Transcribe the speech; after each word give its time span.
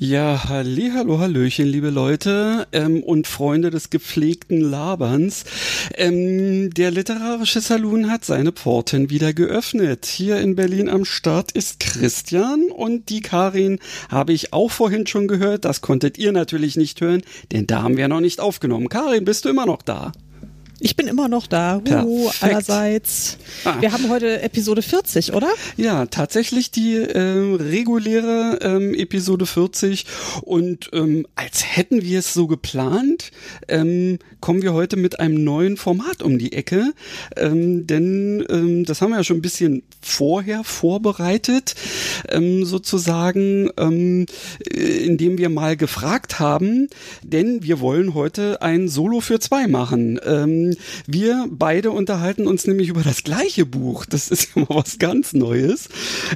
Ja, 0.00 0.44
halli, 0.48 0.92
hallo, 0.94 1.18
hallöchen, 1.18 1.66
liebe 1.66 1.90
Leute 1.90 2.68
ähm, 2.70 3.02
und 3.02 3.26
Freunde 3.26 3.70
des 3.70 3.90
gepflegten 3.90 4.60
Laberns. 4.60 5.42
Ähm, 5.96 6.72
der 6.72 6.92
literarische 6.92 7.60
Saloon 7.60 8.08
hat 8.08 8.24
seine 8.24 8.52
Pforten 8.52 9.10
wieder 9.10 9.32
geöffnet. 9.32 10.06
Hier 10.06 10.38
in 10.38 10.54
Berlin 10.54 10.88
am 10.88 11.04
Start 11.04 11.50
ist 11.50 11.80
Christian 11.80 12.70
und 12.70 13.08
die 13.08 13.22
Karin 13.22 13.80
habe 14.08 14.32
ich 14.32 14.52
auch 14.52 14.70
vorhin 14.70 15.08
schon 15.08 15.26
gehört. 15.26 15.64
Das 15.64 15.80
konntet 15.80 16.16
ihr 16.16 16.30
natürlich 16.30 16.76
nicht 16.76 17.00
hören, 17.00 17.22
denn 17.50 17.66
da 17.66 17.82
haben 17.82 17.96
wir 17.96 18.06
noch 18.06 18.20
nicht 18.20 18.38
aufgenommen. 18.38 18.88
Karin, 18.88 19.24
bist 19.24 19.46
du 19.46 19.48
immer 19.48 19.66
noch 19.66 19.82
da? 19.82 20.12
Ich 20.80 20.94
bin 20.94 21.08
immer 21.08 21.28
noch 21.28 21.48
da. 21.48 21.82
Huhu, 21.84 22.30
allerseits. 22.40 23.38
Ah. 23.64 23.80
Wir 23.80 23.92
haben 23.92 24.08
heute 24.10 24.42
Episode 24.42 24.82
40, 24.82 25.32
oder? 25.32 25.48
Ja, 25.76 26.06
tatsächlich 26.06 26.70
die 26.70 26.94
äh, 26.94 27.56
reguläre 27.56 28.58
ähm, 28.62 28.94
Episode 28.94 29.44
40. 29.44 30.06
Und 30.42 30.88
ähm, 30.92 31.26
als 31.34 31.76
hätten 31.76 32.02
wir 32.02 32.20
es 32.20 32.32
so 32.32 32.46
geplant, 32.46 33.32
ähm, 33.66 34.20
kommen 34.40 34.62
wir 34.62 34.72
heute 34.72 34.96
mit 34.96 35.18
einem 35.18 35.42
neuen 35.42 35.76
Format 35.76 36.22
um 36.22 36.38
die 36.38 36.52
Ecke. 36.52 36.92
Ähm, 37.36 37.88
denn 37.88 38.46
ähm, 38.48 38.84
das 38.84 39.02
haben 39.02 39.10
wir 39.10 39.16
ja 39.16 39.24
schon 39.24 39.38
ein 39.38 39.42
bisschen 39.42 39.82
vorher 40.00 40.62
vorbereitet, 40.62 41.74
ähm, 42.28 42.64
sozusagen, 42.64 43.70
ähm, 43.78 44.26
äh, 44.72 45.04
indem 45.04 45.38
wir 45.38 45.48
mal 45.48 45.76
gefragt 45.76 46.38
haben, 46.38 46.88
denn 47.24 47.64
wir 47.64 47.80
wollen 47.80 48.14
heute 48.14 48.62
ein 48.62 48.88
Solo 48.88 49.20
für 49.20 49.40
zwei 49.40 49.66
machen. 49.66 50.20
Wir 51.06 51.46
beide 51.50 51.90
unterhalten 51.90 52.46
uns 52.46 52.66
nämlich 52.66 52.88
über 52.88 53.02
das 53.02 53.22
gleiche 53.24 53.66
Buch. 53.66 54.06
Das 54.06 54.28
ist 54.28 54.50
ja 54.54 54.62
mal 54.62 54.76
was 54.76 54.98
ganz 54.98 55.32
Neues. 55.32 55.88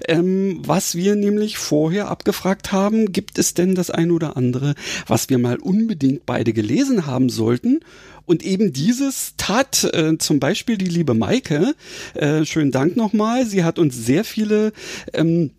Ähm, 0.08 0.60
was 0.64 0.94
wir 0.94 1.16
nämlich 1.16 1.58
vorher 1.58 2.08
abgefragt 2.08 2.72
haben, 2.72 3.12
gibt 3.12 3.38
es 3.38 3.54
denn 3.54 3.74
das 3.74 3.90
ein 3.90 4.10
oder 4.10 4.36
andere, 4.36 4.74
was 5.06 5.28
wir 5.28 5.38
mal 5.38 5.56
unbedingt 5.56 6.26
beide 6.26 6.52
gelesen 6.52 7.06
haben 7.06 7.28
sollten? 7.28 7.80
Und 8.24 8.44
eben 8.44 8.72
dieses 8.72 9.34
tat 9.36 9.84
äh, 9.92 10.16
zum 10.18 10.38
Beispiel 10.38 10.78
die 10.78 10.86
liebe 10.86 11.14
Maike. 11.14 11.74
Äh, 12.14 12.44
schönen 12.44 12.70
Dank 12.70 12.96
nochmal. 12.96 13.46
Sie 13.46 13.64
hat 13.64 13.78
uns 13.78 13.96
sehr 13.96 14.24
viele 14.24 14.72
ähm, 15.12 15.50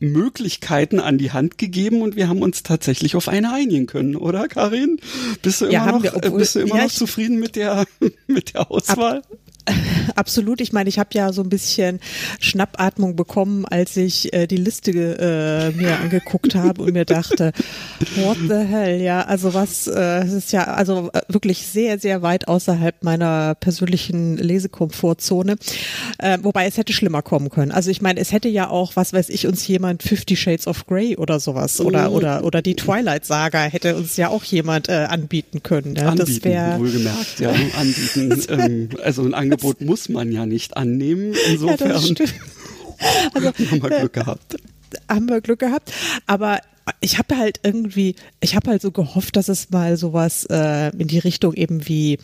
Möglichkeiten 0.00 1.00
an 1.00 1.18
die 1.18 1.32
Hand 1.32 1.58
gegeben 1.58 2.02
und 2.02 2.16
wir 2.16 2.28
haben 2.28 2.42
uns 2.42 2.62
tatsächlich 2.62 3.16
auf 3.16 3.28
eine 3.28 3.52
einigen 3.52 3.86
können, 3.86 4.16
oder 4.16 4.48
Karin? 4.48 5.00
Bist 5.42 5.60
du 5.60 5.66
immer 5.66 5.72
ja, 5.72 5.92
noch, 5.92 6.02
wir, 6.02 6.16
obwohl, 6.16 6.38
bist 6.38 6.54
du 6.54 6.60
immer 6.60 6.76
ja, 6.76 6.84
noch 6.84 6.90
zufrieden 6.90 7.38
mit 7.38 7.56
der 7.56 7.84
mit 8.26 8.54
der 8.54 8.70
Auswahl? 8.70 9.18
Ab, 9.18 9.38
Absolut. 10.14 10.60
Ich 10.60 10.72
meine, 10.72 10.88
ich 10.88 10.98
habe 10.98 11.10
ja 11.12 11.32
so 11.32 11.42
ein 11.42 11.48
bisschen 11.48 12.00
Schnappatmung 12.40 13.16
bekommen, 13.16 13.64
als 13.64 13.96
ich 13.96 14.32
äh, 14.32 14.46
die 14.46 14.56
Liste 14.56 14.90
äh, 14.90 15.70
mir 15.76 15.98
angeguckt 15.98 16.54
habe 16.54 16.82
und 16.82 16.92
mir 16.92 17.04
dachte, 17.04 17.52
what 18.16 18.36
the 18.48 18.54
hell, 18.54 19.00
ja, 19.00 19.22
also 19.22 19.54
was, 19.54 19.86
äh, 19.86 20.24
es 20.24 20.32
ist 20.32 20.52
ja 20.52 20.64
also 20.64 21.10
äh, 21.12 21.20
wirklich 21.28 21.66
sehr, 21.66 21.98
sehr 21.98 22.22
weit 22.22 22.48
außerhalb 22.48 23.02
meiner 23.02 23.54
persönlichen 23.54 24.36
Lesekomfortzone. 24.36 25.56
Äh, 26.18 26.38
wobei 26.42 26.66
es 26.66 26.76
hätte 26.76 26.92
schlimmer 26.92 27.22
kommen 27.22 27.50
können. 27.50 27.72
Also 27.72 27.90
ich 27.90 28.02
meine, 28.02 28.20
es 28.20 28.32
hätte 28.32 28.48
ja 28.48 28.68
auch, 28.68 28.96
was 28.96 29.12
weiß 29.12 29.28
ich, 29.28 29.46
uns 29.46 29.66
jemand 29.66 30.02
Fifty 30.02 30.36
Shades 30.36 30.66
of 30.66 30.86
Grey 30.86 31.16
oder 31.16 31.40
sowas 31.40 31.80
oder 31.80 32.10
oh. 32.10 32.16
oder 32.16 32.44
oder 32.44 32.62
die 32.62 32.76
Twilight 32.76 33.24
Saga 33.24 33.62
hätte 33.64 33.96
uns 33.96 34.16
ja 34.16 34.28
auch 34.28 34.44
jemand 34.44 34.88
äh, 34.88 35.06
anbieten 35.08 35.62
können. 35.62 35.96
Ja? 35.96 36.08
Anbieten, 36.08 36.34
das 36.34 36.44
wäre 36.44 36.78
wohlgemerkt, 36.78 37.40
ja, 37.40 37.50
anbieten. 37.78 38.42
ähm, 38.48 38.88
also 39.02 39.22
ein 39.22 39.34
Angebot 39.34 39.59
muss 39.80 40.08
man 40.08 40.32
ja 40.32 40.46
nicht 40.46 40.76
annehmen. 40.76 41.34
Insofern 41.48 41.90
ja, 41.90 41.96
haben 43.70 43.82
wir 43.82 43.90
Glück 43.90 44.12
gehabt. 44.12 44.56
Haben 45.08 45.28
wir 45.28 45.40
Glück 45.40 45.60
gehabt. 45.60 45.92
Aber 46.26 46.60
ich 47.00 47.18
habe 47.18 47.36
halt 47.36 47.60
irgendwie, 47.62 48.14
ich 48.40 48.56
habe 48.56 48.70
halt 48.70 48.82
so 48.82 48.90
gehofft, 48.90 49.36
dass 49.36 49.48
es 49.48 49.70
mal 49.70 49.96
sowas 49.96 50.46
äh, 50.50 50.88
in 50.96 51.08
die 51.08 51.18
Richtung 51.18 51.54
eben 51.54 51.88
wie 51.88 52.18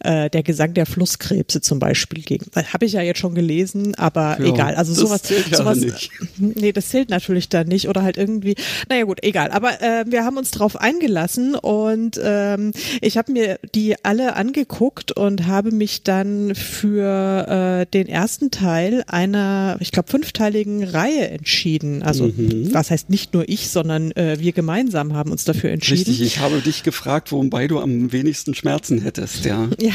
äh, 0.00 0.30
der 0.30 0.42
Gesang 0.42 0.74
der 0.74 0.86
Flusskrebse 0.86 1.60
zum 1.60 1.78
Beispiel 1.78 2.22
ging. 2.22 2.40
Habe 2.54 2.84
ich 2.84 2.92
ja 2.92 3.02
jetzt 3.02 3.18
schon 3.18 3.34
gelesen, 3.34 3.94
aber 3.96 4.38
ja, 4.40 4.46
egal. 4.46 4.74
Also 4.74 4.94
sowas, 4.94 5.22
zählt 5.22 5.48
ja 5.48 5.58
sowas, 5.58 5.78
nicht. 5.78 6.10
nee, 6.38 6.72
das 6.72 6.88
zählt 6.88 7.10
natürlich 7.10 7.48
dann 7.48 7.68
nicht 7.68 7.88
oder 7.88 8.02
halt 8.02 8.16
irgendwie. 8.16 8.54
Naja 8.88 9.04
gut, 9.04 9.22
egal. 9.22 9.50
Aber 9.50 9.80
äh, 9.82 10.04
wir 10.06 10.24
haben 10.24 10.36
uns 10.36 10.50
drauf 10.50 10.76
eingelassen 10.76 11.54
und 11.54 12.20
ähm, 12.22 12.72
ich 13.00 13.16
habe 13.16 13.32
mir 13.32 13.58
die 13.74 13.96
alle 14.04 14.36
angeguckt 14.36 15.12
und 15.12 15.46
habe 15.46 15.72
mich 15.72 16.02
dann 16.02 16.54
für 16.54 17.82
äh, 17.82 17.86
den 17.86 18.08
ersten 18.08 18.50
Teil 18.50 19.04
einer, 19.06 19.76
ich 19.80 19.90
glaube 19.90 20.10
fünfteiligen 20.10 20.84
Reihe 20.84 21.28
entschieden. 21.28 22.02
Also 22.02 22.26
mhm. 22.26 22.72
was 22.72 22.90
heißt 22.90 23.10
nicht 23.10 23.34
nur 23.34 23.48
ich, 23.48 23.70
sondern 23.70 24.01
äh, 24.10 24.40
wir 24.40 24.52
gemeinsam 24.52 25.14
haben 25.14 25.30
uns 25.30 25.44
dafür 25.44 25.70
entschieden. 25.70 26.10
Richtig, 26.10 26.22
ich 26.22 26.40
habe 26.40 26.60
dich 26.60 26.82
gefragt, 26.82 27.30
wobei 27.30 27.68
du 27.68 27.78
am 27.78 28.12
wenigsten 28.12 28.54
Schmerzen 28.54 29.00
hättest, 29.00 29.44
ja. 29.44 29.68
Ja, 29.80 29.92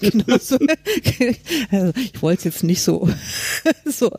genau 0.00 0.38
so. 0.40 0.58
Also, 1.70 1.92
ich 1.96 2.22
wollte 2.22 2.38
es 2.38 2.44
jetzt 2.44 2.64
nicht 2.64 2.82
so, 2.82 3.08
so 3.84 4.10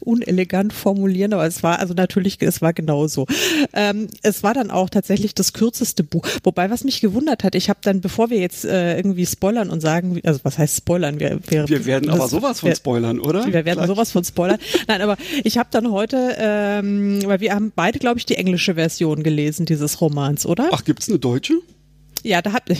unelegant 0.00 0.72
formulieren, 0.72 1.32
aber 1.32 1.46
es 1.46 1.62
war 1.62 1.78
also 1.78 1.94
natürlich, 1.94 2.38
es 2.40 2.62
war 2.62 2.72
genauso. 2.72 3.26
Ähm, 3.72 4.08
es 4.22 4.42
war 4.42 4.54
dann 4.54 4.70
auch 4.70 4.90
tatsächlich 4.90 5.34
das 5.34 5.52
kürzeste 5.52 6.04
Buch. 6.04 6.26
Wobei, 6.42 6.70
was 6.70 6.84
mich 6.84 7.00
gewundert 7.00 7.44
hat, 7.44 7.54
ich 7.54 7.68
habe 7.68 7.80
dann, 7.82 8.00
bevor 8.00 8.30
wir 8.30 8.38
jetzt 8.38 8.64
äh, 8.64 8.96
irgendwie 8.96 9.26
spoilern 9.26 9.70
und 9.70 9.80
sagen, 9.80 10.20
also 10.24 10.40
was 10.42 10.58
heißt 10.58 10.76
spoilern? 10.76 11.20
Wir, 11.20 11.40
wir, 11.48 11.68
wir 11.68 11.86
werden 11.86 12.10
aber 12.10 12.28
sowas 12.28 12.60
von 12.60 12.74
spoilern, 12.74 13.20
oder? 13.20 13.46
Wir 13.46 13.64
werden 13.64 13.78
Gleich. 13.78 13.86
sowas 13.86 14.12
von 14.12 14.24
spoilern. 14.24 14.58
Nein, 14.86 15.02
aber 15.02 15.16
ich 15.44 15.58
habe 15.58 15.68
dann 15.70 15.90
heute, 15.90 16.36
ähm, 16.38 17.20
weil 17.24 17.40
wir 17.40 17.54
haben 17.54 17.72
beide, 17.74 17.98
glaube 17.98 18.18
ich, 18.18 18.26
die 18.26 18.35
englische 18.36 18.74
Version 18.74 19.22
gelesen 19.22 19.66
dieses 19.66 20.00
Romans, 20.00 20.46
oder? 20.46 20.68
Ach, 20.72 20.84
gibt's 20.84 21.08
eine 21.08 21.18
deutsche? 21.18 21.54
Ja, 22.26 22.42
da 22.42 22.52
hab, 22.52 22.68
ja, 22.70 22.76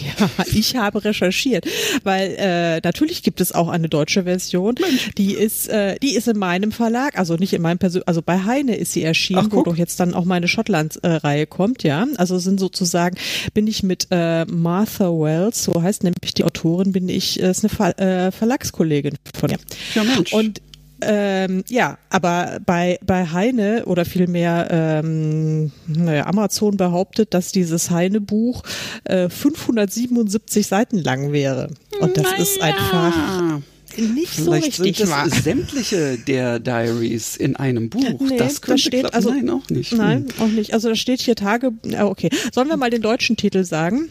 ich 0.53 0.77
habe 0.77 1.05
recherchiert, 1.05 1.67
weil 2.03 2.35
äh, 2.37 2.81
natürlich 2.83 3.23
gibt 3.23 3.41
es 3.41 3.53
auch 3.53 3.69
eine 3.69 3.89
deutsche 3.89 4.25
Version. 4.25 4.75
Mensch. 4.81 5.11
Die 5.17 5.35
ist, 5.35 5.69
äh, 5.69 5.97
die 6.03 6.17
ist 6.17 6.27
in 6.27 6.37
meinem 6.37 6.73
Verlag, 6.73 7.17
also 7.17 7.37
nicht 7.37 7.53
in 7.53 7.63
meinem 7.63 7.79
Persön 7.79 8.03
also 8.07 8.23
bei 8.23 8.43
Heine 8.45 8.77
ist 8.77 8.93
sie 8.93 9.05
erschienen, 9.05 9.49
Ach, 9.51 9.57
wo 9.57 9.63
doch 9.63 9.77
jetzt 9.77 10.01
dann 10.01 10.15
auch 10.15 10.25
meine 10.25 10.49
Schottland-Reihe 10.49 11.47
kommt, 11.47 11.85
ja. 11.85 12.07
Also 12.17 12.39
sind 12.39 12.59
sozusagen 12.59 13.17
bin 13.55 13.69
ich 13.69 13.85
mit 13.85 14.09
äh, 14.11 14.45
Martha 14.47 15.07
Wells, 15.07 15.63
so 15.63 15.81
heißt 15.81 16.03
nämlich 16.03 16.35
die 16.35 16.45
Autorin, 16.45 16.93
bin 16.93 17.09
ich, 17.09 17.41
äh, 17.41 17.51
ist 17.51 17.65
eine 17.65 17.69
Ver 17.69 17.99
äh, 18.01 18.33
Verlagskollegin 18.33 19.15
von 19.39 19.51
ihr. 19.51 19.59
Ja, 19.95 20.03
Mensch. 20.03 20.33
Und 20.33 20.61
ähm, 21.03 21.65
ja, 21.69 21.99
aber 22.11 22.59
bei, 22.65 22.99
bei 23.05 23.27
Heine 23.27 23.85
oder 23.87 24.05
vielmehr 24.05 24.69
ähm, 24.71 25.71
naja, 25.87 26.27
Amazon 26.27 26.77
behauptet, 26.77 27.35
dass 27.35 27.53
dieses 27.53 27.91
Heine-Buch 27.91 28.63
äh, 29.05 29.29
577 29.29 30.67
Seiten 30.67 30.99
lang 30.99 31.33
wäre. 31.33 31.69
Und 32.01 32.17
das 32.17 32.25
naja. 32.25 32.37
ist 32.37 32.63
einfach 32.63 33.61
nicht 33.99 34.29
Vielleicht 34.29 34.75
so 34.75 34.83
richtig 34.83 35.09
sind 35.09 35.11
das 35.11 35.45
sämtliche 35.45 36.19
der 36.19 36.59
Diaries 36.59 37.37
in 37.37 37.57
einem 37.57 37.89
Buch. 37.91 38.21
Nee, 38.21 38.37
das 38.37 38.61
könnte 38.61 38.83
da 38.83 38.89
steht, 38.89 39.15
also, 39.15 39.31
nein, 39.31 39.51
auch 39.51 39.69
nicht. 39.71 39.93
Nein, 39.93 40.27
auch 40.39 40.49
nicht. 40.49 40.75
Also 40.75 40.89
da 40.89 40.95
steht 40.95 41.21
hier 41.21 41.35
Tage. 41.35 41.73
Okay, 41.99 42.31
sollen 42.53 42.69
wir 42.69 42.77
mal 42.77 42.91
den 42.91 43.03
deutschen 43.03 43.37
Titel 43.37 43.65
sagen? 43.65 44.09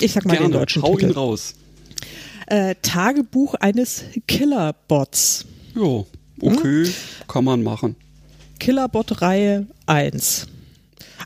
Ich 0.00 0.12
sag 0.12 0.24
mal 0.24 0.32
Gerne. 0.32 0.48
den 0.48 0.52
deutschen 0.52 0.82
Hau 0.82 0.94
Titel. 0.94 1.10
Ihn 1.10 1.12
raus. 1.12 1.54
Äh, 2.46 2.74
Tagebuch 2.82 3.54
eines 3.54 4.04
Killerbots. 4.26 5.44
Jo. 5.74 6.06
Okay, 6.40 6.84
hm? 6.84 6.94
kann 7.26 7.44
man 7.44 7.62
machen. 7.62 7.96
Killerbot-Reihe 8.58 9.66
1. 9.86 10.46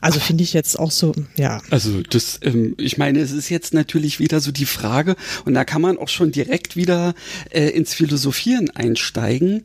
Also 0.01 0.19
finde 0.19 0.43
ich 0.43 0.53
jetzt 0.53 0.77
auch 0.77 0.91
so, 0.91 1.13
ja. 1.37 1.61
Also 1.69 2.01
das, 2.01 2.39
ähm, 2.43 2.75
ich 2.77 2.97
meine, 2.97 3.19
es 3.19 3.31
ist 3.31 3.49
jetzt 3.49 3.73
natürlich 3.73 4.19
wieder 4.19 4.39
so 4.39 4.51
die 4.51 4.65
Frage, 4.65 5.15
und 5.45 5.53
da 5.53 5.63
kann 5.63 5.81
man 5.81 5.97
auch 5.97 6.09
schon 6.09 6.31
direkt 6.31 6.75
wieder 6.75 7.13
äh, 7.51 7.69
ins 7.69 7.93
Philosophieren 7.93 8.69
einsteigen. 8.71 9.63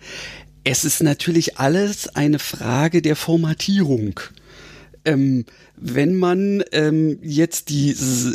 Es 0.64 0.84
ist 0.84 1.02
natürlich 1.02 1.58
alles 1.58 2.08
eine 2.14 2.38
Frage 2.38 3.02
der 3.02 3.16
Formatierung. 3.16 4.20
Ähm, 5.04 5.44
wenn 5.80 6.16
man 6.16 6.62
ähm, 6.72 7.18
jetzt 7.22 7.68
die, 7.70 7.90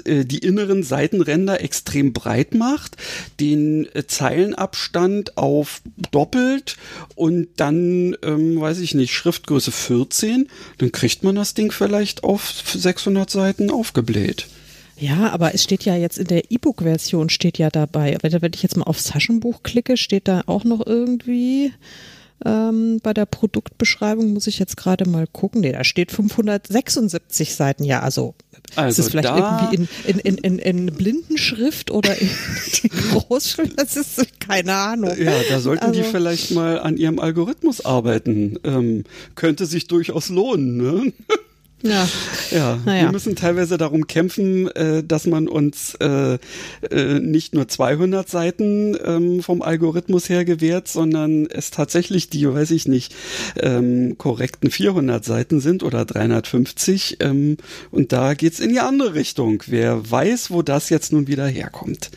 äh, 0.05 0.25
die 0.25 0.39
inneren 0.39 0.83
Seitenränder 0.83 1.61
extrem 1.61 2.13
breit 2.13 2.53
macht, 2.53 2.97
den 3.39 3.87
äh, 3.93 4.05
Zeilenabstand 4.07 5.37
auf 5.37 5.81
doppelt 6.11 6.77
und 7.15 7.47
dann, 7.57 8.15
ähm, 8.23 8.59
weiß 8.59 8.79
ich 8.79 8.93
nicht, 8.93 9.13
Schriftgröße 9.13 9.71
14, 9.71 10.47
dann 10.77 10.91
kriegt 10.91 11.23
man 11.23 11.35
das 11.35 11.53
Ding 11.53 11.71
vielleicht 11.71 12.23
auf 12.23 12.53
600 12.65 13.29
Seiten 13.29 13.71
aufgebläht. 13.71 14.47
Ja, 14.97 15.31
aber 15.31 15.53
es 15.53 15.63
steht 15.63 15.83
ja 15.85 15.95
jetzt 15.95 16.17
in 16.17 16.27
der 16.27 16.51
E-Book-Version 16.51 17.29
steht 17.29 17.57
ja 17.57 17.69
dabei. 17.69 18.17
Wenn 18.21 18.53
ich 18.53 18.63
jetzt 18.63 18.77
mal 18.77 18.85
aufs 18.85 19.05
Taschenbuch 19.05 19.63
klicke, 19.63 19.97
steht 19.97 20.27
da 20.27 20.43
auch 20.45 20.63
noch 20.63 20.85
irgendwie 20.85 21.73
ähm, 22.45 22.99
bei 23.01 23.13
der 23.13 23.25
Produktbeschreibung 23.25 24.33
muss 24.33 24.47
ich 24.47 24.59
jetzt 24.59 24.77
gerade 24.77 25.07
mal 25.07 25.27
gucken. 25.27 25.61
Nee, 25.61 25.71
da 25.71 25.83
steht 25.83 26.11
576 26.11 27.55
Seiten. 27.55 27.83
Ja, 27.83 28.01
also, 28.01 28.35
also 28.75 28.89
ist 28.89 29.07
es 29.07 29.11
vielleicht 29.11 29.29
irgendwie 29.29 29.75
in, 29.75 29.87
in, 30.05 30.19
in, 30.19 30.37
in, 30.37 30.59
in 30.59 30.85
Blindenschrift 30.93 31.91
oder 31.91 32.17
in, 32.19 32.29
Großschrift? 33.11 33.79
Das 33.79 33.95
ist 33.95 34.39
keine 34.39 34.73
Ahnung. 34.73 35.11
Ja, 35.17 35.33
da 35.49 35.59
sollten 35.59 35.85
also, 35.85 36.01
die 36.01 36.07
vielleicht 36.07 36.51
mal 36.51 36.79
an 36.79 36.97
ihrem 36.97 37.19
Algorithmus 37.19 37.85
arbeiten. 37.85 38.59
Ähm, 38.63 39.05
könnte 39.35 39.65
sich 39.65 39.87
durchaus 39.87 40.29
lohnen. 40.29 40.77
Ne? 40.77 41.13
Ja. 41.83 42.07
Ja, 42.51 42.79
naja. 42.85 43.03
wir 43.03 43.11
müssen 43.11 43.35
teilweise 43.35 43.77
darum 43.77 44.07
kämpfen, 44.07 44.71
äh, 44.71 45.03
dass 45.03 45.27
man 45.27 45.49
uns 45.49 45.95
äh, 45.95 46.37
äh, 46.89 47.19
nicht 47.19 47.53
nur 47.53 47.67
200 47.67 48.29
Seiten 48.29 48.97
ähm, 49.03 49.43
vom 49.43 49.61
Algorithmus 49.61 50.29
her 50.29 50.45
gewährt, 50.45 50.87
sondern 50.87 51.45
es 51.47 51.71
tatsächlich 51.71 52.29
die, 52.29 52.47
weiß 52.47 52.71
ich 52.71 52.87
nicht, 52.87 53.13
ähm, 53.59 54.17
korrekten 54.17 54.71
400 54.71 55.25
Seiten 55.25 55.59
sind 55.59 55.83
oder 55.83 56.05
350. 56.05 57.17
Ähm, 57.19 57.57
und 57.91 58.13
da 58.13 58.33
geht's 58.33 58.61
in 58.61 58.69
die 58.69 58.79
andere 58.79 59.13
Richtung. 59.13 59.61
Wer 59.67 60.09
weiß, 60.09 60.51
wo 60.51 60.61
das 60.61 60.89
jetzt 60.89 61.11
nun 61.11 61.27
wieder 61.27 61.47
herkommt. 61.47 62.11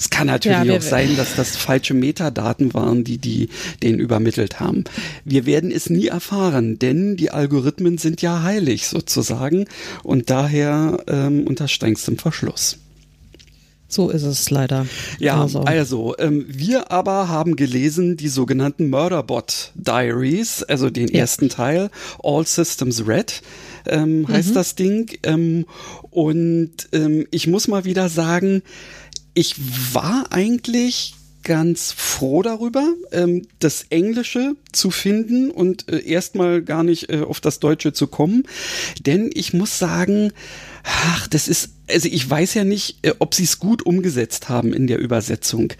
Es 0.00 0.08
kann 0.08 0.28
natürlich 0.28 0.64
ja, 0.64 0.76
auch 0.78 0.80
sein, 0.80 1.14
dass 1.18 1.36
das 1.36 1.58
falsche 1.58 1.92
Metadaten 1.92 2.72
waren, 2.72 3.04
die 3.04 3.18
die 3.18 3.50
den 3.82 3.98
übermittelt 3.98 4.58
haben. 4.58 4.84
Wir 5.26 5.44
werden 5.44 5.70
es 5.70 5.90
nie 5.90 6.06
erfahren, 6.06 6.78
denn 6.78 7.18
die 7.18 7.30
Algorithmen 7.30 7.98
sind 7.98 8.22
ja 8.22 8.42
heilig 8.42 8.86
sozusagen 8.86 9.66
und 10.02 10.30
daher 10.30 11.04
ähm, 11.06 11.46
unter 11.46 11.68
strengstem 11.68 12.16
Verschluss. 12.16 12.78
So 13.88 14.08
ist 14.08 14.22
es 14.22 14.48
leider. 14.48 14.86
Ja, 15.18 15.42
also, 15.42 15.60
also 15.62 16.14
ähm, 16.18 16.46
wir 16.48 16.90
aber 16.90 17.28
haben 17.28 17.56
gelesen 17.56 18.16
die 18.16 18.28
sogenannten 18.28 18.88
Murderbot 18.88 19.72
Diaries, 19.74 20.62
also 20.62 20.88
den 20.88 21.08
ja. 21.08 21.20
ersten 21.20 21.50
Teil, 21.50 21.90
All 22.22 22.46
Systems 22.46 23.06
Red 23.06 23.42
ähm, 23.86 24.26
heißt 24.28 24.50
mhm. 24.50 24.54
das 24.54 24.76
Ding. 24.76 25.10
Ähm, 25.24 25.66
und 26.10 26.88
ähm, 26.92 27.26
ich 27.30 27.48
muss 27.48 27.68
mal 27.68 27.84
wieder 27.84 28.08
sagen, 28.08 28.62
ich 29.34 29.54
war 29.94 30.26
eigentlich 30.30 31.14
ganz 31.42 31.92
froh 31.92 32.42
darüber, 32.42 32.86
ähm, 33.12 33.46
das 33.58 33.86
Englische 33.90 34.54
zu 34.72 34.90
finden 34.90 35.50
und 35.50 35.88
äh, 35.88 36.00
erstmal 36.00 36.62
gar 36.62 36.82
nicht 36.82 37.10
äh, 37.10 37.20
auf 37.20 37.40
das 37.40 37.60
Deutsche 37.60 37.92
zu 37.92 38.06
kommen. 38.06 38.44
Denn 39.00 39.30
ich 39.32 39.52
muss 39.52 39.78
sagen, 39.78 40.32
ach, 40.84 41.28
das 41.28 41.48
ist, 41.48 41.70
also 41.88 42.08
ich 42.08 42.28
weiß 42.28 42.54
ja 42.54 42.64
nicht, 42.64 42.98
äh, 43.02 43.14
ob 43.18 43.34
sie 43.34 43.44
es 43.44 43.58
gut 43.58 43.84
umgesetzt 43.84 44.48
haben 44.48 44.72
in 44.72 44.86
der 44.86 44.98
Übersetzung. 44.98 45.72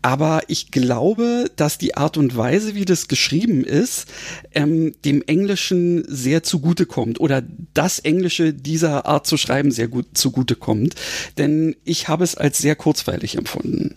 Aber 0.00 0.42
ich 0.48 0.70
glaube, 0.70 1.50
dass 1.56 1.78
die 1.78 1.96
Art 1.96 2.16
und 2.16 2.36
Weise, 2.36 2.74
wie 2.74 2.84
das 2.84 3.08
geschrieben 3.08 3.64
ist, 3.64 4.06
ähm, 4.54 4.94
dem 5.04 5.22
Englischen 5.22 6.04
sehr 6.08 6.42
zugute 6.42 6.86
kommt 6.86 7.20
oder 7.20 7.42
das 7.74 7.98
Englische 7.98 8.52
dieser 8.54 9.06
Art 9.06 9.26
zu 9.26 9.36
schreiben 9.36 9.70
sehr 9.70 9.88
gut 9.88 10.06
zugute 10.14 10.56
kommt. 10.56 10.94
Denn 11.38 11.76
ich 11.84 12.08
habe 12.08 12.24
es 12.24 12.34
als 12.34 12.58
sehr 12.58 12.76
kurzweilig 12.76 13.36
empfunden. 13.36 13.94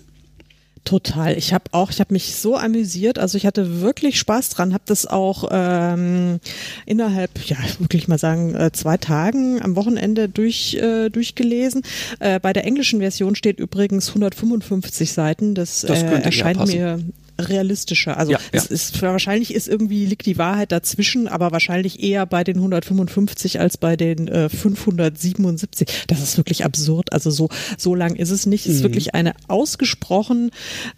Total. 0.86 1.36
Ich 1.36 1.52
habe 1.52 1.66
auch, 1.72 1.90
ich 1.90 2.00
habe 2.00 2.14
mich 2.14 2.36
so 2.36 2.56
amüsiert. 2.56 3.18
Also 3.18 3.40
ich 3.40 3.48
hatte 3.48 3.82
wirklich 3.82 4.20
Spaß 4.20 4.50
dran. 4.50 4.72
Habe 4.72 4.84
das 4.86 5.08
auch 5.08 5.50
ähm, 5.52 6.40
innerhalb, 6.86 7.32
ja, 7.48 7.58
wirklich 7.80 8.08
mal 8.08 8.20
sagen, 8.20 8.54
äh, 8.54 8.72
zwei 8.72 8.98
Tagen 8.98 9.60
am 9.64 9.76
Wochenende 9.76 10.30
durch 10.30 10.76
äh, 10.76 11.10
durchgelesen. 11.10 11.82
Äh, 12.20 12.40
bei 12.40 12.54
der 12.54 12.66
englischen 12.66 13.00
Version 13.00 13.36
steht 13.36 13.60
übrigens 13.60 14.10
155 14.10 15.12
Seiten. 15.12 15.56
Das, 15.56 15.82
das 15.82 16.04
äh, 16.04 16.22
erscheint 16.22 16.68
mir 16.68 17.00
realistischer. 17.40 18.18
Also 18.18 18.34
ja, 18.34 18.40
ja. 18.40 18.44
es 18.54 18.68
ist 18.68 19.02
wahrscheinlich 19.02 19.54
ist 19.54 19.68
irgendwie 19.68 20.06
liegt 20.06 20.26
die 20.26 20.38
Wahrheit 20.38 20.72
dazwischen, 20.72 21.28
aber 21.28 21.52
wahrscheinlich 21.52 22.02
eher 22.02 22.26
bei 22.26 22.44
den 22.44 22.58
155 22.58 23.60
als 23.60 23.78
bei 23.78 23.96
den 23.96 24.28
äh, 24.28 24.50
577. 24.50 26.06
Das 26.08 26.22
ist 26.22 26.38
wirklich 26.38 26.66
absurd. 26.66 27.14
Also 27.14 27.30
so 27.30 27.50
so 27.78 27.96
lang 27.96 28.16
ist 28.16 28.32
es 28.32 28.46
nicht. 28.46 28.66
Es 28.66 28.76
ist 28.76 28.80
mhm. 28.80 28.86
wirklich 28.86 29.16
eine 29.16 29.34
ausgesprochen 29.48 30.52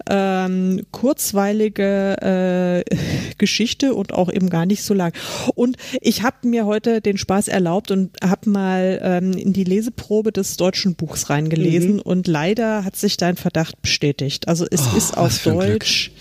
ähm, 0.09 0.85
kurzweilige 0.91 2.83
äh, 2.87 2.95
Geschichte 3.37 3.93
und 3.93 4.13
auch 4.13 4.31
eben 4.31 4.49
gar 4.49 4.65
nicht 4.65 4.83
so 4.83 4.93
lang. 4.93 5.13
Und 5.55 5.77
ich 6.01 6.23
habe 6.23 6.47
mir 6.47 6.65
heute 6.65 7.01
den 7.01 7.17
Spaß 7.17 7.47
erlaubt 7.47 7.91
und 7.91 8.17
habe 8.23 8.49
mal 8.49 8.99
ähm, 9.01 9.33
in 9.33 9.53
die 9.53 9.63
Leseprobe 9.63 10.31
des 10.31 10.57
deutschen 10.57 10.95
Buchs 10.95 11.29
reingelesen 11.29 11.95
mhm. 11.95 12.01
und 12.01 12.27
leider 12.27 12.83
hat 12.83 12.95
sich 12.95 13.17
dein 13.17 13.35
Verdacht 13.35 13.81
bestätigt. 13.81 14.47
Also 14.47 14.65
es 14.69 14.81
oh, 14.93 14.97
ist 14.97 15.17
auf 15.17 15.43
Deutsch. 15.43 16.11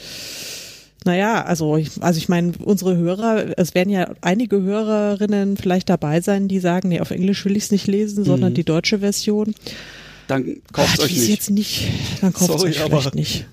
Naja, 1.07 1.45
also 1.45 1.77
ich, 1.77 2.03
also 2.03 2.19
ich 2.19 2.29
meine, 2.29 2.53
unsere 2.65 2.97
Hörer, 2.97 3.57
es 3.57 3.77
werden 3.77 3.91
ja 3.91 4.11
einige 4.23 4.61
Hörerinnen 4.61 5.57
vielleicht 5.57 5.89
dabei 5.89 6.21
sein, 6.21 6.49
die 6.49 6.59
sagen, 6.59 6.89
nee, 6.89 7.01
auf 7.01 7.13
Englisch 7.13 7.45
will 7.45 7.57
ich 7.57 7.65
es 7.65 7.71
nicht 7.71 7.87
lesen, 7.87 8.25
sondern 8.25 8.51
mhm. 8.51 8.55
die 8.57 8.65
deutsche 8.65 8.99
Version. 8.99 9.55
Dann 10.27 10.57
kauft 10.73 10.99
euch 10.99 11.13
nicht. 11.13 11.29
Jetzt 11.29 11.51
nicht. 11.51 11.89
Dann 12.21 12.33
kauft 12.33 12.61
euch 12.65 12.81
vielleicht 12.81 13.15
nicht. 13.15 13.47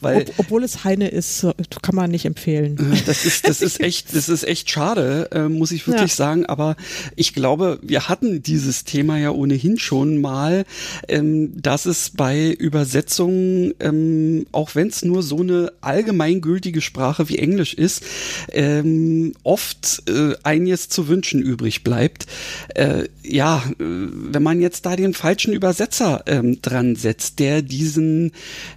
Weil, 0.00 0.22
Ob, 0.22 0.34
obwohl 0.38 0.64
es 0.64 0.84
Heine 0.84 1.08
ist, 1.08 1.46
kann 1.82 1.94
man 1.94 2.10
nicht 2.10 2.24
empfehlen. 2.24 2.78
Äh, 2.92 3.02
das 3.06 3.24
ist, 3.24 3.48
das 3.48 3.60
ist 3.62 3.80
echt, 3.80 4.14
das 4.14 4.28
ist 4.28 4.44
echt 4.44 4.70
schade, 4.70 5.28
äh, 5.32 5.48
muss 5.48 5.72
ich 5.72 5.86
wirklich 5.86 6.12
ja. 6.12 6.16
sagen. 6.16 6.46
Aber 6.46 6.76
ich 7.16 7.34
glaube, 7.34 7.78
wir 7.82 8.08
hatten 8.08 8.42
dieses 8.42 8.84
Thema 8.84 9.18
ja 9.18 9.30
ohnehin 9.30 9.78
schon 9.78 10.20
mal, 10.20 10.64
ähm, 11.08 11.60
dass 11.60 11.86
es 11.86 12.10
bei 12.10 12.50
Übersetzungen, 12.52 13.74
ähm, 13.80 14.46
auch 14.52 14.74
wenn 14.74 14.88
es 14.88 15.04
nur 15.04 15.22
so 15.22 15.40
eine 15.40 15.72
allgemeingültige 15.80 16.80
Sprache 16.80 17.28
wie 17.28 17.38
Englisch 17.38 17.74
ist, 17.74 18.04
ähm, 18.52 19.32
oft 19.42 20.02
äh, 20.08 20.34
einiges 20.42 20.88
zu 20.88 21.08
wünschen 21.08 21.42
übrig 21.42 21.84
bleibt. 21.84 22.26
Äh, 22.74 23.04
ja, 23.24 23.62
äh, 23.68 23.74
wenn 23.78 24.42
man 24.42 24.60
jetzt 24.60 24.86
da 24.86 24.96
den 24.96 25.14
falschen 25.14 25.52
Übersetzer 25.52 26.24
dran 26.62 26.96
setzt, 26.96 27.38
der 27.38 27.62
diesen, 27.62 28.32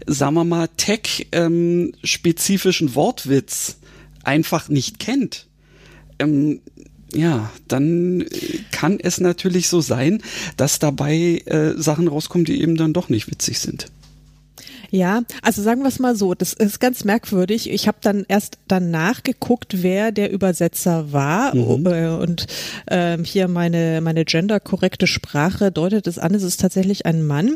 sagen 0.05 0.35
wir 0.35 0.43
mal, 0.43 0.67
tech-spezifischen 0.77 2.87
ähm, 2.87 2.95
Wortwitz 2.95 3.77
einfach 4.23 4.69
nicht 4.69 4.99
kennt, 4.99 5.47
ähm, 6.19 6.61
ja, 7.13 7.51
dann 7.67 8.23
kann 8.71 8.97
es 8.99 9.19
natürlich 9.19 9.67
so 9.67 9.81
sein, 9.81 10.23
dass 10.55 10.79
dabei 10.79 11.41
äh, 11.45 11.73
Sachen 11.75 12.07
rauskommen, 12.07 12.45
die 12.45 12.61
eben 12.61 12.77
dann 12.77 12.93
doch 12.93 13.09
nicht 13.09 13.29
witzig 13.29 13.59
sind. 13.59 13.91
Ja, 14.91 15.21
also 15.41 15.61
sagen 15.61 15.81
wir 15.81 15.87
es 15.87 15.99
mal 15.99 16.17
so, 16.17 16.33
das 16.33 16.51
ist 16.51 16.81
ganz 16.81 17.05
merkwürdig. 17.05 17.69
Ich 17.69 17.87
habe 17.87 17.99
dann 18.01 18.25
erst 18.27 18.57
danach 18.67 19.23
geguckt, 19.23 19.81
wer 19.83 20.11
der 20.11 20.31
Übersetzer 20.31 21.13
war 21.13 21.55
mhm. 21.55 21.87
Äh, 21.87 22.09
und 22.09 22.45
ähm, 22.89 23.23
hier 23.23 23.47
meine 23.47 24.01
meine 24.01 24.25
genderkorrekte 24.25 25.07
Sprache 25.07 25.71
deutet 25.71 26.07
es 26.07 26.19
an, 26.19 26.35
es 26.35 26.43
ist 26.43 26.59
tatsächlich 26.59 27.05
ein 27.05 27.25
Mann 27.25 27.55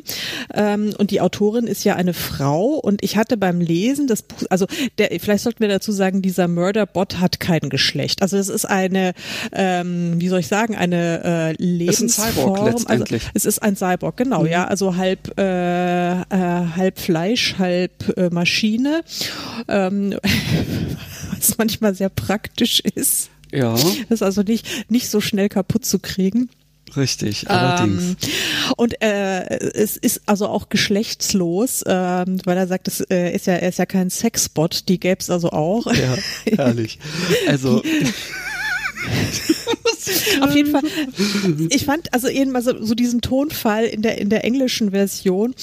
ähm, 0.54 0.94
und 0.98 1.12
die 1.12 1.20
Autorin 1.20 1.68
ist 1.68 1.84
ja 1.84 1.96
eine 1.96 2.13
Frau 2.13 2.75
und 2.75 3.04
ich 3.04 3.18
hatte 3.18 3.36
beim 3.36 3.60
Lesen 3.60 4.08
das 4.08 4.22
Buch, 4.22 4.44
also 4.50 4.65
der, 4.98 5.10
vielleicht 5.20 5.44
sollten 5.44 5.60
wir 5.60 5.68
dazu 5.68 5.92
sagen, 5.92 6.22
dieser 6.22 6.48
Murderbot 6.48 7.20
hat 7.20 7.42
kein 7.42 7.70
Geschlecht. 7.70 8.22
Also 8.22 8.38
es 8.38 8.48
ist 8.48 8.65
eine, 8.65 9.13
ähm, 9.51 10.22
wie 10.22 10.30
soll 10.30 10.39
ich 10.39 10.48
sagen, 10.48 10.75
eine 10.75 11.56
äh, 11.60 11.62
Lebensform. 11.62 12.08
Es 12.08 12.18
ist 12.18 12.20
ein 12.20 12.32
Cyborg 12.32 12.60
also 12.60 12.72
letztendlich. 12.72 13.24
Also, 13.24 13.32
es 13.34 13.46
ist 13.46 13.60
ein 13.60 13.75
Cyborg, 13.75 14.15
genau, 14.15 14.44
mhm. 14.44 14.48
ja, 14.48 14.65
also 14.65 14.96
halb 14.96 15.38
äh, 15.38 16.22
äh, 16.22 16.24
halb 16.30 16.98
Fleisch 16.98 17.25
Fleisch, 17.25 17.55
halb 17.58 18.17
äh, 18.17 18.29
Maschine, 18.29 19.03
ähm, 19.67 20.15
was 21.34 21.58
manchmal 21.58 21.96
sehr 21.96 22.10
praktisch 22.10 22.82
ist. 22.82 23.29
Ja. 23.51 23.72
Das 23.74 23.86
ist 24.10 24.22
also 24.22 24.44
nicht, 24.44 24.91
nicht 24.91 25.10
so 25.10 25.22
schnell 25.22 25.50
kaputt 25.50 25.86
zu 25.86 25.98
kriegen. 25.98 26.50
Richtig, 26.96 27.50
allerdings. 27.50 28.03
Ähm, 28.03 28.15
und 28.77 29.01
äh, 29.01 29.58
es 29.74 29.98
ist 29.98 30.22
also 30.27 30.48
auch 30.48 30.70
geschlechtslos, 30.70 31.84
ähm, 31.88 32.39
weil 32.46 32.58
er 32.58 32.67
sagt, 32.67 32.88
es 32.88 33.01
äh, 33.01 33.34
ist 33.34 33.48
ja, 33.48 33.53
er 33.53 33.70
ist 33.70 33.79
ja 33.79 33.88
kein 33.88 34.12
Sexbot, 34.12 34.88
die 34.88 35.00
gäbe 35.00 35.20
es 35.20 35.32
also 35.32 35.50
auch. 35.50 35.88
Ja, 35.88 36.15
herrlich. 36.55 37.00
Also. 37.48 37.82
Auf 40.42 40.56
jeden 40.56 40.72
Fall. 40.72 40.82
Ich 41.70 41.86
fand 41.86 42.14
also 42.14 42.28
eben 42.28 42.52
mal 42.52 42.62
so, 42.62 42.84
so 42.84 42.96
diesen 42.96 43.22
Tonfall 43.22 43.86
in 43.86 44.02
der 44.02 44.18
in 44.18 44.30
der 44.30 44.44
englischen 44.44 44.92
Version 44.92 45.56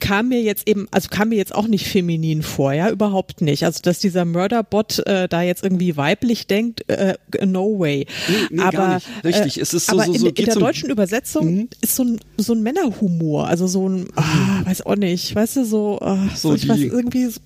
kam 0.00 0.28
mir 0.28 0.42
jetzt 0.42 0.68
eben, 0.68 0.88
also 0.90 1.08
kam 1.08 1.30
mir 1.30 1.36
jetzt 1.36 1.54
auch 1.54 1.66
nicht 1.66 1.86
feminin 1.86 2.42
vor, 2.42 2.72
ja, 2.72 2.90
überhaupt 2.90 3.40
nicht. 3.40 3.64
Also 3.64 3.80
dass 3.82 3.98
dieser 3.98 4.24
Murderbot 4.24 5.00
äh, 5.06 5.28
da 5.28 5.42
jetzt 5.42 5.62
irgendwie 5.62 5.96
weiblich 5.96 6.46
denkt, 6.46 6.88
äh, 6.88 7.14
no 7.44 7.78
way. 7.78 8.06
Nee, 8.28 8.34
nee, 8.50 8.62
aber 8.62 9.00
richtig, 9.24 9.58
äh, 9.58 9.62
es 9.62 9.74
ist 9.74 9.86
so, 9.86 9.92
aber 9.92 10.04
so, 10.06 10.14
so 10.14 10.26
in, 10.26 10.34
in 10.34 10.44
der 10.44 10.56
deutschen 10.56 10.90
Übersetzung 10.90 11.54
mhm. 11.54 11.68
ist 11.80 11.96
so 11.96 12.04
ein 12.04 12.20
so 12.36 12.52
ein 12.54 12.62
Männerhumor, 12.62 13.48
also 13.48 13.66
so 13.66 13.88
ein, 13.88 14.08
ah, 14.16 14.64
weiß 14.64 14.86
auch 14.86 14.96
nicht, 14.96 15.34
weißt 15.34 15.56
du 15.56 15.64
so, 15.64 15.98
ah, 16.00 16.28
so, 16.34 16.50
so 16.50 16.54
ich 16.54 16.68
weiß 16.68 16.78
irgendwie 16.78 17.26
so, 17.26 17.40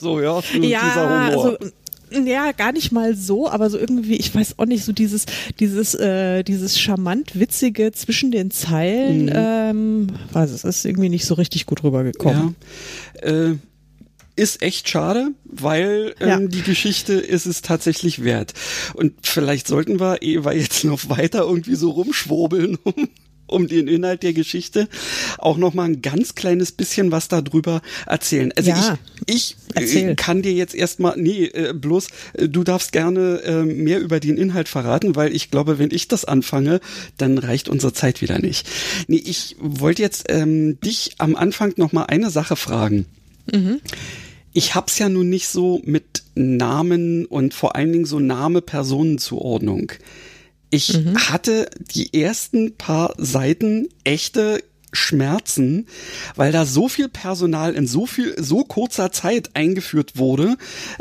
so 0.00 0.20
ja, 0.20 0.40
ja, 0.60 1.28
also 1.28 1.56
Ja, 2.10 2.52
gar 2.52 2.72
nicht 2.72 2.92
mal 2.92 3.14
so, 3.16 3.48
aber 3.48 3.70
so 3.70 3.78
irgendwie, 3.78 4.16
ich 4.16 4.34
weiß 4.34 4.58
auch 4.58 4.66
nicht, 4.66 4.84
so 4.84 4.92
dieses, 4.92 5.26
dieses, 5.58 5.94
äh, 5.94 6.42
dieses 6.42 6.78
charmant 6.78 7.38
witzige 7.38 7.92
zwischen 7.92 8.30
den 8.30 8.50
Zeilen, 8.50 9.26
mhm. 9.26 9.32
ähm, 9.34 10.06
weiß 10.32 10.50
es, 10.50 10.64
ist 10.64 10.84
irgendwie 10.84 11.08
nicht 11.08 11.24
so 11.24 11.34
richtig 11.34 11.66
gut 11.66 11.84
rübergekommen. 11.84 12.56
Ja. 13.22 13.28
Äh, 13.28 13.56
ist 14.36 14.62
echt 14.62 14.88
schade, 14.88 15.32
weil 15.44 16.14
ähm, 16.20 16.28
ja. 16.28 16.38
die 16.40 16.62
Geschichte 16.62 17.14
ist 17.14 17.46
es 17.46 17.60
tatsächlich 17.60 18.24
wert. 18.24 18.54
Und 18.94 19.12
vielleicht 19.22 19.66
sollten 19.66 20.00
wir, 20.00 20.22
ehe 20.22 20.44
wir 20.44 20.56
jetzt 20.56 20.82
noch 20.84 21.08
weiter 21.10 21.40
irgendwie 21.40 21.74
so 21.74 21.90
rumschwurbeln, 21.90 22.78
um 22.84 23.08
um 23.50 23.68
den 23.68 23.88
Inhalt 23.88 24.22
der 24.22 24.32
Geschichte 24.32 24.88
auch 25.38 25.56
noch 25.56 25.74
mal 25.74 25.84
ein 25.84 26.02
ganz 26.02 26.34
kleines 26.34 26.72
bisschen 26.72 27.10
was 27.10 27.28
darüber 27.28 27.82
erzählen. 28.06 28.52
Also 28.56 28.70
ja, 28.70 28.98
ich, 29.26 29.56
ich 29.78 29.96
äh, 29.96 30.14
kann 30.14 30.42
dir 30.42 30.52
jetzt 30.52 30.74
erstmal, 30.74 31.16
nee, 31.16 31.44
äh, 31.44 31.72
bloß 31.72 32.08
äh, 32.34 32.48
du 32.48 32.64
darfst 32.64 32.92
gerne 32.92 33.42
äh, 33.44 33.62
mehr 33.64 34.00
über 34.00 34.20
den 34.20 34.36
Inhalt 34.36 34.68
verraten, 34.68 35.16
weil 35.16 35.34
ich 35.34 35.50
glaube, 35.50 35.78
wenn 35.78 35.90
ich 35.90 36.08
das 36.08 36.24
anfange, 36.24 36.80
dann 37.18 37.38
reicht 37.38 37.68
unsere 37.68 37.92
Zeit 37.92 38.20
wieder 38.22 38.38
nicht. 38.38 38.68
Nee, 39.06 39.22
ich 39.24 39.56
wollte 39.58 40.02
jetzt 40.02 40.26
ähm, 40.28 40.80
dich 40.80 41.14
am 41.18 41.36
Anfang 41.36 41.74
noch 41.76 41.92
mal 41.92 42.04
eine 42.04 42.30
Sache 42.30 42.56
fragen. 42.56 43.06
Mhm. 43.50 43.80
Ich 44.52 44.74
hab's 44.74 44.98
ja 44.98 45.08
nun 45.08 45.28
nicht 45.28 45.48
so 45.48 45.80
mit 45.84 46.24
Namen 46.34 47.24
und 47.26 47.54
vor 47.54 47.76
allen 47.76 47.92
Dingen 47.92 48.04
so 48.04 48.18
Name-Personenzuordnung. 48.18 49.92
Ich 50.70 50.96
mhm. 50.96 51.18
hatte 51.28 51.68
die 51.94 52.14
ersten 52.14 52.76
paar 52.76 53.14
Seiten 53.18 53.88
echte 54.04 54.62
Schmerzen, 54.92 55.86
weil 56.34 56.52
da 56.52 56.64
so 56.64 56.88
viel 56.88 57.08
Personal 57.08 57.74
in 57.74 57.86
so 57.86 58.06
viel 58.06 58.34
so 58.42 58.64
kurzer 58.64 59.12
Zeit 59.12 59.50
eingeführt 59.54 60.16
wurde 60.16 60.56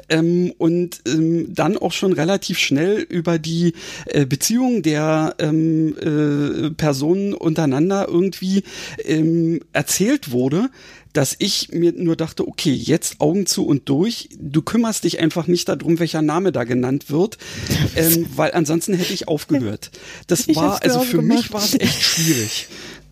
ähm, 0.09 0.53
und 0.57 1.01
ähm, 1.07 1.53
dann 1.53 1.77
auch 1.77 1.91
schon 1.91 2.13
relativ 2.13 2.59
schnell 2.59 2.99
über 2.99 3.39
die 3.39 3.73
äh, 4.05 4.25
Beziehungen 4.25 4.83
der 4.83 5.35
ähm, 5.39 5.95
äh, 5.97 6.69
Personen 6.71 7.33
untereinander 7.33 8.07
irgendwie 8.07 8.63
ähm, 9.05 9.61
erzählt 9.73 10.31
wurde, 10.31 10.69
dass 11.13 11.35
ich 11.39 11.69
mir 11.71 11.91
nur 11.93 12.15
dachte, 12.15 12.47
okay, 12.47 12.71
jetzt 12.71 13.19
Augen 13.19 13.45
zu 13.45 13.65
und 13.65 13.89
durch. 13.89 14.29
Du 14.39 14.61
kümmerst 14.61 15.03
dich 15.03 15.19
einfach 15.19 15.47
nicht 15.47 15.67
darum, 15.67 15.99
welcher 15.99 16.21
Name 16.21 16.51
da 16.51 16.63
genannt 16.63 17.09
wird, 17.09 17.37
ähm, 17.95 18.27
weil 18.35 18.51
ansonsten 18.51 18.93
hätte 18.93 19.13
ich 19.13 19.27
aufgehört. 19.27 19.91
Das 20.27 20.47
war, 20.55 20.81
also 20.83 21.01
für 21.01 21.17
gemacht. 21.17 21.37
mich 21.37 21.53
war 21.53 21.63
es 21.63 21.79
echt 21.79 22.01
schwierig. 22.01 22.67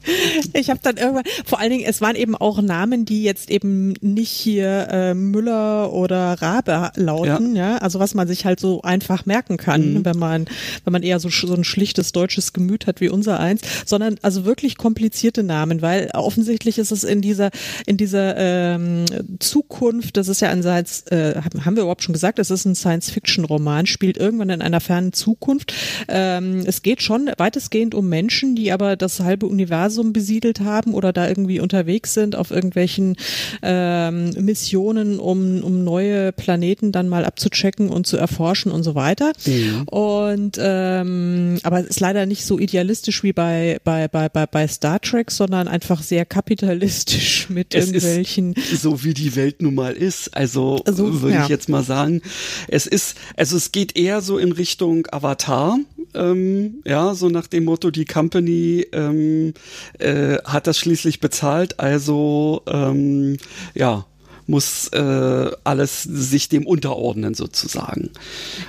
Ich 0.54 0.70
habe 0.70 0.80
dann 0.82 0.98
irgendwann, 0.98 1.26
vor 1.46 1.60
allen 1.60 1.72
Dingen, 1.72 1.86
es 1.86 2.02
waren 2.02 2.16
eben 2.16 2.36
auch 2.36 2.62
Namen, 2.62 3.06
die 3.06 3.24
jetzt 3.24 3.50
eben 3.50 3.94
nicht 4.02 4.32
hier 4.32 4.88
äh, 4.90 5.14
Müller 5.14 5.94
oder 5.94 6.42
Rabe 6.42 6.92
lauten, 6.96 7.56
ja. 7.56 7.72
ja, 7.72 7.78
also 7.78 8.00
was 8.00 8.14
man 8.14 8.28
sich 8.28 8.46
halt 8.46 8.60
so 8.60 8.82
einfach 8.82 9.26
merken 9.26 9.58
kann, 9.58 9.94
mhm. 9.94 10.06
wenn 10.06 10.18
man, 10.18 10.46
wenn 10.84 10.94
man 10.94 11.04
eher 11.04 11.20
so, 11.20 11.30
so 11.30 11.54
ein 11.54 11.64
schlichtes 11.64 12.12
deutsches 12.12 12.54
Gemüt 12.54 12.88
hat 12.88 13.02
wie 13.02 13.10
unser 13.10 13.40
eins, 13.40 13.62
sondern 13.86 14.16
also 14.22 14.46
wirklich 14.46 14.78
komplizierte 14.78 15.44
Namen, 15.44 15.82
weil 15.82 16.10
offensichtlich 16.14 16.78
ist 16.80 16.92
es 16.92 17.04
in 17.04 17.22
dieser, 17.22 17.52
in 17.86 17.98
dieser 17.98 18.36
ähm, 18.38 19.06
Zukunft, 19.40 20.18
das 20.18 20.28
ist 20.28 20.42
ja 20.42 20.50
ein 20.50 20.62
Science, 20.62 21.04
äh, 21.08 21.42
haben 21.42 21.76
wir 21.76 21.84
überhaupt 21.84 22.04
schon 22.04 22.14
gesagt, 22.14 22.40
es 22.40 22.52
ist 22.52 22.66
ein 22.66 22.76
Science-Fiction-Roman, 22.76 23.86
spielt 23.86 24.18
irgendwann 24.18 24.50
in 24.50 24.62
einer 24.62 24.80
fernen 24.80 25.14
Zukunft. 25.14 25.74
Ähm, 26.08 26.64
es 26.66 26.82
geht 26.82 27.02
schon 27.02 27.30
weitestgehend 27.38 27.96
um 27.96 28.10
Menschen, 28.10 28.56
die 28.56 28.72
aber 28.72 28.96
das 28.96 29.20
halbe 29.20 29.46
Universum 29.46 29.97
Universum 29.98 30.14
besiedelt 30.14 30.60
haben 30.60 30.94
oder 30.94 31.14
da 31.14 31.28
irgendwie 31.28 31.60
unterwegs 31.60 32.14
sind 32.14 32.36
auf 32.36 32.52
irgendwelchen 32.52 33.16
ähm, 33.62 34.32
Missionen, 34.40 35.20
um, 35.20 35.64
um 35.64 35.84
neue 35.84 36.32
Planeten 36.32 36.92
dann 36.92 37.10
mal 37.10 37.26
abzuchecken 37.26 37.90
und 37.90 38.08
zu 38.08 38.18
erforschen 38.18 38.72
und 38.72 38.84
so 38.84 38.96
weiter. 38.96 39.34
Mhm. 39.46 39.84
Und 39.88 40.58
ähm, 40.60 41.60
aber 41.64 41.82
es 41.82 41.88
ist 41.88 42.00
leider 42.00 42.26
nicht 42.26 42.46
so 42.46 42.60
idealistisch 42.60 43.24
wie 43.24 43.34
bei, 43.34 43.80
bei, 43.84 44.08
bei, 44.08 44.30
bei, 44.30 44.46
bei 44.46 44.68
Star 44.68 45.00
Trek, 45.02 45.32
sondern 45.32 45.68
einfach 45.68 46.04
sehr 46.04 46.26
kapitalistisch 46.26 47.50
mit 47.50 47.74
es 47.74 47.88
irgendwelchen. 47.88 48.56
so 48.76 49.04
wie 49.04 49.14
die 49.14 49.36
Welt 49.36 49.62
nun 49.62 49.76
mal 49.76 49.94
ist. 49.94 50.36
Also, 50.36 50.82
also 50.86 51.22
würde 51.22 51.36
ja. 51.36 51.44
ich 51.44 51.50
jetzt 51.50 51.70
mal 51.70 51.84
sagen. 51.84 52.22
Es 52.68 52.86
ist, 52.86 53.18
also 53.36 53.58
es 53.58 53.72
geht 53.72 53.98
eher 53.98 54.22
so 54.22 54.38
in 54.38 54.52
Richtung 54.52 55.08
Avatar, 55.12 55.80
ähm, 56.14 56.82
ja, 56.86 57.14
so 57.14 57.30
nach 57.30 57.48
dem 57.48 57.66
Motto, 57.66 57.92
die 57.92 58.06
Company 58.06 58.86
ähm, 58.92 59.54
äh, 60.00 60.38
hat 60.44 60.68
das 60.68 60.78
schließlich 60.78 61.20
bezahlt, 61.20 61.80
also 61.80 62.64
ähm, 62.68 63.38
ja, 63.74 64.06
muss 64.48 64.88
äh, 64.90 65.52
alles 65.64 66.04
sich 66.04 66.50
dem 66.50 66.66
unterordnen 66.66 67.34
sozusagen. 67.34 68.10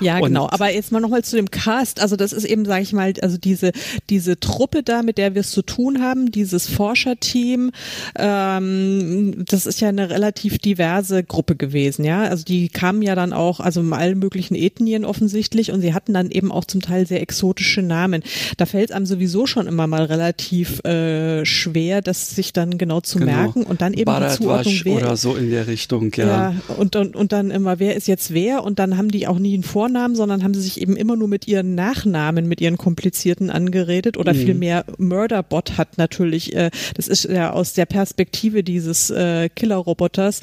Ja, 0.00 0.18
und 0.18 0.28
genau. 0.28 0.48
Aber 0.50 0.72
jetzt 0.72 0.92
mal 0.92 1.00
nochmal 1.00 1.24
zu 1.24 1.36
dem 1.36 1.50
Cast. 1.50 2.00
Also 2.00 2.16
das 2.16 2.32
ist 2.32 2.44
eben, 2.44 2.64
sage 2.64 2.82
ich 2.82 2.92
mal, 2.92 3.14
also 3.22 3.38
diese 3.38 3.72
diese 4.10 4.40
Truppe 4.40 4.82
da, 4.82 5.02
mit 5.02 5.18
der 5.18 5.34
wir 5.34 5.40
es 5.40 5.50
zu 5.50 5.62
tun 5.62 6.02
haben, 6.02 6.30
dieses 6.30 6.66
Forscherteam. 6.68 7.70
Ähm, 8.16 9.44
das 9.46 9.66
ist 9.66 9.80
ja 9.80 9.88
eine 9.88 10.10
relativ 10.10 10.58
diverse 10.58 11.22
Gruppe 11.22 11.56
gewesen, 11.56 12.04
ja. 12.04 12.22
Also 12.22 12.44
die 12.44 12.68
kamen 12.68 13.02
ja 13.02 13.14
dann 13.14 13.32
auch, 13.32 13.60
also 13.60 13.80
in 13.80 13.92
allen 13.92 14.18
möglichen 14.18 14.54
Ethnien 14.54 15.04
offensichtlich, 15.04 15.72
und 15.72 15.80
sie 15.80 15.94
hatten 15.94 16.14
dann 16.14 16.30
eben 16.30 16.50
auch 16.52 16.64
zum 16.64 16.80
Teil 16.80 17.06
sehr 17.06 17.22
exotische 17.22 17.82
Namen. 17.82 18.22
Da 18.56 18.66
fällt 18.66 18.90
es 18.90 18.96
einem 18.96 19.06
sowieso 19.06 19.46
schon 19.46 19.66
immer 19.66 19.86
mal 19.86 20.04
relativ 20.04 20.84
äh, 20.84 21.44
schwer, 21.44 22.02
das 22.02 22.30
sich 22.30 22.52
dann 22.52 22.78
genau 22.78 23.00
zu 23.00 23.18
genau. 23.18 23.32
merken 23.32 23.62
und 23.62 23.80
dann 23.80 23.92
eben 23.92 24.06
Baradwasch 24.06 24.66
die 24.66 24.82
Zuordnung. 24.82 24.96
Oder 24.96 25.16
so 25.16 25.36
in 25.36 25.50
der 25.50 25.67
Richtung, 25.68 26.12
ja. 26.16 26.26
Ja, 26.26 26.54
und, 26.76 26.96
und, 26.96 27.14
und 27.14 27.32
dann 27.32 27.50
immer, 27.50 27.78
wer 27.78 27.94
ist 27.94 28.08
jetzt 28.08 28.34
wer? 28.34 28.64
Und 28.64 28.78
dann 28.78 28.96
haben 28.96 29.10
die 29.10 29.26
auch 29.26 29.38
nie 29.38 29.54
einen 29.54 29.62
Vornamen, 29.62 30.16
sondern 30.16 30.42
haben 30.42 30.54
sie 30.54 30.62
sich 30.62 30.80
eben 30.80 30.96
immer 30.96 31.14
nur 31.14 31.28
mit 31.28 31.46
ihren 31.46 31.74
Nachnamen, 31.74 32.48
mit 32.48 32.60
ihren 32.60 32.78
komplizierten 32.78 33.50
angeredet. 33.50 34.16
Oder 34.16 34.34
mhm. 34.34 34.38
vielmehr 34.38 34.84
Murderbot 34.98 35.78
hat 35.78 35.98
natürlich, 35.98 36.54
äh, 36.56 36.70
das 36.94 37.06
ist 37.06 37.24
ja 37.24 37.52
aus 37.52 37.74
der 37.74 37.86
Perspektive 37.86 38.64
dieses 38.64 39.10
äh, 39.10 39.48
Killerroboters 39.48 40.40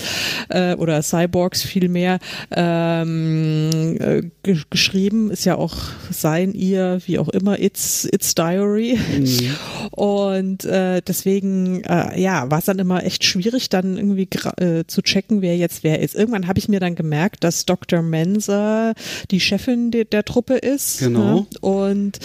äh, 0.50 0.75
oder 0.75 1.01
Cyborgs 1.01 1.63
vielmehr 1.63 2.20
ähm, 2.51 3.98
äh, 4.00 4.22
geschrieben, 4.70 5.32
ist 5.32 5.46
ja 5.46 5.55
auch 5.55 5.75
sein, 6.12 6.53
ihr, 6.53 7.00
wie 7.05 7.20
auch 7.20 7.29
immer, 7.29 7.60
It's, 7.60 8.08
it's 8.12 8.36
Diary. 8.36 8.98
Mhm. 9.17 9.55
Und 9.91 10.65
äh, 10.65 11.01
deswegen, 11.01 11.84
äh, 11.84 12.20
ja, 12.20 12.50
war 12.51 12.60
es 12.60 12.65
dann 12.65 12.79
immer 12.79 13.03
echt 13.03 13.24
schwierig, 13.24 13.70
dann 13.70 13.98
irgendwie 13.98 14.27
äh, 14.58 14.84
zu 14.86 15.01
checken, 15.01 15.14
checken, 15.15 15.41
wer 15.41 15.55
jetzt 15.55 15.84
wer 15.84 16.00
ist. 16.01 16.13
Irgendwann 16.13 16.48
habe 16.48 16.60
ich 16.60 16.67
mir 16.67 16.81
dann 16.81 16.95
gemerkt, 16.95 17.43
dass 17.43 17.65
Dr. 17.65 18.01
Mensa 18.01 18.93
die 19.31 19.39
Chefin 19.39 19.91
de, 19.91 20.03
der 20.03 20.25
Truppe 20.25 20.55
ist. 20.55 21.00
Genau. 21.00 21.36
Ne? 21.36 21.45
Und, 21.62 22.19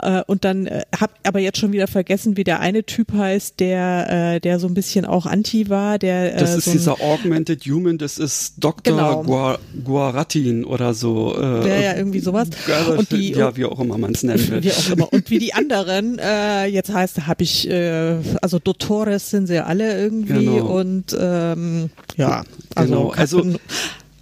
äh, 0.00 0.22
und 0.26 0.44
dann 0.44 0.66
äh, 0.66 0.82
habe 0.98 1.12
aber 1.24 1.40
jetzt 1.40 1.58
schon 1.58 1.72
wieder 1.72 1.88
vergessen, 1.88 2.36
wie 2.36 2.44
der 2.44 2.60
eine 2.60 2.84
Typ 2.84 3.12
heißt, 3.12 3.58
der, 3.58 4.34
äh, 4.36 4.40
der 4.40 4.60
so 4.60 4.68
ein 4.68 4.74
bisschen 4.74 5.04
auch 5.04 5.26
anti 5.26 5.68
war. 5.68 5.98
Der, 5.98 6.34
äh, 6.34 6.38
das 6.38 6.56
ist 6.56 6.66
so 6.66 6.72
dieser 6.72 7.00
Augmented 7.00 7.64
Human, 7.64 7.98
das 7.98 8.18
ist 8.18 8.54
Dr. 8.58 8.94
Genau. 8.94 9.22
Guar 9.24 9.58
Guaratin 9.82 10.64
oder 10.64 10.94
so. 10.94 11.36
Äh, 11.36 11.68
ja, 11.68 11.80
ja, 11.80 11.96
irgendwie 11.96 12.20
sowas. 12.20 12.48
Und 12.96 13.10
die, 13.10 13.32
ja, 13.32 13.56
wie 13.56 13.64
auch 13.64 13.80
immer 13.80 13.98
man 13.98 14.12
es 14.12 14.22
nennen 14.22 14.48
will. 14.48 14.62
Wie 14.68 14.72
auch 14.72 14.90
immer. 14.90 15.12
Und 15.12 15.30
wie 15.30 15.38
die 15.38 15.54
anderen 15.54 16.18
äh, 16.18 16.66
jetzt 16.66 16.92
heißt, 16.92 17.26
habe 17.26 17.42
ich, 17.42 17.68
äh, 17.68 18.16
also 18.42 18.58
Dottores 18.58 19.30
sind 19.30 19.46
sie 19.46 19.64
alle 19.64 19.98
irgendwie 19.98 20.44
genau. 20.44 20.78
und 20.78 21.16
ähm, 21.18 21.90
ja, 22.16 22.27
also, 22.74 22.94
genau. 22.94 23.10
also 23.10 23.58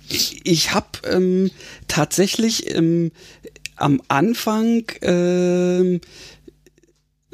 ich, 0.09 0.41
ich 0.45 0.75
habe 0.75 0.87
ähm, 1.11 1.51
tatsächlich 1.89 2.75
ähm, 2.75 3.13
am 3.77 4.01
Anfang 4.09 4.85
ähm, 5.03 6.01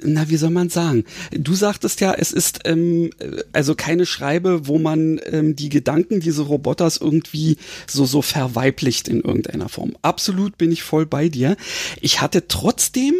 na, 0.05 0.29
wie 0.29 0.37
soll 0.37 0.51
man 0.51 0.69
sagen? 0.69 1.05
Du 1.31 1.55
sagtest 1.55 2.01
ja, 2.01 2.15
es 2.15 2.33
ist 2.33 2.61
ähm, 2.65 3.11
also 3.53 3.75
keine 3.75 4.07
Schreibe, 4.07 4.67
wo 4.67 4.79
man 4.79 5.21
ähm, 5.25 5.57
die 5.57 5.69
Gedanken 5.69 6.21
dieses 6.21 6.49
Roboters 6.49 6.97
irgendwie 6.97 7.57
so 7.87 8.05
so 8.05 8.23
verweiblicht 8.23 9.09
in 9.09 9.21
irgendeiner 9.21 9.69
Form. 9.69 9.97
Absolut 10.03 10.59
bin 10.59 10.73
ich 10.73 10.83
voll 10.83 11.07
bei 11.07 11.29
dir. 11.29 11.57
Ich 12.01 12.21
hatte 12.21 12.49
trotzdem 12.49 13.15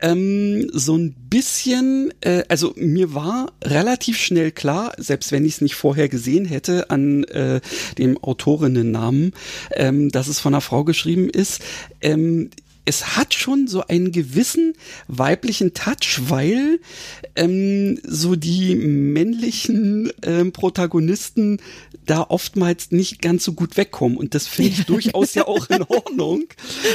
ähm, 0.00 0.68
so 0.72 0.96
ein 0.96 1.14
bisschen, 1.30 2.12
äh, 2.20 2.44
also 2.48 2.74
mir 2.76 3.14
war 3.14 3.52
relativ 3.62 4.18
schnell 4.18 4.52
klar, 4.52 4.92
selbst 4.98 5.32
wenn 5.32 5.44
ich 5.44 5.54
es 5.54 5.60
nicht 5.60 5.74
vorher 5.74 6.08
gesehen 6.08 6.44
hätte 6.44 6.90
an 6.90 7.24
äh, 7.24 7.60
dem 7.98 8.18
Autorinnennamen, 8.18 9.32
ähm, 9.72 10.10
dass 10.10 10.28
es 10.28 10.40
von 10.40 10.54
einer 10.54 10.60
Frau 10.60 10.84
geschrieben 10.84 11.28
ist. 11.28 11.62
Ähm, 12.00 12.50
es 12.88 13.18
hat 13.18 13.34
schon 13.34 13.66
so 13.66 13.86
einen 13.86 14.12
gewissen 14.12 14.72
weiblichen 15.08 15.74
Touch, 15.74 16.22
weil 16.28 16.80
ähm, 17.36 18.00
so 18.02 18.34
die 18.34 18.74
männlichen 18.76 20.10
ähm, 20.22 20.52
Protagonisten 20.52 21.58
da 22.06 22.24
oftmals 22.26 22.90
nicht 22.90 23.20
ganz 23.20 23.44
so 23.44 23.52
gut 23.52 23.76
wegkommen. 23.76 24.16
Und 24.16 24.34
das 24.34 24.46
finde 24.46 24.70
ich 24.70 24.86
durchaus 24.86 25.34
ja 25.34 25.46
auch 25.46 25.68
in 25.68 25.82
Ordnung. 25.82 26.44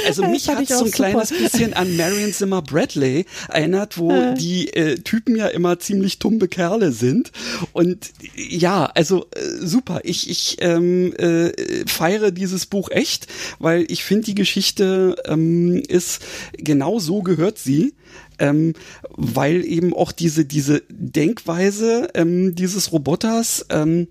Also 0.04 0.26
mich 0.26 0.48
hat 0.48 0.66
so 0.66 0.84
ein 0.84 0.90
kleines 0.90 1.30
bisschen 1.30 1.74
an 1.74 1.96
Marion 1.96 2.32
Zimmer 2.32 2.60
Bradley 2.60 3.24
erinnert, 3.48 3.96
wo 3.96 4.10
äh. 4.10 4.34
die 4.34 4.74
äh, 4.74 4.96
Typen 4.96 5.36
ja 5.36 5.46
immer 5.46 5.78
ziemlich 5.78 6.18
tumbe 6.18 6.48
Kerle 6.48 6.90
sind. 6.90 7.30
Und 7.72 8.10
ja, 8.34 8.86
also 8.86 9.26
äh, 9.30 9.64
super. 9.64 10.00
Ich, 10.02 10.28
ich 10.28 10.56
ähm, 10.58 11.14
äh, 11.18 11.52
feiere 11.86 12.32
dieses 12.32 12.66
Buch 12.66 12.90
echt, 12.90 13.28
weil 13.60 13.86
ich 13.88 14.02
finde, 14.02 14.24
die 14.24 14.34
Geschichte 14.34 15.14
ähm, 15.26 15.83
ist 15.84 16.24
genau 16.56 16.98
so 16.98 17.22
gehört 17.22 17.58
sie 17.58 17.94
ähm, 18.38 18.74
weil 19.10 19.64
eben 19.64 19.94
auch 19.94 20.12
diese, 20.12 20.44
diese 20.44 20.82
Denkweise 20.88 22.08
ähm, 22.14 22.54
dieses 22.54 22.92
Roboters, 22.92 23.66
ähm, 23.70 24.08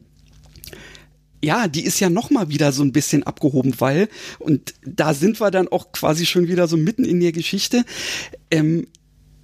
ja, 1.43 1.67
die 1.67 1.83
ist 1.83 1.99
ja 1.99 2.09
noch 2.09 2.29
mal 2.29 2.49
wieder 2.49 2.71
so 2.71 2.83
ein 2.83 2.93
bisschen 2.93 3.23
abgehoben, 3.23 3.75
weil, 3.79 4.07
und 4.39 4.73
da 4.85 5.13
sind 5.13 5.41
wir 5.41 5.51
dann 5.51 5.67
auch 5.67 5.91
quasi 5.91 6.25
schon 6.25 6.47
wieder 6.47 6.67
so 6.67 6.77
mitten 6.77 7.03
in 7.03 7.19
der 7.19 7.33
Geschichte, 7.33 7.83
ähm, 8.49 8.87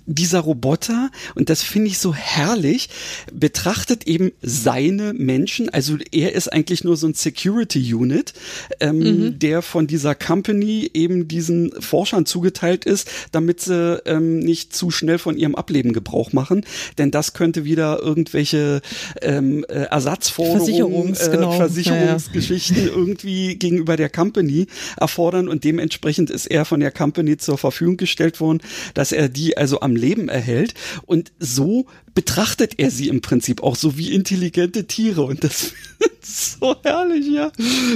dieser 0.09 0.39
Roboter, 0.39 1.11
und 1.35 1.49
das 1.49 1.61
finde 1.61 1.87
ich 1.87 1.99
so 1.99 2.13
herrlich, 2.13 2.89
betrachtet 3.31 4.07
eben 4.07 4.31
seine 4.41 5.13
Menschen, 5.13 5.69
also 5.69 5.97
er 6.11 6.33
ist 6.33 6.51
eigentlich 6.51 6.83
nur 6.83 6.97
so 6.97 7.07
ein 7.07 7.13
Security 7.13 7.93
Unit, 7.93 8.33
ähm, 8.79 8.99
mhm. 8.99 9.39
der 9.39 9.61
von 9.61 9.87
dieser 9.87 10.15
Company 10.15 10.89
eben 10.93 11.27
diesen 11.27 11.71
Forschern 11.79 12.25
zugeteilt 12.25 12.85
ist, 12.85 13.09
damit 13.31 13.61
sie 13.61 14.01
ähm, 14.05 14.39
nicht 14.39 14.75
zu 14.75 14.89
schnell 14.91 15.19
von 15.19 15.37
ihrem 15.37 15.55
Ableben 15.55 15.93
Gebrauch 15.93 16.33
machen, 16.33 16.65
denn 16.97 17.11
das 17.11 17.33
könnte 17.33 17.65
wieder 17.65 17.99
irgendwelche 18.01 18.81
ähm, 19.21 19.63
äh, 19.69 19.83
Ersatzforderungen, 19.83 20.65
Versicherungs, 20.65 21.27
äh, 21.27 21.31
genau. 21.31 21.51
Versicherungsgeschichten 21.51 22.77
ja, 22.77 22.83
ja. 22.83 22.89
irgendwie 22.89 23.55
gegenüber 23.55 23.95
der 23.95 24.09
Company 24.09 24.67
erfordern 24.97 25.47
und 25.47 25.63
dementsprechend 25.63 26.29
ist 26.29 26.47
er 26.47 26.65
von 26.65 26.79
der 26.79 26.91
Company 26.91 27.37
zur 27.37 27.57
Verfügung 27.57 27.97
gestellt 27.97 28.39
worden, 28.39 28.59
dass 28.93 29.11
er 29.11 29.29
die 29.29 29.57
also 29.57 29.81
am 29.81 29.98
Leben 29.99 30.29
erhält. 30.29 30.73
Und 31.05 31.31
so 31.39 31.85
betrachtet 32.13 32.73
er 32.77 32.91
sie 32.91 33.07
im 33.07 33.21
Prinzip 33.21 33.63
auch 33.63 33.75
so 33.75 33.97
wie 33.97 34.13
intelligente 34.13 34.85
Tiere. 34.85 35.23
Und 35.23 35.43
das 35.43 35.73
ist 36.21 36.59
so 36.59 36.75
herrlich, 36.83 37.27
ja. 37.27 37.51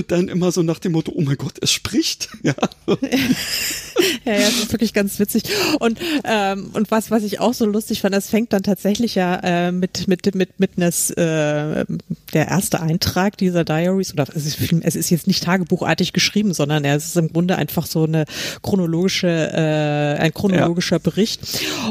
Dann 0.08 0.28
immer 0.28 0.52
so 0.52 0.64
nach 0.64 0.80
dem 0.80 0.94
Motto, 0.94 1.12
oh 1.16 1.22
mein 1.22 1.38
Gott, 1.38 1.56
es 1.62 1.72
spricht. 1.72 2.30
Ja, 2.44 2.56
ja, 4.26 4.34
ja 4.34 4.40
das 4.40 4.64
ist 4.64 4.72
wirklich 4.74 4.94
ganz 4.94 5.18
witzig. 5.18 5.44
Und, 5.80 5.98
ähm, 6.26 6.72
und 6.74 6.92
was, 6.92 7.10
was 7.10 7.24
ich 7.24 7.40
auch 7.40 7.54
so 7.54 7.66
lustig 7.66 8.02
fand, 8.02 8.14
das 8.14 8.28
fängt 8.28 8.52
dann 8.52 8.64
tatsächlich 8.64 9.16
ja 9.16 9.36
äh, 9.38 9.72
mit, 9.72 10.10
mit, 10.10 10.36
mit, 10.36 10.60
mit 10.60 10.72
eines, 10.76 11.10
äh, 11.12 11.86
der 12.34 12.48
erste 12.48 12.82
Eintrag 12.82 13.38
dieser 13.38 13.64
Diaries, 13.64 14.12
oder 14.14 14.26
es 14.36 14.46
ist, 14.46 14.58
es 14.84 14.96
ist 14.96 15.10
jetzt 15.10 15.28
nicht 15.28 15.44
tagebuchartig 15.44 16.12
geschrieben, 16.12 16.54
sondern 16.54 16.84
es 16.84 17.06
ist 17.06 17.18
im 17.18 17.32
Grunde 17.32 17.58
einfach 17.58 17.86
so 17.86 18.04
eine 18.04 18.26
chronologische, 18.62 19.28
äh, 19.28 20.22
ein 20.22 20.34
chronologischer 20.34 20.98
ja. 20.98 21.02
Bericht. 21.02 21.42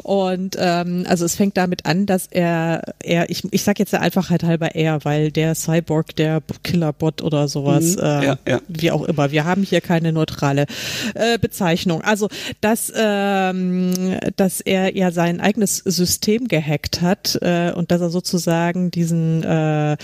Und 0.03 0.57
ähm, 0.59 1.05
also 1.09 1.25
es 1.25 1.35
fängt 1.35 1.57
damit 1.57 1.87
an, 1.87 2.07
dass 2.13 2.27
er, 2.27 2.83
er, 3.03 3.31
ich, 3.31 3.43
ich 3.53 3.63
sag 3.63 3.79
jetzt 3.79 3.95
der 3.95 4.03
Einfachheit 4.03 4.43
halber 4.43 4.75
er, 4.75 5.03
weil 5.07 5.33
der 5.33 5.55
Cyborg, 5.55 6.15
der 6.15 6.43
Killerbot 6.63 7.23
oder 7.23 7.49
sowas, 7.49 7.97
mhm. 7.97 8.03
äh, 8.03 8.27
ja, 8.27 8.39
ja. 8.47 8.61
wie 8.69 8.91
auch 8.91 9.05
immer, 9.05 9.33
wir 9.33 9.47
haben 9.47 9.63
hier 9.63 9.81
keine 9.81 10.13
neutrale 10.13 10.67
äh, 11.15 11.39
Bezeichnung. 11.39 12.03
Also, 12.03 12.29
dass, 12.61 12.93
ähm, 12.95 14.19
dass 14.37 14.61
er 14.61 14.95
ja 14.95 15.11
sein 15.11 15.41
eigenes 15.41 15.79
System 15.79 16.49
gehackt 16.49 17.01
hat 17.01 17.39
äh, 17.41 17.73
und 17.75 17.91
dass 17.91 18.03
er 18.03 18.11
sozusagen 18.11 18.91
diesen, 18.91 19.43
äh, 19.43 19.97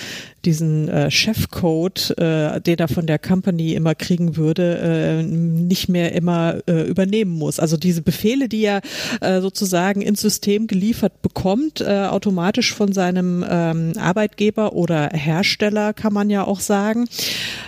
diesen 0.48 0.88
äh, 0.88 1.10
Chefcode, 1.10 2.14
äh, 2.16 2.58
den 2.62 2.78
er 2.78 2.88
von 2.88 3.06
der 3.06 3.18
Company 3.18 3.74
immer 3.74 3.94
kriegen 3.94 4.36
würde, 4.36 4.78
äh, 4.78 5.22
nicht 5.22 5.90
mehr 5.90 6.14
immer 6.14 6.62
äh, 6.66 6.88
übernehmen 6.88 7.32
muss. 7.32 7.60
Also 7.60 7.76
diese 7.76 8.00
Befehle, 8.00 8.48
die 8.48 8.64
er 8.64 8.80
äh, 9.20 9.42
sozusagen 9.42 10.00
ins 10.00 10.22
System 10.22 10.66
geliefert 10.66 11.20
bekommt, 11.20 11.82
äh, 11.82 12.06
automatisch 12.06 12.72
von 12.72 12.92
seinem 12.92 13.44
ähm, 13.46 13.92
Arbeitgeber 13.98 14.72
oder 14.72 15.10
Hersteller, 15.12 15.92
kann 15.92 16.14
man 16.14 16.30
ja 16.30 16.44
auch 16.44 16.60
sagen, 16.60 17.04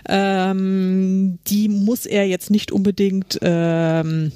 ähm, 0.08 1.38
die 1.49 1.68
muss 1.68 2.06
er 2.06 2.26
jetzt 2.26 2.50
nicht 2.50 2.72
unbedingt 2.72 3.38
ähm, 3.42 4.32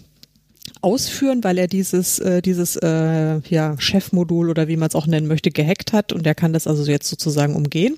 ausführen, 0.85 1.43
weil 1.43 1.59
er 1.59 1.67
dieses 1.67 2.19
äh, 2.19 2.43
dieses 2.43 2.77
äh, 2.77 3.41
ja 3.49 3.75
Chefmodul 3.79 4.51
oder 4.51 4.69
wie 4.69 4.77
man 4.77 4.89
es 4.89 4.95
auch 4.95 5.07
nennen 5.07 5.27
möchte 5.27 5.51
gehackt 5.51 5.93
hat 5.93 6.13
und 6.13 6.27
er 6.27 6.35
kann 6.35 6.53
das 6.53 6.67
also 6.67 6.85
jetzt 6.91 7.09
sozusagen 7.09 7.57
umgehen. 7.57 7.97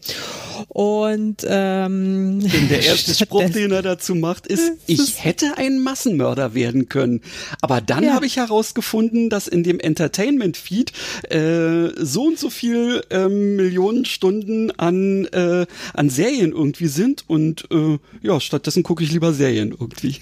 Und 0.68 1.44
ähm, 1.48 2.40
Denn 2.52 2.68
der 2.68 2.84
erste 2.84 3.14
Spruch, 3.14 3.50
den 3.50 3.72
er 3.72 3.82
dazu 3.82 4.14
macht, 4.14 4.46
ist: 4.46 4.72
Ich 4.86 5.24
hätte 5.24 5.58
ein 5.58 5.80
Massenmörder 5.80 6.54
werden 6.54 6.88
können, 6.88 7.20
aber 7.60 7.80
dann 7.80 8.04
ja. 8.04 8.14
habe 8.14 8.26
ich 8.26 8.36
herausgefunden, 8.36 9.28
dass 9.28 9.48
in 9.48 9.64
dem 9.64 9.80
Entertainment 9.80 10.56
Feed 10.56 10.92
äh, 11.28 11.88
so 11.98 12.24
und 12.24 12.38
so 12.38 12.50
viel 12.50 13.02
äh, 13.10 13.28
Millionen 13.28 14.04
Stunden 14.04 14.70
an 14.70 15.26
äh, 15.26 15.66
an 15.92 16.08
Serien 16.10 16.52
irgendwie 16.52 16.88
sind 16.88 17.24
und 17.26 17.66
äh, 17.72 17.98
ja 18.22 18.40
stattdessen 18.40 18.84
gucke 18.84 19.02
ich 19.02 19.10
lieber 19.10 19.32
Serien 19.32 19.70
irgendwie. 19.70 20.20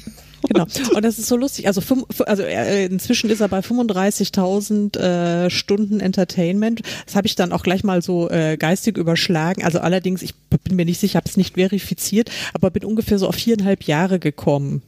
Genau. 0.49 0.67
Und 0.95 1.05
das 1.05 1.19
ist 1.19 1.29
so 1.29 1.37
lustig. 1.37 1.67
Also, 1.67 1.81
also 2.27 2.43
äh, 2.43 2.87
inzwischen 2.87 3.31
ist 3.31 3.41
er 3.41 3.49
bei 3.49 3.61
35.000 3.61 4.99
äh, 4.99 5.51
Stunden 5.51 6.01
Entertainment. 6.01 6.83
Das 7.07 7.17
habe 7.17 7.27
ich 7.27 7.35
dann 7.35 7.53
auch 7.53 7.63
gleich 7.63 7.85
mal 7.85 8.03
so 8.03 8.29
äh, 8.31 8.57
geistig 8.57 8.99
überschlagen. 8.99 9.65
Also 9.65 9.81
allerdings, 9.81 10.23
ich 10.23 10.35
bin 10.65 10.77
mir 10.77 10.85
nicht 10.85 11.01
sicher, 11.01 11.17
habe 11.17 11.29
es 11.29 11.37
nicht 11.37 11.55
verifiziert, 11.55 12.31
aber 12.53 12.71
bin 12.71 12.85
ungefähr 12.85 13.19
so 13.19 13.29
auf 13.29 13.37
viereinhalb 13.37 13.85
Jahre 13.85 14.19
gekommen. 14.19 14.83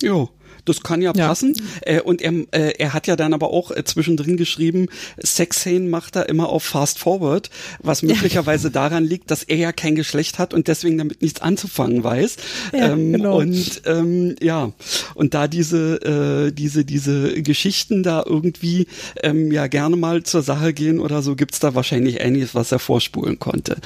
Jo. 0.00 0.30
Das 0.64 0.82
kann 0.82 1.02
ja, 1.02 1.12
ja. 1.14 1.28
passen. 1.28 1.54
Äh, 1.82 2.00
und 2.00 2.22
er, 2.22 2.32
äh, 2.52 2.72
er 2.78 2.92
hat 2.92 3.06
ja 3.06 3.16
dann 3.16 3.34
aber 3.34 3.50
auch 3.50 3.70
äh, 3.70 3.84
zwischendrin 3.84 4.36
geschrieben, 4.36 4.86
Sexszenen 5.22 5.90
macht 5.90 6.16
er 6.16 6.28
immer 6.28 6.48
auf 6.48 6.64
Fast 6.64 6.98
Forward, 6.98 7.50
was 7.80 8.02
möglicherweise 8.02 8.68
ja. 8.68 8.72
daran 8.72 9.04
liegt, 9.04 9.30
dass 9.30 9.42
er 9.42 9.56
ja 9.56 9.72
kein 9.72 9.94
Geschlecht 9.94 10.38
hat 10.38 10.54
und 10.54 10.68
deswegen 10.68 10.98
damit 10.98 11.22
nichts 11.22 11.40
anzufangen 11.40 12.02
weiß. 12.02 12.36
Ja, 12.72 12.92
ähm, 12.92 13.12
genau. 13.12 13.38
Und 13.38 13.82
ähm, 13.86 14.36
ja, 14.40 14.72
und 15.14 15.34
da 15.34 15.48
diese, 15.48 16.48
äh, 16.48 16.52
diese, 16.52 16.84
diese 16.84 17.42
Geschichten 17.42 18.02
da 18.02 18.22
irgendwie 18.24 18.86
ähm, 19.22 19.52
ja 19.52 19.66
gerne 19.66 19.96
mal 19.96 20.22
zur 20.22 20.42
Sache 20.42 20.72
gehen 20.72 21.00
oder 21.00 21.22
so, 21.22 21.36
gibt's 21.36 21.60
da 21.60 21.74
wahrscheinlich 21.74 22.20
einiges, 22.20 22.54
was 22.54 22.72
er 22.72 22.78
vorspulen 22.78 23.38
konnte. 23.38 23.76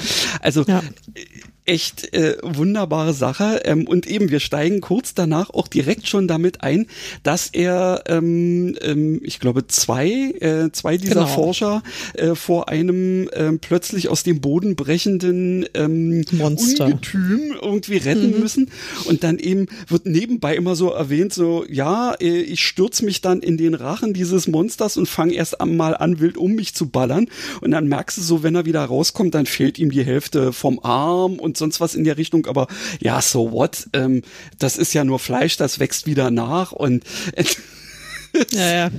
Also 0.40 0.64
ja 0.66 0.82
echt 1.68 2.14
äh, 2.14 2.36
wunderbare 2.42 3.12
Sache. 3.12 3.60
Ähm, 3.64 3.86
und 3.86 4.06
eben, 4.06 4.30
wir 4.30 4.40
steigen 4.40 4.80
kurz 4.80 5.14
danach 5.14 5.50
auch 5.50 5.68
direkt 5.68 6.08
schon 6.08 6.26
damit 6.26 6.62
ein, 6.62 6.86
dass 7.22 7.48
er, 7.52 8.04
ähm, 8.06 8.76
ähm, 8.80 9.20
ich 9.22 9.38
glaube, 9.38 9.66
zwei, 9.66 10.08
äh, 10.40 10.70
zwei 10.72 10.96
dieser 10.96 11.14
genau. 11.14 11.26
Forscher 11.26 11.82
äh, 12.14 12.34
vor 12.34 12.68
einem 12.68 13.28
äh, 13.28 13.52
plötzlich 13.52 14.08
aus 14.08 14.22
dem 14.22 14.40
Boden 14.40 14.76
brechenden 14.76 15.66
ähm, 15.74 16.24
Monster. 16.32 16.86
Ungetüm 16.86 17.54
irgendwie 17.60 17.98
retten 17.98 18.32
mhm. 18.32 18.40
müssen. 18.40 18.70
Und 19.04 19.22
dann 19.22 19.38
eben 19.38 19.66
wird 19.88 20.06
nebenbei 20.06 20.56
immer 20.56 20.74
so 20.74 20.90
erwähnt, 20.90 21.34
so, 21.34 21.66
ja, 21.68 22.14
äh, 22.14 22.40
ich 22.40 22.64
stürze 22.64 23.04
mich 23.04 23.20
dann 23.20 23.40
in 23.40 23.58
den 23.58 23.74
Rachen 23.74 24.14
dieses 24.14 24.48
Monsters 24.48 24.96
und 24.96 25.06
fange 25.06 25.34
erst 25.34 25.60
einmal 25.60 25.94
an, 25.96 26.20
wild 26.20 26.38
um 26.38 26.54
mich 26.54 26.74
zu 26.74 26.88
ballern. 26.88 27.26
Und 27.60 27.72
dann 27.72 27.88
merkst 27.88 28.16
du 28.16 28.22
so, 28.22 28.42
wenn 28.42 28.54
er 28.54 28.64
wieder 28.64 28.84
rauskommt, 28.84 29.34
dann 29.34 29.44
fehlt 29.44 29.78
ihm 29.78 29.90
die 29.90 30.04
Hälfte 30.04 30.54
vom 30.54 30.80
Arm 30.82 31.34
und 31.34 31.57
sonst 31.58 31.80
was 31.80 31.94
in 31.94 32.04
der 32.04 32.16
Richtung, 32.16 32.46
aber 32.46 32.66
ja, 33.00 33.20
so 33.20 33.52
what? 33.52 33.88
Ähm, 33.92 34.22
das 34.58 34.76
ist 34.76 34.94
ja 34.94 35.04
nur 35.04 35.18
Fleisch, 35.18 35.56
das 35.56 35.78
wächst 35.78 36.06
wieder 36.06 36.30
nach 36.30 36.72
und 36.72 37.04
ja, 38.52 38.72
ja. 38.72 38.90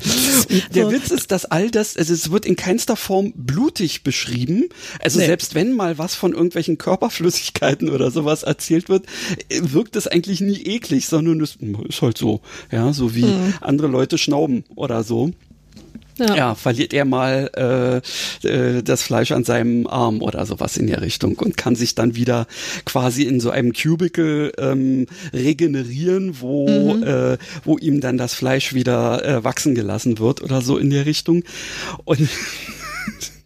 Der 0.73 0.85
so. 0.85 0.91
Witz 0.91 1.11
ist, 1.11 1.31
dass 1.31 1.45
all 1.45 1.69
das, 1.69 1.97
also 1.97 2.13
es 2.13 2.31
wird 2.31 2.45
in 2.45 2.55
keinster 2.55 2.95
Form 2.95 3.33
blutig 3.35 4.03
beschrieben. 4.03 4.69
Also 5.01 5.19
nee. 5.19 5.25
selbst 5.25 5.55
wenn 5.55 5.73
mal 5.73 5.97
was 5.97 6.15
von 6.15 6.33
irgendwelchen 6.33 6.77
Körperflüssigkeiten 6.77 7.89
oder 7.89 8.11
sowas 8.11 8.43
erzählt 8.43 8.89
wird, 8.89 9.05
wirkt 9.49 9.95
es 9.95 10.07
eigentlich 10.07 10.41
nie 10.41 10.61
eklig, 10.63 11.07
sondern 11.07 11.41
es 11.41 11.57
ist 11.87 12.01
halt 12.01 12.17
so, 12.17 12.41
ja, 12.71 12.93
so 12.93 13.15
wie 13.15 13.25
mhm. 13.25 13.53
andere 13.61 13.87
Leute 13.87 14.17
schnauben 14.17 14.63
oder 14.75 15.03
so. 15.03 15.31
Ja. 16.19 16.35
ja, 16.35 16.55
verliert 16.55 16.93
er 16.93 17.05
mal 17.05 18.01
äh, 18.43 18.47
äh, 18.47 18.83
das 18.83 19.01
Fleisch 19.01 19.31
an 19.31 19.43
seinem 19.43 19.87
Arm 19.87 20.21
oder 20.21 20.45
sowas 20.45 20.77
in 20.77 20.87
der 20.87 21.01
Richtung 21.01 21.37
und 21.37 21.57
kann 21.57 21.75
sich 21.75 21.95
dann 21.95 22.15
wieder 22.15 22.45
quasi 22.85 23.23
in 23.23 23.39
so 23.39 23.49
einem 23.49 23.73
Cubicle 23.73 24.51
ähm, 24.57 25.07
regenerieren, 25.33 26.41
wo, 26.41 26.67
mhm. 26.67 27.03
äh, 27.03 27.37
wo 27.63 27.77
ihm 27.77 28.01
dann 28.01 28.17
das 28.17 28.33
Fleisch 28.33 28.73
wieder 28.73 29.25
äh, 29.25 29.43
wachsen 29.43 29.75
gelassen 29.75 30.19
wird 30.19 30.41
oder 30.41 30.61
so 30.61 30.77
in 30.77 30.89
der 30.89 31.05
Richtung. 31.05 31.43
Und 32.03 32.27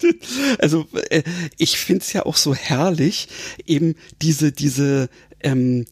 also 0.60 0.88
äh, 1.10 1.24
ich 1.58 1.78
find's 1.78 2.12
ja 2.14 2.26
auch 2.26 2.36
so 2.36 2.56
herrlich, 2.56 3.28
eben 3.66 3.96
diese, 4.22 4.52
diese 4.52 5.10
ähm, 5.42 5.86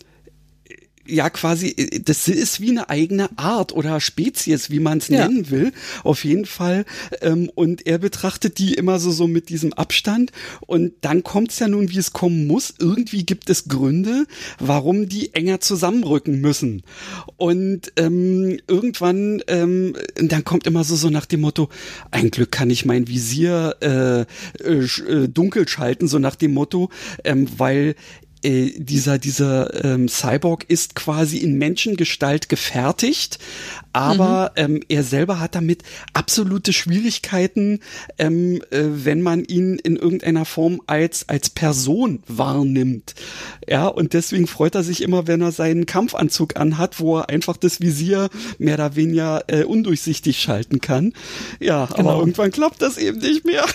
ja 1.05 1.29
quasi, 1.29 1.69
äh, 1.69 1.99
das 1.99 2.27
ist 2.27 2.61
wie 2.61 2.69
eine 2.69 2.89
eigene 2.89 3.29
Art 3.37 3.73
oder 3.73 3.99
Spezies, 3.99 4.69
wie 4.69 4.79
man 4.79 4.99
es 4.99 5.07
ja. 5.07 5.27
nennen 5.27 5.49
will, 5.49 5.71
auf 6.03 6.23
jeden 6.23 6.45
Fall. 6.45 6.85
Ähm, 7.21 7.49
und 7.53 7.87
er 7.87 7.97
betrachtet 7.97 8.57
die 8.59 8.73
immer 8.73 8.99
so, 8.99 9.11
so 9.11 9.27
mit 9.27 9.49
diesem 9.49 9.73
Abstand. 9.73 10.31
Und 10.65 10.93
dann 11.01 11.23
kommt 11.23 11.51
es 11.51 11.59
ja 11.59 11.67
nun, 11.67 11.91
wie 11.91 11.97
es 11.97 12.13
kommen 12.13 12.47
muss. 12.47 12.73
Irgendwie 12.79 13.25
gibt 13.25 13.49
es 13.49 13.67
Gründe, 13.67 14.25
warum 14.59 15.09
die 15.09 15.33
enger 15.33 15.59
zusammenrücken 15.59 16.41
müssen. 16.41 16.83
Und 17.37 17.93
ähm, 17.97 18.59
irgendwann, 18.67 19.41
ähm, 19.47 19.95
dann 20.15 20.43
kommt 20.43 20.67
immer 20.67 20.83
so, 20.83 20.95
so 20.95 21.09
nach 21.09 21.25
dem 21.25 21.41
Motto, 21.41 21.69
ein 22.11 22.31
Glück 22.31 22.51
kann 22.51 22.69
ich 22.69 22.85
mein 22.85 23.07
Visier 23.07 23.75
äh, 23.81 24.21
äh, 24.63 24.83
äh 24.83 25.27
dunkel 25.27 25.67
schalten, 25.67 26.07
so 26.07 26.19
nach 26.19 26.35
dem 26.35 26.53
Motto, 26.53 26.89
ähm, 27.23 27.47
weil 27.57 27.95
äh, 28.43 28.71
dieser 28.77 29.17
dieser 29.17 29.83
ähm, 29.83 30.07
Cyborg 30.07 30.65
ist 30.67 30.95
quasi 30.95 31.37
in 31.37 31.57
Menschengestalt 31.57 32.49
gefertigt, 32.49 33.39
aber 33.93 34.51
mhm. 34.55 34.75
ähm, 34.75 34.83
er 34.89 35.03
selber 35.03 35.39
hat 35.39 35.55
damit 35.55 35.83
absolute 36.13 36.73
Schwierigkeiten, 36.73 37.79
ähm, 38.17 38.61
äh, 38.71 38.83
wenn 38.83 39.21
man 39.21 39.43
ihn 39.45 39.77
in 39.77 39.95
irgendeiner 39.95 40.45
Form 40.45 40.81
als 40.87 41.29
als 41.29 41.49
Person 41.49 42.23
wahrnimmt. 42.27 43.15
Ja, 43.67 43.87
und 43.87 44.13
deswegen 44.13 44.47
freut 44.47 44.75
er 44.75 44.83
sich 44.83 45.01
immer, 45.01 45.27
wenn 45.27 45.41
er 45.41 45.51
seinen 45.51 45.85
Kampfanzug 45.85 46.55
anhat, 46.57 46.99
wo 46.99 47.19
er 47.19 47.29
einfach 47.29 47.57
das 47.57 47.81
Visier 47.81 48.29
mehr 48.57 48.75
oder 48.75 48.95
weniger 48.95 49.43
äh, 49.47 49.63
undurchsichtig 49.63 50.39
schalten 50.39 50.81
kann. 50.81 51.13
Ja, 51.59 51.85
genau. 51.85 52.09
aber 52.09 52.19
irgendwann 52.19 52.51
klappt 52.51 52.81
das 52.81 52.97
eben 52.97 53.19
nicht 53.19 53.45
mehr. 53.45 53.65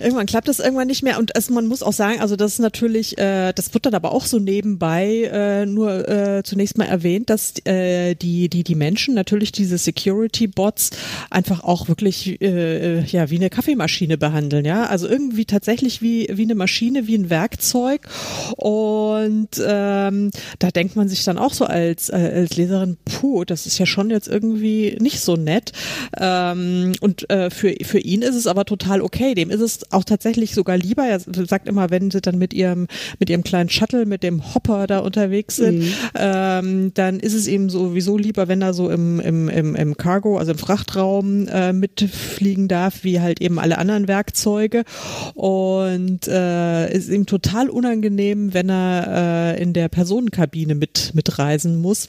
Irgendwann 0.00 0.26
klappt 0.26 0.48
das 0.48 0.58
irgendwann 0.58 0.86
nicht 0.86 1.02
mehr. 1.02 1.18
Und 1.18 1.32
es, 1.34 1.50
man 1.50 1.66
muss 1.66 1.82
auch 1.82 1.92
sagen, 1.92 2.20
also 2.20 2.36
das 2.36 2.54
ist 2.54 2.58
natürlich, 2.58 3.18
äh, 3.18 3.52
das 3.52 3.72
wird 3.74 3.86
dann 3.86 3.94
aber 3.94 4.12
auch 4.12 4.24
so 4.24 4.38
nebenbei 4.38 5.30
äh, 5.32 5.66
nur 5.66 6.08
äh, 6.08 6.42
zunächst 6.44 6.78
mal 6.78 6.86
erwähnt, 6.86 7.30
dass 7.30 7.54
äh, 7.64 8.14
die 8.14 8.48
die 8.48 8.64
die 8.64 8.74
Menschen 8.74 9.14
natürlich 9.14 9.52
diese 9.52 9.78
Security 9.78 10.46
Bots 10.46 10.90
einfach 11.30 11.64
auch 11.64 11.88
wirklich 11.88 12.40
äh, 12.40 13.00
ja 13.04 13.30
wie 13.30 13.36
eine 13.36 13.50
Kaffeemaschine 13.50 14.18
behandeln, 14.18 14.64
ja, 14.64 14.84
also 14.84 15.08
irgendwie 15.08 15.44
tatsächlich 15.44 16.02
wie 16.02 16.28
wie 16.32 16.42
eine 16.42 16.54
Maschine, 16.54 17.06
wie 17.06 17.16
ein 17.16 17.30
Werkzeug. 17.30 18.08
Und 18.56 19.48
ähm, 19.66 20.30
da 20.58 20.70
denkt 20.70 20.96
man 20.96 21.08
sich 21.08 21.24
dann 21.24 21.38
auch 21.38 21.52
so 21.52 21.64
als 21.64 22.08
äh, 22.10 22.32
als 22.34 22.56
Leserin, 22.56 22.96
puh, 23.04 23.44
das 23.44 23.66
ist 23.66 23.78
ja 23.78 23.86
schon 23.86 24.10
jetzt 24.10 24.28
irgendwie 24.28 24.96
nicht 25.00 25.20
so 25.20 25.36
nett. 25.36 25.72
Ähm, 26.18 26.92
und 27.00 27.28
äh, 27.30 27.50
für 27.50 27.74
für 27.82 27.98
ihn 27.98 28.22
ist 28.22 28.34
es 28.34 28.46
aber 28.46 28.64
total 28.64 29.00
okay, 29.00 29.34
dem 29.34 29.50
ist 29.50 29.60
es 29.60 29.85
auch 29.90 30.04
tatsächlich 30.04 30.54
sogar 30.54 30.76
lieber. 30.76 31.04
Er 31.04 31.20
sagt 31.20 31.68
immer, 31.68 31.90
wenn 31.90 32.10
sie 32.10 32.20
dann 32.20 32.38
mit 32.38 32.54
ihrem, 32.54 32.86
mit 33.18 33.30
ihrem 33.30 33.44
kleinen 33.44 33.68
Shuttle, 33.68 34.06
mit 34.06 34.22
dem 34.22 34.54
Hopper 34.54 34.86
da 34.86 34.98
unterwegs 35.00 35.56
sind, 35.56 35.80
mhm. 35.80 35.92
ähm, 36.14 36.94
dann 36.94 37.20
ist 37.20 37.34
es 37.34 37.46
ihm 37.46 37.70
sowieso 37.70 38.16
lieber, 38.16 38.48
wenn 38.48 38.62
er 38.62 38.74
so 38.74 38.90
im, 38.90 39.20
im, 39.20 39.48
im, 39.48 39.74
im 39.74 39.96
Cargo, 39.96 40.38
also 40.38 40.52
im 40.52 40.58
Frachtraum 40.58 41.48
äh, 41.48 41.72
mitfliegen 41.72 42.68
darf, 42.68 43.04
wie 43.04 43.20
halt 43.20 43.40
eben 43.40 43.58
alle 43.58 43.78
anderen 43.78 44.08
Werkzeuge. 44.08 44.84
Und 45.34 46.28
äh, 46.28 46.92
ist 46.92 47.08
ihm 47.08 47.26
total 47.26 47.68
unangenehm, 47.68 48.54
wenn 48.54 48.70
er 48.70 49.54
äh, 49.56 49.62
in 49.62 49.72
der 49.72 49.88
Personenkabine 49.88 50.74
mit 50.74 51.12
mitreisen 51.14 51.80
muss. 51.80 52.08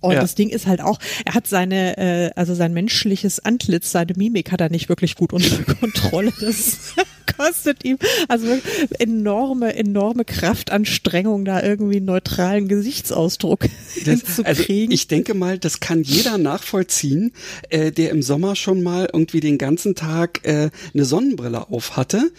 Und 0.00 0.14
ja. 0.14 0.20
das 0.20 0.34
Ding 0.34 0.48
ist 0.48 0.66
halt 0.66 0.80
auch, 0.80 0.98
er 1.24 1.34
hat 1.34 1.46
seine, 1.46 1.96
äh, 1.98 2.30
also 2.36 2.54
sein 2.54 2.72
menschliches 2.72 3.40
Antlitz, 3.40 3.90
seine 3.90 4.14
Mimik 4.16 4.52
hat 4.52 4.60
er 4.60 4.70
nicht 4.70 4.88
wirklich 4.88 5.16
gut 5.16 5.32
unter 5.32 5.62
Kontrolle. 5.80 6.32
Das 6.40 6.94
kostet 7.36 7.84
ihm 7.84 7.98
also 8.28 8.58
enorme, 8.98 9.74
enorme 9.74 10.24
Kraftanstrengung, 10.24 11.44
da 11.44 11.62
irgendwie 11.62 11.96
einen 11.96 12.06
neutralen 12.06 12.68
Gesichtsausdruck 12.68 13.66
das, 14.04 14.36
zu 14.36 14.44
also 14.44 14.64
kriegen. 14.64 14.92
ich 14.92 15.08
denke 15.08 15.34
mal, 15.34 15.58
das 15.58 15.80
kann 15.80 16.02
jeder 16.02 16.38
nachvollziehen, 16.38 17.32
äh, 17.70 17.92
der 17.92 18.10
im 18.10 18.22
Sommer 18.22 18.56
schon 18.56 18.82
mal 18.82 19.08
irgendwie 19.12 19.40
den 19.40 19.58
ganzen 19.58 19.94
Tag 19.94 20.40
äh, 20.44 20.70
eine 20.94 21.04
Sonnenbrille 21.04 21.70
auf 21.70 21.96
hatte 21.96 22.30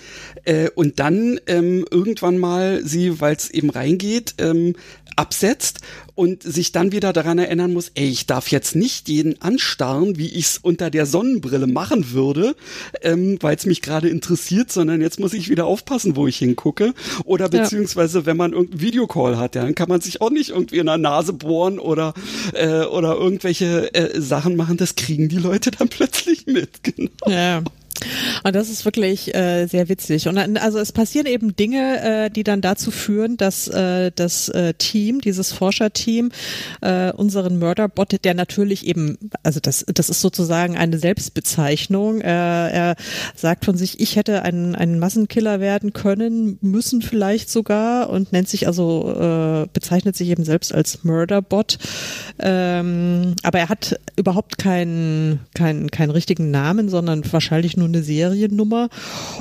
äh, 0.46 0.70
und 0.76 1.00
dann 1.00 1.40
ähm, 1.48 1.86
irgendwann 1.90 2.38
mal 2.38 2.82
sie, 2.84 3.22
weil 3.22 3.36
es 3.36 3.50
eben 3.50 3.70
reingeht, 3.70 4.36
ähm, 4.38 4.76
absetzt 5.16 5.80
und 6.20 6.44
sich 6.44 6.74
dann 6.74 6.92
wieder 6.92 7.14
daran 7.14 7.40
erinnern 7.40 7.72
muss, 7.72 7.94
ey, 7.96 8.10
ich 8.10 8.26
darf 8.26 8.52
jetzt 8.52 8.76
nicht 8.76 9.08
jeden 9.08 9.42
anstarren, 9.42 10.18
wie 10.18 10.28
ich 10.28 10.48
es 10.48 10.58
unter 10.58 10.90
der 10.90 11.06
Sonnenbrille 11.06 11.66
machen 11.66 12.12
würde, 12.12 12.58
ähm, 13.02 13.38
weil 13.40 13.56
es 13.56 13.66
mich 13.66 13.82
gerade 13.82 14.10
interessiert, 14.10 14.70
sondern 14.70 15.00
jetzt 15.00 15.22
muss 15.22 15.32
ich 15.32 15.48
wieder 15.48 15.66
aufpassen, 15.66 16.18
wo 16.18 16.28
ich 16.28 16.36
hingucke. 16.36 16.94
Oder 17.24 17.48
beziehungsweise, 17.48 18.26
wenn 18.26 18.36
man 18.36 18.52
irgendeinen 18.52 18.82
Videocall 18.82 19.38
hat, 19.38 19.56
ja, 19.56 19.64
dann 19.64 19.76
kann 19.76 19.88
man 19.88 20.02
sich 20.02 20.20
auch 20.20 20.30
nicht 20.30 20.50
irgendwie 20.50 20.80
in 20.80 20.88
der 20.88 20.98
Nase 20.98 21.32
bohren 21.32 21.80
oder, 21.80 22.14
äh, 22.52 22.82
oder 22.82 23.16
irgendwelche 23.16 23.94
äh, 23.94 24.20
Sachen 24.20 24.58
machen. 24.58 24.76
Das 24.76 24.96
kriegen 24.96 25.30
die 25.30 25.38
Leute 25.38 25.72
dann 25.72 25.88
plötzlich 25.90 26.48
mit. 26.48 26.84
Genau. 26.84 27.12
Ja. 27.28 27.64
Und 28.44 28.56
das 28.56 28.70
ist 28.70 28.86
wirklich 28.86 29.36
äh, 29.36 29.66
sehr 29.68 29.90
witzig. 29.90 30.28
Und 30.28 30.36
dann, 30.36 30.58
also 30.58 30.80
es 30.80 30.92
passieren 30.92 31.28
eben 31.28 31.56
Dinge, 31.56 32.26
äh, 32.26 32.30
die 32.30 32.44
dann 32.44 32.62
dazu 32.62 32.92
führen, 32.92 33.38
dass 33.38 33.68
äh, 33.68 34.12
das 34.16 34.50
äh, 34.50 34.74
Team, 34.74 35.22
dieses 35.22 35.52
Forscherteam, 35.52 36.32
äh, 36.82 37.12
unseren 37.12 37.60
Murderbot, 37.60 38.24
der 38.24 38.34
natürlich 38.34 38.88
eben, 38.88 39.18
also 39.44 39.60
das, 39.60 39.86
das 39.94 40.10
ist 40.10 40.22
sozusagen 40.22 40.78
eine 40.78 40.98
Selbstbezeichnung. 40.98 42.22
Äh, 42.22 42.28
er 42.30 42.96
sagt 43.36 43.66
von 43.66 43.78
sich, 43.78 44.00
ich 44.00 44.16
hätte 44.16 44.44
ein, 44.44 44.76
ein 44.76 45.00
Massenkiller 45.00 45.60
werden 45.60 45.94
können, 45.94 46.58
müssen 46.62 47.02
vielleicht 47.02 47.50
sogar 47.50 48.10
und 48.10 48.32
nennt 48.32 48.48
sich 48.48 48.68
also, 48.68 49.14
äh, 49.66 49.68
bezeichnet 49.74 50.16
sich 50.16 50.30
eben 50.30 50.46
selbst 50.46 50.74
als 50.74 51.04
Murderbot. 51.04 51.78
Ähm, 52.40 53.36
aber 53.44 53.60
er 53.60 53.70
hat 53.70 54.00
überhaupt 54.16 54.58
keinen, 54.58 55.40
keinen, 55.54 55.92
keinen 55.92 56.12
richtigen 56.12 56.52
Namen, 56.52 56.90
sondern 56.90 57.24
wahrscheinlich 57.32 57.76
nur 57.80 57.88
eine 57.88 58.04
Seriennummer 58.04 58.90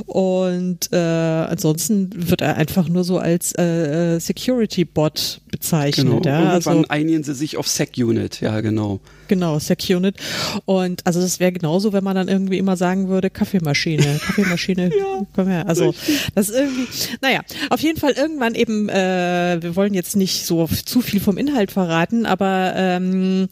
und 0.07 0.92
äh, 0.92 0.96
ansonsten 0.96 2.11
wird 2.14 2.40
er 2.40 2.57
einfach 2.57 2.88
nur 2.88 3.05
so 3.05 3.18
als 3.18 3.53
äh, 3.53 4.16
äh 4.16 4.20
Security 4.20 4.85
Bot 4.85 5.40
bezeichnet. 5.51 6.07
Genau. 6.07 6.22
Ja? 6.24 6.53
Irgendwann 6.55 6.77
also, 6.79 6.88
einigen 6.88 7.22
sie 7.22 7.35
sich 7.35 7.57
auf 7.57 7.68
Sec 7.68 7.92
Unit, 7.96 8.40
ja 8.40 8.61
genau. 8.61 9.01
Genau, 9.29 9.59
Sec-Unit. 9.59 10.16
Und 10.64 11.07
also 11.07 11.20
das 11.20 11.38
wäre 11.38 11.53
genauso, 11.53 11.92
wenn 11.92 12.03
man 12.03 12.16
dann 12.16 12.29
irgendwie 12.29 12.59
immer 12.59 12.77
sagen 12.77 13.09
würde, 13.09 13.31
Kaffeemaschine, 13.31 14.18
Kaffeemaschine, 14.27 14.90
ja, 14.96 15.27
komm 15.35 15.48
her. 15.48 15.68
Also 15.68 15.94
das 16.35 16.48
ist 16.48 16.57
irgendwie, 16.57 16.87
naja, 17.20 17.42
auf 17.70 17.81
jeden 17.81 18.01
Fall 18.01 18.12
irgendwann 18.12 18.55
eben, 18.55 18.88
äh, 18.88 19.59
wir 19.61 19.77
wollen 19.77 19.94
jetzt 19.94 20.16
nicht 20.16 20.46
so 20.46 20.66
zu 20.66 21.03
viel 21.03 21.20
vom 21.20 21.37
Inhalt 21.37 21.70
verraten, 21.70 22.24
aber 22.24 22.72
ähm, 22.74 23.48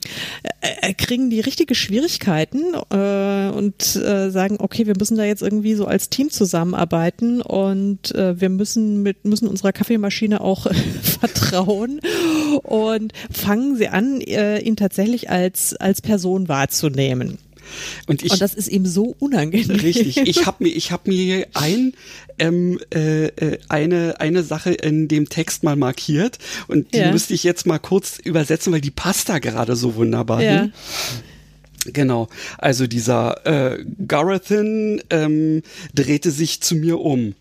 äh, 0.61 0.95
kriegen 0.95 1.31
die 1.31 1.41
richtige 1.41 1.75
Schwierigkeiten 1.75 2.75
äh, 2.91 3.51
und 3.51 3.97
äh, 3.97 4.31
sagen, 4.31 4.57
okay, 4.59 4.76
wir 4.85 4.95
müssen 4.99 5.17
da 5.17 5.25
jetzt 5.25 5.43
irgendwie 5.43 5.75
so 5.75 5.87
als 5.87 6.11
Team 6.11 6.31
zusammenarbeiten 6.31 7.41
und 7.41 8.15
äh, 8.15 8.41
wir 8.41 8.49
müssen 8.49 9.03
mit 9.03 9.25
müssen 9.25 9.49
unserer 9.49 9.73
Kaffeemaschine 9.73 10.41
auch 10.41 10.67
vertrauen 11.03 12.01
und 12.63 13.13
fangen 13.31 13.77
sie 13.77 13.89
an, 13.89 14.21
äh, 14.21 14.59
ihn 14.59 14.77
tatsächlich 14.77 15.31
als 15.31 15.75
als, 15.77 16.03
Person 16.03 16.49
wahrzunehmen. 16.49 17.39
Und, 18.07 18.23
ich, 18.23 18.31
und 18.33 18.41
das 18.41 18.55
ist 18.55 18.69
ihm 18.69 18.87
so 18.87 19.17
unangenehm. 19.19 19.81
Richtig. 19.81 20.19
Ich 20.19 20.47
habe 20.47 20.65
mir, 20.65 20.71
ich 20.71 20.93
habe 20.93 21.11
mir 21.11 21.47
ein 21.55 21.95
ähm, 22.39 22.79
äh, 22.95 23.27
äh, 23.27 23.59
eine 23.69 24.21
eine 24.21 24.43
Sache 24.43 24.73
in 24.73 25.09
dem 25.09 25.29
Text 25.29 25.63
mal 25.65 25.77
markiert 25.77 26.39
und 26.69 26.95
die 26.95 26.99
ja. 26.99 27.13
müsste 27.13 27.35
ich 27.35 27.45
jetzt 27.45 27.67
mal 27.67 27.79
kurz 27.79 28.19
übersetzen, 28.19 28.73
weil 28.73 28.81
die 28.81 28.91
passt 28.91 29.29
da 29.29 29.39
gerade 29.39 29.75
so 29.75 29.95
wunderbar 29.97 30.43
ja. 30.43 30.61
hin. 30.61 30.73
Genau. 31.93 32.29
Also 32.59 32.87
dieser 32.87 33.47
äh, 33.47 33.85
Garathan 34.07 35.01
ähm, 35.11 35.63
drehte 35.95 36.31
sich 36.31 36.61
zu 36.61 36.75
mir 36.75 37.01
um. 37.01 37.35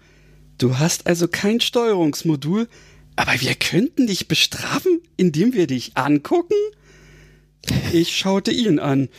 Du 0.58 0.80
hast 0.80 1.08
also 1.08 1.28
kein 1.28 1.60
Steuerungsmodul, 1.60 2.68
aber 3.16 3.34
wir 3.40 3.56
könnten 3.56 4.08
dich 4.08 4.28
bestrafen, 4.28 5.02
indem 5.18 5.54
wir 5.54 5.68
dich 5.68 5.92
angucken? 5.96 6.56
Ich 7.92 8.16
schaute 8.16 8.52
ihn 8.52 8.80
an. 8.80 9.10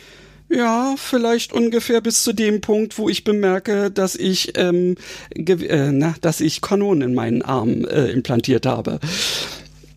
Ja, 0.49 0.95
vielleicht 0.97 1.51
ungefähr 1.51 1.99
bis 1.99 2.23
zu 2.23 2.31
dem 2.31 2.61
Punkt, 2.61 2.97
wo 2.97 3.09
ich 3.09 3.25
bemerke, 3.25 3.91
dass 3.91 4.15
ich, 4.15 4.57
ähm, 4.57 4.95
äh, 5.35 5.91
na, 5.91 6.15
dass 6.21 6.39
ich 6.39 6.61
Kanonen 6.61 7.09
in 7.09 7.15
meinen 7.15 7.41
Arm 7.41 7.83
äh, 7.83 8.09
implantiert 8.11 8.65
habe. 8.65 8.99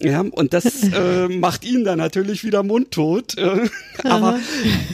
Ja, 0.02 0.20
und 0.20 0.52
das 0.52 0.82
äh, 0.92 1.28
macht 1.28 1.64
ihn 1.64 1.84
dann 1.84 1.98
natürlich 1.98 2.44
wieder 2.44 2.62
mundtot. 2.62 3.36
Äh, 3.36 3.68
aber 4.04 4.38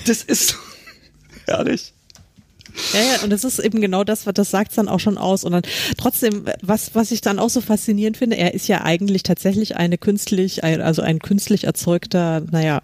das 0.07 0.23
ist 0.23 0.57
herrlich. 1.47 1.93
Ja, 2.93 3.01
ja, 3.01 3.23
und 3.23 3.31
das 3.31 3.45
ist 3.45 3.59
eben 3.59 3.81
genau 3.81 4.05
das, 4.05 4.27
was 4.27 4.35
das 4.35 4.51
sagt 4.51 4.77
dann 4.77 4.89
auch 4.89 5.01
schon 5.01 5.17
aus. 5.17 5.45
Und 5.45 5.53
dann 5.53 5.63
trotzdem, 5.97 6.45
was, 6.61 6.95
was 6.95 7.11
ich 7.11 7.23
dann 7.23 7.39
auch 7.39 7.49
so 7.49 7.63
faszinierend 7.63 8.19
finde, 8.19 8.37
er 8.37 8.53
ist 8.53 8.69
ja 8.69 8.83
eigentlich 8.83 9.23
tatsächlich 9.23 9.77
eine 9.77 9.97
künstlich, 9.97 10.63
also 10.63 11.01
ein 11.01 11.21
künstlich 11.21 11.65
erzeugter, 11.65 12.43
naja, 12.51 12.83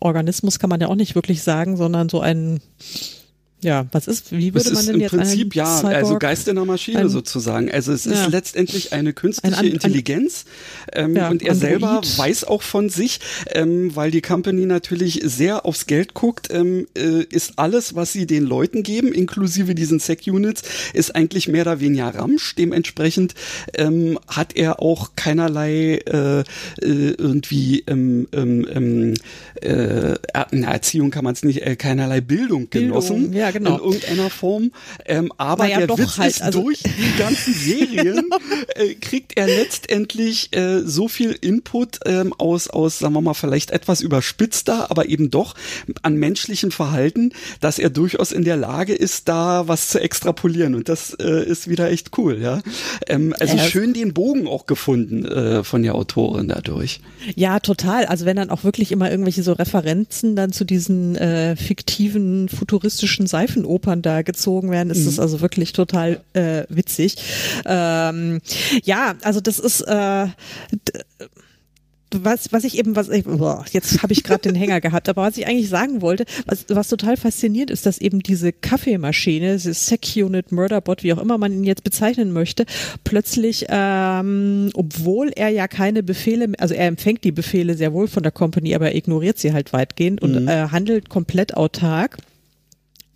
Organismus 0.00 0.58
kann 0.58 0.68
man 0.68 0.80
ja 0.80 0.88
auch 0.88 0.96
nicht 0.96 1.14
wirklich 1.14 1.42
sagen, 1.42 1.78
sondern 1.78 2.10
so 2.10 2.20
ein 2.20 2.60
ja, 3.62 3.86
was 3.90 4.06
ist, 4.06 4.32
wie 4.32 4.52
würde 4.54 4.70
man 4.72 4.84
denn 4.84 5.00
jetzt 5.00 5.12
im 5.14 5.18
Prinzip 5.18 5.54
ja, 5.54 5.78
Cyborg, 5.78 5.94
also 5.94 6.18
Geist 6.18 6.46
in 6.46 6.56
der 6.56 6.66
Maschine 6.66 7.00
ein, 7.00 7.08
sozusagen. 7.08 7.70
Also 7.70 7.92
es 7.92 8.04
ist 8.04 8.14
ja. 8.14 8.26
letztendlich 8.26 8.92
eine 8.92 9.14
künstliche 9.14 9.56
ein, 9.56 9.66
ein, 9.66 9.72
Intelligenz 9.72 10.44
ähm, 10.92 11.16
ja, 11.16 11.30
und 11.30 11.42
er 11.42 11.52
Android. 11.52 11.70
selber 11.70 12.00
weiß 12.16 12.44
auch 12.44 12.60
von 12.60 12.90
sich, 12.90 13.20
ähm, 13.48 13.96
weil 13.96 14.10
die 14.10 14.20
Company 14.20 14.66
natürlich 14.66 15.22
sehr 15.24 15.64
aufs 15.64 15.86
Geld 15.86 16.12
guckt, 16.12 16.48
ähm, 16.50 16.86
äh, 16.96 17.22
ist 17.22 17.54
alles, 17.56 17.94
was 17.94 18.12
sie 18.12 18.26
den 18.26 18.44
Leuten 18.44 18.82
geben, 18.82 19.12
inklusive 19.12 19.74
diesen 19.74 20.00
Sec-Units, 20.00 20.62
ist 20.92 21.16
eigentlich 21.16 21.48
mehr 21.48 21.62
oder 21.62 21.80
weniger 21.80 22.14
Ramsch. 22.14 22.54
Dementsprechend 22.56 23.34
ähm, 23.74 24.18
hat 24.28 24.54
er 24.54 24.82
auch 24.82 25.12
keinerlei 25.16 26.02
äh, 26.06 26.40
äh, 26.40 26.44
irgendwie 26.82 27.84
ähm, 27.86 28.28
ähm, 28.32 28.66
ähm 28.70 29.14
äh, 29.62 30.14
Erziehung 30.76 31.10
kann 31.10 31.24
man 31.24 31.32
es 31.32 31.42
nicht, 31.42 31.62
äh, 31.62 31.76
keinerlei 31.76 32.20
Bildung 32.20 32.68
genossen. 32.70 33.30
Bildung, 33.30 33.32
ja, 33.32 33.45
genau. 33.50 33.78
In 33.78 33.84
irgendeiner 33.84 34.30
Form. 34.30 34.72
Ähm, 35.04 35.32
aber 35.36 35.64
naja, 35.64 35.86
der 35.86 35.98
Witz 35.98 36.18
halt, 36.18 36.30
ist, 36.30 36.42
also 36.42 36.62
durch 36.62 36.82
die 36.82 37.18
ganzen 37.18 37.54
Serien 37.66 38.14
genau. 38.16 38.38
äh, 38.74 38.94
kriegt 38.94 39.36
er 39.36 39.46
letztendlich 39.46 40.54
äh, 40.56 40.80
so 40.80 41.08
viel 41.08 41.32
Input 41.32 42.00
ähm, 42.04 42.32
aus, 42.32 42.68
aus, 42.68 42.98
sagen 42.98 43.14
wir 43.14 43.20
mal, 43.20 43.34
vielleicht 43.34 43.70
etwas 43.70 44.00
überspitzter, 44.00 44.90
aber 44.90 45.08
eben 45.08 45.30
doch 45.30 45.54
an 46.02 46.16
menschlichem 46.16 46.70
Verhalten, 46.70 47.32
dass 47.60 47.78
er 47.78 47.90
durchaus 47.90 48.32
in 48.32 48.44
der 48.44 48.56
Lage 48.56 48.94
ist, 48.94 49.28
da 49.28 49.68
was 49.68 49.88
zu 49.88 50.00
extrapolieren. 50.00 50.74
Und 50.74 50.88
das 50.88 51.14
äh, 51.14 51.44
ist 51.44 51.68
wieder 51.68 51.90
echt 51.90 52.16
cool, 52.18 52.40
ja. 52.40 52.60
Ähm, 53.06 53.34
also 53.38 53.58
schön 53.58 53.94
den 53.94 54.14
Bogen 54.14 54.46
auch 54.46 54.66
gefunden 54.66 55.24
äh, 55.24 55.64
von 55.64 55.82
der 55.82 55.94
Autorin 55.94 56.48
dadurch. 56.48 57.00
Ja, 57.34 57.60
total. 57.60 58.06
Also 58.06 58.24
wenn 58.24 58.36
dann 58.36 58.50
auch 58.50 58.64
wirklich 58.64 58.92
immer 58.92 59.10
irgendwelche 59.10 59.42
so 59.42 59.52
Referenzen 59.52 60.36
dann 60.36 60.52
zu 60.52 60.64
diesen 60.64 61.16
äh, 61.16 61.56
fiktiven 61.56 62.48
futuristischen 62.48 63.26
Seifenopern 63.36 64.00
da 64.00 64.22
gezogen 64.22 64.70
werden, 64.70 64.88
ist 64.88 65.00
mhm. 65.00 65.06
das 65.06 65.20
also 65.20 65.42
wirklich 65.42 65.74
total 65.74 66.20
äh, 66.32 66.64
witzig. 66.70 67.16
Ähm, 67.66 68.40
ja, 68.82 69.14
also 69.22 69.40
das 69.40 69.58
ist 69.58 69.82
äh, 69.82 70.28
was, 72.14 72.50
was 72.52 72.64
ich 72.64 72.78
eben, 72.78 72.96
was 72.96 73.10
ich, 73.10 73.24
boah, 73.24 73.64
jetzt 73.72 74.02
habe 74.02 74.14
ich 74.14 74.22
gerade 74.22 74.40
den 74.40 74.54
Hänger 74.60 74.80
gehabt, 74.80 75.08
aber 75.10 75.22
was 75.22 75.36
ich 75.36 75.46
eigentlich 75.46 75.68
sagen 75.68 76.00
wollte, 76.00 76.24
was, 76.46 76.64
was 76.68 76.88
total 76.88 77.18
fasziniert 77.18 77.70
ist, 77.70 77.84
dass 77.84 77.98
eben 77.98 78.20
diese 78.20 78.52
Kaffeemaschine, 78.52 79.52
diese 79.54 79.74
Sec-Unit, 79.74 80.50
Murderbot, 80.50 81.02
wie 81.02 81.12
auch 81.12 81.18
immer 81.18 81.36
man 81.36 81.52
ihn 81.52 81.64
jetzt 81.64 81.84
bezeichnen 81.84 82.32
möchte, 82.32 82.64
plötzlich, 83.04 83.66
ähm, 83.68 84.70
obwohl 84.74 85.30
er 85.34 85.48
ja 85.50 85.68
keine 85.68 86.02
Befehle, 86.02 86.52
also 86.58 86.72
er 86.72 86.86
empfängt 86.86 87.24
die 87.24 87.32
Befehle 87.32 87.74
sehr 87.74 87.92
wohl 87.92 88.08
von 88.08 88.22
der 88.22 88.32
Company, 88.32 88.74
aber 88.74 88.86
er 88.86 88.94
ignoriert 88.94 89.38
sie 89.38 89.52
halt 89.52 89.74
weitgehend 89.74 90.22
und 90.22 90.40
mhm. 90.40 90.48
äh, 90.48 90.68
handelt 90.68 91.10
komplett 91.10 91.54
autark 91.54 92.16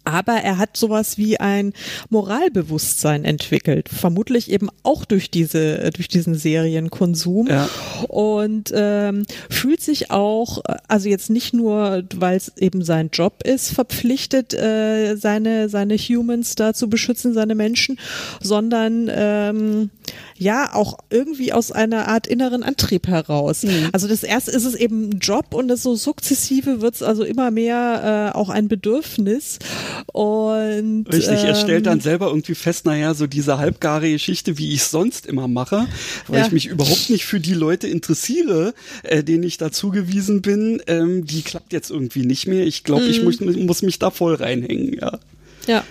aber 0.05 0.35
er 0.35 0.59
hat 0.59 0.77
sowas 0.77 1.19
wie 1.19 1.39
ein 1.39 1.73
Moralbewusstsein 2.09 3.25
entwickelt, 3.25 3.89
vermutlich 3.89 4.51
eben 4.51 4.69
auch 4.83 5.05
durch 5.05 5.31
diese 5.31 5.91
durch 5.91 6.09
diesen 6.09 6.35
Serienkonsum 6.35 7.49
ja. 7.49 7.69
und 8.09 8.73
ähm, 8.75 9.25
fühlt 9.49 9.81
sich 9.81 10.11
auch, 10.11 10.63
also 10.89 11.09
jetzt 11.09 11.31
nicht 11.31 11.55
nur, 11.55 12.05
weil 12.15 12.37
es 12.37 12.53
eben 12.57 12.83
sein 12.83 13.11
Job 13.13 13.43
ist, 13.45 13.73
verpflichtet, 13.73 14.55
äh, 14.55 15.17
seine 15.17 15.69
seine 15.69 15.97
Humans 15.97 16.55
da 16.55 16.75
zu 16.75 16.89
beschützen, 16.89 17.35
seine 17.35 17.55
Menschen, 17.55 17.99
sondern 18.41 19.11
ähm, 19.13 19.91
ja 20.41 20.75
auch 20.75 20.99
irgendwie 21.11 21.53
aus 21.53 21.71
einer 21.71 22.09
Art 22.09 22.27
inneren 22.27 22.63
Antrieb 22.63 23.07
heraus. 23.07 23.63
Mhm. 23.63 23.91
Also 23.93 24.09
das 24.09 24.23
erste 24.23 24.51
ist 24.51 24.65
es 24.65 24.75
eben 24.75 25.11
ein 25.11 25.19
Job 25.19 25.53
und 25.53 25.69
das 25.69 25.83
so 25.83 25.95
sukzessive 25.95 26.81
wird 26.81 26.95
es 26.95 27.03
also 27.03 27.25
immer 27.25 27.51
mehr 27.51 28.33
äh, 28.35 28.37
auch 28.37 28.49
ein 28.49 28.67
Bedürfnis. 28.67 29.59
Und 30.07 31.05
Richtig, 31.13 31.41
ähm, 31.41 31.47
er 31.47 31.55
stellt 31.55 31.87
dann 31.87 32.01
selber 32.01 32.29
irgendwie 32.29 32.55
fest, 32.55 32.87
naja, 32.87 33.13
so 33.13 33.27
diese 33.27 33.59
halbgare 33.59 34.11
Geschichte, 34.11 34.57
wie 34.57 34.73
ich 34.73 34.83
sonst 34.85 35.27
immer 35.27 35.47
mache, 35.47 35.87
weil 36.27 36.41
ja. 36.41 36.47
ich 36.47 36.53
mich 36.53 36.67
überhaupt 36.67 37.11
nicht 37.11 37.27
für 37.27 37.39
die 37.39 37.55
Leute 37.55 37.87
interessiere, 37.87 38.73
äh, 39.03 39.23
denen 39.23 39.43
ich 39.43 39.59
da 39.59 39.71
zugewiesen 39.71 40.41
bin, 40.41 40.81
ähm, 40.87 41.27
die 41.27 41.43
klappt 41.43 41.75
jetzt 41.75 41.91
irgendwie 41.91 42.25
nicht 42.25 42.47
mehr. 42.47 42.67
Ich 42.67 42.83
glaube, 42.85 43.05
mhm. 43.05 43.11
ich 43.11 43.23
muss, 43.23 43.41
muss 43.41 43.83
mich 43.83 43.99
da 43.99 44.11
voll 44.11 44.37
reinhängen, 44.37 44.95
ja. 44.95 45.19
Ja. 45.67 45.85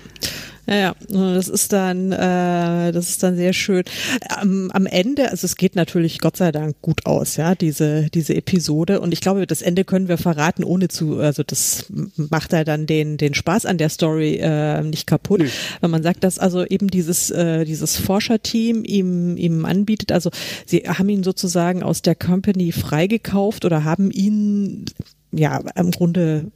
Ja, 0.69 0.75
ja, 0.75 0.95
das 1.09 1.47
ist 1.47 1.73
dann, 1.73 2.11
äh, 2.11 2.91
das 2.91 3.09
ist 3.09 3.23
dann 3.23 3.35
sehr 3.35 3.53
schön. 3.53 3.83
Am, 4.29 4.69
am 4.69 4.85
Ende, 4.85 5.31
also 5.31 5.45
es 5.45 5.55
geht 5.55 5.75
natürlich 5.75 6.19
Gott 6.19 6.37
sei 6.37 6.51
Dank 6.51 6.79
gut 6.83 7.07
aus, 7.07 7.37
ja, 7.37 7.55
diese 7.55 8.07
diese 8.13 8.35
Episode. 8.35 9.01
Und 9.01 9.11
ich 9.11 9.19
glaube, 9.19 9.47
das 9.47 9.63
Ende 9.63 9.83
können 9.83 10.07
wir 10.07 10.19
verraten, 10.19 10.63
ohne 10.63 10.87
zu, 10.87 11.17
also 11.17 11.41
das 11.41 11.87
macht 12.15 12.53
ja 12.53 12.63
dann 12.63 12.85
den 12.85 13.17
den 13.17 13.33
Spaß 13.33 13.65
an 13.65 13.79
der 13.79 13.89
Story 13.89 14.35
äh, 14.35 14.83
nicht 14.83 15.07
kaputt, 15.07 15.39
nee. 15.39 15.49
wenn 15.81 15.89
man 15.89 16.03
sagt, 16.03 16.23
dass 16.23 16.37
also 16.37 16.63
eben 16.63 16.89
dieses 16.89 17.31
äh, 17.31 17.65
dieses 17.65 17.97
Forscherteam 17.97 18.83
ihm 18.83 19.37
ihm 19.37 19.65
anbietet. 19.65 20.11
Also 20.11 20.29
sie 20.67 20.81
haben 20.81 21.09
ihn 21.09 21.23
sozusagen 21.23 21.81
aus 21.81 22.03
der 22.03 22.13
Company 22.13 22.71
freigekauft 22.71 23.65
oder 23.65 23.85
haben 23.85 24.11
ihn 24.11 24.85
ja 25.31 25.63
im 25.75 25.89
Grunde 25.89 26.51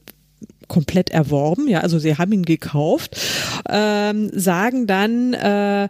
komplett 0.67 1.12
erworben, 1.12 1.67
ja, 1.67 1.82
also 1.82 1.99
sie 1.99 2.17
haben 2.17 2.32
ihn 2.32 2.45
gekauft, 2.45 3.19
ähm, 3.69 4.32
sagen 4.34 4.88
dann, 4.88 5.34
äh, 5.34 5.89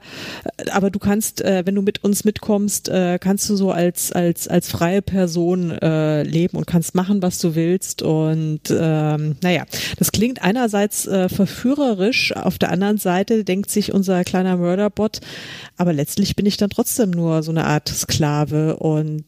aber 0.71 0.89
du 0.89 0.99
kannst, 0.99 1.41
äh, 1.41 1.63
wenn 1.65 1.75
du 1.75 1.81
mit 1.81 2.03
uns 2.03 2.25
mitkommst, 2.25 2.89
äh, 2.89 3.17
kannst 3.19 3.49
du 3.49 3.55
so 3.55 3.71
als 3.71 4.11
als 4.11 4.47
als 4.47 4.69
freie 4.69 5.01
Person 5.01 5.71
äh, 5.71 6.23
leben 6.23 6.57
und 6.57 6.67
kannst 6.67 6.95
machen, 6.95 7.21
was 7.21 7.39
du 7.39 7.55
willst. 7.55 8.01
Und 8.01 8.61
ähm, 8.71 9.35
naja, 9.41 9.63
das 9.97 10.11
klingt 10.11 10.41
einerseits 10.41 11.05
äh, 11.07 11.29
verführerisch, 11.29 12.35
auf 12.35 12.57
der 12.57 12.71
anderen 12.71 12.97
Seite 12.97 13.43
denkt 13.43 13.69
sich 13.69 13.93
unser 13.93 14.23
kleiner 14.23 14.57
Murderbot, 14.57 15.21
aber 15.77 15.93
letztlich 15.93 16.35
bin 16.35 16.45
ich 16.45 16.57
dann 16.57 16.69
trotzdem 16.69 17.11
nur 17.11 17.43
so 17.43 17.51
eine 17.51 17.65
Art 17.65 17.87
Sklave. 17.87 18.77
Und 18.77 19.25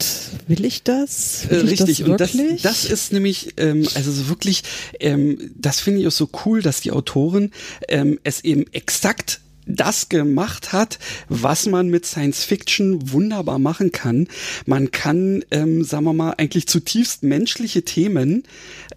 will 0.48 0.66
ich 0.66 0.84
das? 0.84 1.46
Will 1.50 1.64
ich 1.66 1.82
Richtig, 1.82 2.00
das 2.00 2.08
und 2.08 2.20
das, 2.20 2.32
das 2.62 2.86
ist 2.86 3.14
nämlich, 3.14 3.54
ähm, 3.58 3.88
also 3.96 4.12
so 4.12 4.28
wirklich 4.30 4.64
ähm, 5.00 5.15
das 5.56 5.80
finde 5.80 6.02
ich 6.02 6.08
auch 6.08 6.12
so 6.12 6.30
cool, 6.46 6.62
dass 6.62 6.82
die 6.82 6.92
Autorin 6.92 7.52
ähm, 7.88 8.20
es 8.24 8.44
eben 8.44 8.66
exakt 8.72 9.42
das 9.66 10.10
gemacht 10.10 10.74
hat, 10.74 11.00
was 11.30 11.66
man 11.66 11.90
mit 11.90 12.06
Science 12.06 12.44
Fiction 12.44 13.12
wunderbar 13.12 13.60
machen 13.60 13.92
kann. 13.92 14.28
Man 14.66 14.92
kann, 14.92 15.44
ähm, 15.52 15.84
sagen 15.84 16.06
wir 16.06 16.14
mal, 16.14 16.36
eigentlich 16.38 16.68
zutiefst 16.68 17.24
menschliche 17.24 17.84
Themen 17.84 18.44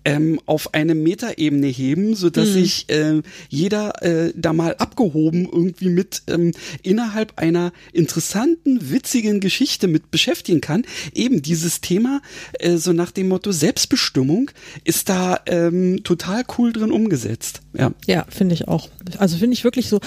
ähm, 0.04 0.40
auf 0.46 0.74
eine 0.74 0.94
Metaebene 0.94 1.66
heben, 1.66 2.14
so 2.14 2.31
dass 2.31 2.48
mhm. 2.48 2.52
sich 2.52 2.88
äh, 2.90 3.22
jeder 3.48 4.02
äh, 4.02 4.33
da 4.35 4.52
mal 4.52 4.76
abgehoben 4.76 5.48
irgendwie 5.50 5.88
mit 5.88 6.22
ähm, 6.26 6.52
innerhalb 6.83 7.38
einer 7.38 7.72
interessanten, 7.92 8.90
witzigen 8.90 9.40
Geschichte 9.40 9.88
mit 9.88 10.11
beschäftigen 10.11 10.61
kann. 10.61 10.85
Eben 11.14 11.42
dieses 11.42 11.81
Thema, 11.81 12.20
äh, 12.54 12.76
so 12.76 12.92
nach 12.92 13.11
dem 13.11 13.28
Motto 13.28 13.52
Selbstbestimmung, 13.52 14.50
ist 14.85 15.09
da 15.09 15.40
ähm, 15.46 16.02
total 16.04 16.44
cool 16.57 16.72
drin 16.72 16.92
umgesetzt. 16.92 17.61
Ja, 17.76 17.92
ja 18.07 18.26
finde 18.28 18.54
ich 18.54 18.68
auch. 18.68 18.88
Also 19.18 19.37
finde 19.37 19.54
ich 19.54 19.64
wirklich 19.64 19.88
so 19.88 20.00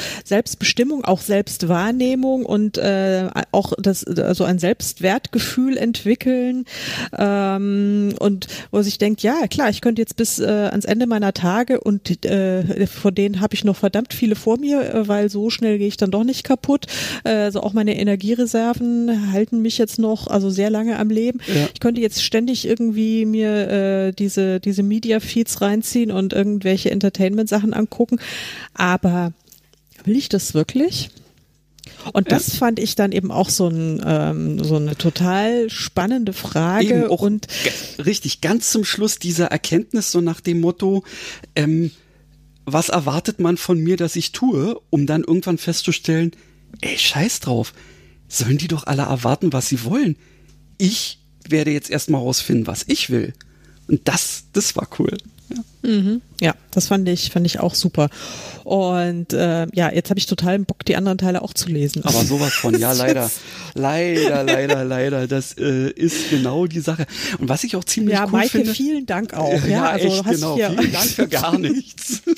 Selbstbestimmung, 0.51 1.05
auch 1.05 1.21
Selbstwahrnehmung 1.21 2.45
und 2.45 2.77
äh, 2.77 3.29
auch 3.51 3.71
das 3.77 4.03
also 4.03 4.43
ein 4.43 4.59
Selbstwertgefühl 4.59 5.77
entwickeln 5.77 6.65
ähm, 7.17 8.13
und 8.19 8.47
wo 8.71 8.81
sich 8.81 8.97
denkt, 8.97 9.23
ja 9.23 9.47
klar, 9.47 9.69
ich 9.69 9.79
könnte 9.79 10.01
jetzt 10.01 10.17
bis 10.17 10.39
äh, 10.39 10.45
ans 10.45 10.83
Ende 10.83 11.07
meiner 11.07 11.33
Tage 11.33 11.79
und 11.79 12.25
äh, 12.25 12.85
von 12.85 13.15
denen 13.15 13.39
habe 13.39 13.53
ich 13.53 13.63
noch 13.63 13.77
verdammt 13.77 14.13
viele 14.13 14.35
vor 14.35 14.57
mir, 14.59 14.93
äh, 14.93 15.07
weil 15.07 15.29
so 15.29 15.49
schnell 15.49 15.77
gehe 15.77 15.87
ich 15.87 15.97
dann 15.97 16.11
doch 16.11 16.25
nicht 16.25 16.43
kaputt. 16.43 16.87
Äh, 17.23 17.29
also 17.29 17.61
auch 17.61 17.71
meine 17.71 17.97
Energiereserven 17.97 19.31
halten 19.31 19.61
mich 19.61 19.77
jetzt 19.77 19.99
noch 19.99 20.27
also 20.27 20.49
sehr 20.49 20.69
lange 20.69 20.99
am 20.99 21.09
Leben. 21.09 21.39
Ja. 21.47 21.69
Ich 21.73 21.79
könnte 21.79 22.01
jetzt 22.01 22.21
ständig 22.23 22.67
irgendwie 22.67 23.25
mir 23.25 23.69
äh, 23.69 24.11
diese 24.11 24.59
diese 24.59 24.83
Media 24.83 25.21
Feeds 25.21 25.61
reinziehen 25.61 26.11
und 26.11 26.33
irgendwelche 26.33 26.91
Entertainment 26.91 27.47
Sachen 27.47 27.73
angucken, 27.73 28.19
aber 28.73 29.31
will 30.05 30.15
ich 30.15 30.29
das 30.29 30.53
wirklich? 30.53 31.09
Und 32.13 32.31
das 32.31 32.53
ja. 32.53 32.59
fand 32.59 32.79
ich 32.79 32.95
dann 32.95 33.11
eben 33.11 33.31
auch 33.31 33.49
so, 33.49 33.67
ein, 33.67 34.01
ähm, 34.05 34.63
so 34.63 34.75
eine 34.75 34.95
total 34.95 35.69
spannende 35.69 36.33
Frage. 36.33 37.09
und 37.09 37.47
richtig, 38.03 38.41
ganz 38.41 38.71
zum 38.71 38.83
Schluss 38.85 39.19
dieser 39.19 39.47
Erkenntnis 39.47 40.11
so 40.11 40.21
nach 40.21 40.41
dem 40.41 40.59
Motto, 40.61 41.03
ähm, 41.55 41.91
was 42.65 42.89
erwartet 42.89 43.39
man 43.39 43.57
von 43.57 43.79
mir, 43.79 43.97
dass 43.97 44.15
ich 44.15 44.31
tue, 44.31 44.79
um 44.89 45.05
dann 45.05 45.23
irgendwann 45.23 45.57
festzustellen, 45.57 46.31
ey, 46.81 46.97
scheiß 46.97 47.41
drauf, 47.41 47.73
sollen 48.27 48.57
die 48.57 48.67
doch 48.67 48.85
alle 48.85 49.03
erwarten, 49.03 49.53
was 49.53 49.67
sie 49.67 49.83
wollen. 49.83 50.15
Ich 50.77 51.19
werde 51.47 51.71
jetzt 51.71 51.89
erstmal 51.89 52.21
rausfinden, 52.21 52.67
was 52.67 52.85
ich 52.87 53.09
will. 53.09 53.33
Und 53.87 54.07
das, 54.07 54.45
das 54.53 54.75
war 54.75 54.87
cool. 54.99 55.17
Ja. 55.53 55.89
Mhm. 55.89 56.21
ja, 56.39 56.53
das 56.71 56.87
fand 56.87 57.07
ich, 57.09 57.29
fand 57.31 57.45
ich 57.45 57.59
auch 57.59 57.73
super. 57.73 58.09
Und 58.63 59.33
äh, 59.33 59.67
ja, 59.73 59.91
jetzt 59.91 60.09
habe 60.09 60.19
ich 60.19 60.27
total 60.27 60.59
Bock, 60.59 60.85
die 60.85 60.95
anderen 60.95 61.17
Teile 61.17 61.41
auch 61.41 61.53
zu 61.53 61.69
lesen. 61.69 62.03
Aber 62.05 62.23
sowas 62.23 62.53
von, 62.53 62.77
ja, 62.79 62.93
leider. 62.93 63.29
leider, 63.73 64.43
leider, 64.43 64.85
leider. 64.85 65.27
Das 65.27 65.57
äh, 65.57 65.89
ist 65.89 66.29
genau 66.29 66.67
die 66.67 66.79
Sache. 66.79 67.07
Und 67.39 67.49
was 67.49 67.63
ich 67.63 67.75
auch 67.75 67.83
ziemlich 67.83 68.15
ja, 68.15 68.25
cool 68.25 68.31
Maike, 68.31 68.49
finde. 68.49 68.73
vielen 68.73 69.05
Dank 69.05 69.33
auch. 69.33 69.61
Ja, 69.63 69.67
ja 69.67 69.89
also 69.89 70.07
echt, 70.07 70.25
genau. 70.25 70.55
Vielen 70.55 70.91
Dank 70.91 71.05
für 71.05 71.27
gar 71.27 71.57
nichts. 71.57 72.21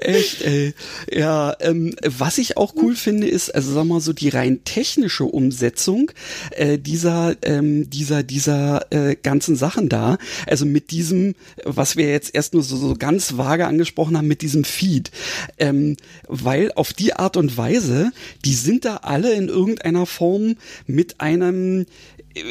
Echt, 0.00 0.42
ey. 0.42 0.74
Ja, 1.12 1.56
ähm, 1.60 1.94
was 2.02 2.38
ich 2.38 2.56
auch 2.56 2.74
cool 2.76 2.94
finde, 2.94 3.28
ist, 3.28 3.54
also 3.54 3.72
sag 3.72 3.84
mal 3.84 4.00
so 4.00 4.12
die 4.12 4.28
rein 4.28 4.64
technische 4.64 5.24
Umsetzung 5.24 6.10
äh, 6.52 6.78
dieser, 6.78 7.36
ähm, 7.42 7.90
dieser, 7.90 8.22
dieser 8.22 8.86
äh, 8.90 9.16
ganzen 9.16 9.56
Sachen 9.56 9.88
da. 9.88 10.18
Also 10.46 10.66
mit 10.66 10.90
diesem, 10.90 11.34
was 11.64 11.96
wir 11.96 12.10
jetzt 12.10 12.34
erst 12.34 12.54
nur 12.54 12.62
so, 12.62 12.76
so 12.76 12.94
ganz 12.94 13.36
vage 13.36 13.66
angesprochen 13.66 14.16
haben, 14.16 14.28
mit 14.28 14.42
diesem 14.42 14.64
Feed. 14.64 15.10
Ähm, 15.58 15.96
weil 16.26 16.72
auf 16.72 16.92
die 16.92 17.14
Art 17.14 17.36
und 17.36 17.56
Weise, 17.56 18.12
die 18.44 18.54
sind 18.54 18.84
da 18.84 18.96
alle 18.96 19.32
in 19.34 19.48
irgendeiner 19.48 20.06
Form 20.06 20.56
mit 20.86 21.20
einem 21.20 21.86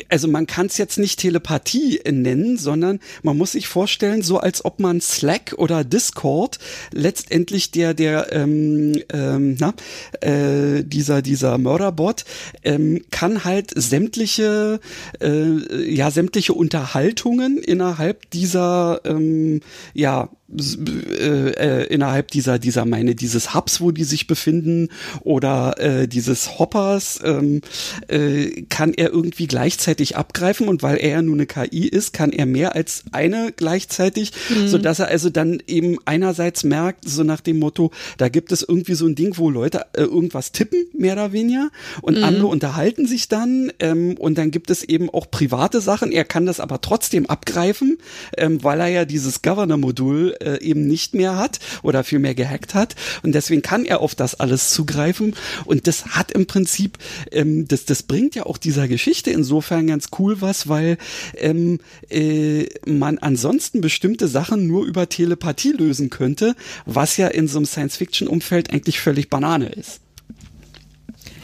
also 0.09 0.27
man 0.27 0.47
kann 0.47 0.67
es 0.67 0.77
jetzt 0.77 0.97
nicht 0.97 1.19
Telepathie 1.19 1.99
nennen, 2.09 2.57
sondern 2.57 2.99
man 3.23 3.37
muss 3.37 3.53
sich 3.53 3.67
vorstellen, 3.67 4.21
so 4.21 4.39
als 4.39 4.63
ob 4.65 4.79
man 4.79 5.01
Slack 5.01 5.55
oder 5.57 5.83
Discord 5.83 6.59
letztendlich 6.91 7.71
der 7.71 7.93
der 7.93 8.31
ähm, 8.33 9.01
ähm, 9.11 9.57
na, 9.59 9.73
äh, 10.21 10.83
dieser 10.83 11.21
dieser 11.21 11.57
Mörderbot 11.57 12.25
ähm, 12.63 13.01
kann 13.11 13.43
halt 13.43 13.71
sämtliche 13.75 14.79
äh, 15.21 15.93
ja 15.93 16.11
sämtliche 16.11 16.53
Unterhaltungen 16.53 17.57
innerhalb 17.57 18.29
dieser 18.31 19.01
ähm, 19.05 19.61
ja 19.93 20.29
äh, 20.49 21.49
äh, 21.49 21.83
innerhalb 21.87 22.31
dieser 22.31 22.57
dieser 22.57 22.85
meine 22.85 23.15
dieses 23.15 23.53
Hubs, 23.53 23.81
wo 23.81 23.91
die 23.91 24.05
sich 24.05 24.27
befinden 24.27 24.87
oder 25.21 25.75
äh, 25.77 26.07
dieses 26.07 26.57
Hoppers 26.57 27.19
ähm, 27.21 27.59
äh, 28.07 28.63
kann 28.69 28.93
er 28.93 29.11
irgendwie 29.11 29.47
gleichzeitig 29.47 30.15
abgreifen 30.15 30.69
und 30.69 30.83
weil 30.83 30.97
er 30.97 31.09
ja 31.09 31.21
nur 31.21 31.35
eine 31.35 31.47
KI 31.47 31.87
ist, 31.87 32.13
kann 32.13 32.31
er 32.31 32.45
mehr 32.45 32.75
als 32.75 33.03
eine 33.11 33.51
gleichzeitig, 33.53 34.31
mhm. 34.49 34.69
so 34.69 34.77
dass 34.77 34.99
er 34.99 35.09
also 35.09 35.29
dann 35.29 35.61
eben 35.67 35.97
einerseits 36.05 36.63
merkt, 36.63 37.09
so 37.09 37.23
nach 37.23 37.41
dem 37.41 37.59
Motto, 37.59 37.91
da 38.17 38.29
gibt 38.29 38.53
es 38.53 38.63
irgendwie 38.63 38.93
so 38.93 39.05
ein 39.05 39.15
Ding, 39.15 39.37
wo 39.37 39.49
Leute 39.49 39.85
äh, 39.93 40.03
irgendwas 40.03 40.53
tippen 40.53 40.85
mehr 40.93 41.13
oder 41.13 41.33
weniger 41.33 41.71
und 42.01 42.19
mhm. 42.19 42.23
andere 42.23 42.47
unterhalten 42.47 43.05
sich 43.05 43.27
dann 43.27 43.73
ähm, 43.81 44.15
und 44.17 44.37
dann 44.37 44.51
gibt 44.51 44.69
es 44.69 44.83
eben 44.83 45.09
auch 45.09 45.29
private 45.29 45.81
Sachen. 45.81 46.13
Er 46.13 46.23
kann 46.23 46.45
das 46.45 46.61
aber 46.61 46.79
trotzdem 46.79 47.25
abgreifen, 47.25 47.97
ähm, 48.37 48.63
weil 48.63 48.79
er 48.79 48.87
ja 48.87 49.03
dieses 49.03 49.41
Governor-Modul 49.41 50.36
äh, 50.41 50.61
eben 50.61 50.87
nicht 50.87 51.13
mehr 51.13 51.37
hat 51.37 51.59
oder 51.83 52.03
vielmehr 52.03 52.35
gehackt 52.35 52.73
hat. 52.73 52.95
Und 53.23 53.33
deswegen 53.33 53.61
kann 53.61 53.85
er 53.85 54.01
auf 54.01 54.15
das 54.15 54.35
alles 54.35 54.71
zugreifen. 54.71 55.35
Und 55.65 55.87
das 55.87 56.07
hat 56.07 56.31
im 56.31 56.45
Prinzip, 56.45 56.97
ähm, 57.31 57.67
das, 57.67 57.85
das 57.85 58.03
bringt 58.03 58.35
ja 58.35 58.45
auch 58.45 58.57
dieser 58.57 58.87
Geschichte 58.87 59.31
insofern 59.31 59.87
ganz 59.87 60.07
cool 60.19 60.41
was, 60.41 60.67
weil 60.67 60.97
ähm, 61.35 61.79
äh, 62.09 62.65
man 62.85 63.17
ansonsten 63.17 63.81
bestimmte 63.81 64.27
Sachen 64.27 64.67
nur 64.67 64.85
über 64.85 65.09
Telepathie 65.09 65.71
lösen 65.71 66.09
könnte, 66.09 66.55
was 66.85 67.17
ja 67.17 67.27
in 67.27 67.47
so 67.47 67.57
einem 67.57 67.65
Science-Fiction-Umfeld 67.65 68.71
eigentlich 68.71 68.99
völlig 68.99 69.29
Banane 69.29 69.69
ist. 69.69 70.01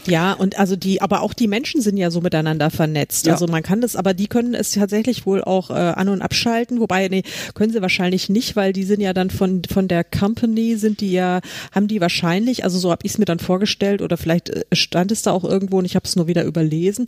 Ja, 0.06 0.32
und 0.32 0.58
also 0.58 0.76
die, 0.76 1.00
aber 1.00 1.22
auch 1.22 1.32
die 1.32 1.48
Menschen 1.48 1.80
sind 1.80 1.96
ja 1.96 2.10
so 2.10 2.20
miteinander 2.20 2.70
vernetzt. 2.70 3.26
Ja. 3.26 3.32
Also 3.32 3.46
man 3.46 3.62
kann 3.62 3.80
das, 3.80 3.96
aber 3.96 4.14
die 4.14 4.26
können 4.26 4.54
es 4.54 4.72
tatsächlich 4.72 5.26
wohl 5.26 5.42
auch 5.42 5.70
äh, 5.70 5.74
an- 5.74 6.08
und 6.08 6.22
abschalten, 6.22 6.80
wobei, 6.80 7.08
nee, 7.08 7.22
können 7.54 7.72
sie 7.72 7.80
wahrscheinlich 7.80 8.28
nicht, 8.28 8.56
weil 8.56 8.72
die 8.72 8.84
sind 8.84 9.00
ja 9.00 9.12
dann 9.12 9.30
von, 9.30 9.62
von 9.70 9.88
der 9.88 10.04
Company, 10.04 10.76
sind 10.76 11.00
die 11.00 11.12
ja, 11.12 11.40
haben 11.72 11.88
die 11.88 12.00
wahrscheinlich, 12.00 12.64
also 12.64 12.78
so 12.78 12.90
habe 12.90 13.00
ich 13.04 13.12
es 13.12 13.18
mir 13.18 13.24
dann 13.24 13.38
vorgestellt, 13.38 14.02
oder 14.02 14.16
vielleicht 14.16 14.50
äh, 14.50 14.64
stand 14.72 15.12
es 15.12 15.22
da 15.22 15.32
auch 15.32 15.44
irgendwo 15.44 15.78
und 15.78 15.84
ich 15.84 15.96
habe 15.96 16.06
es 16.06 16.16
nur 16.16 16.26
wieder 16.26 16.44
überlesen, 16.44 17.06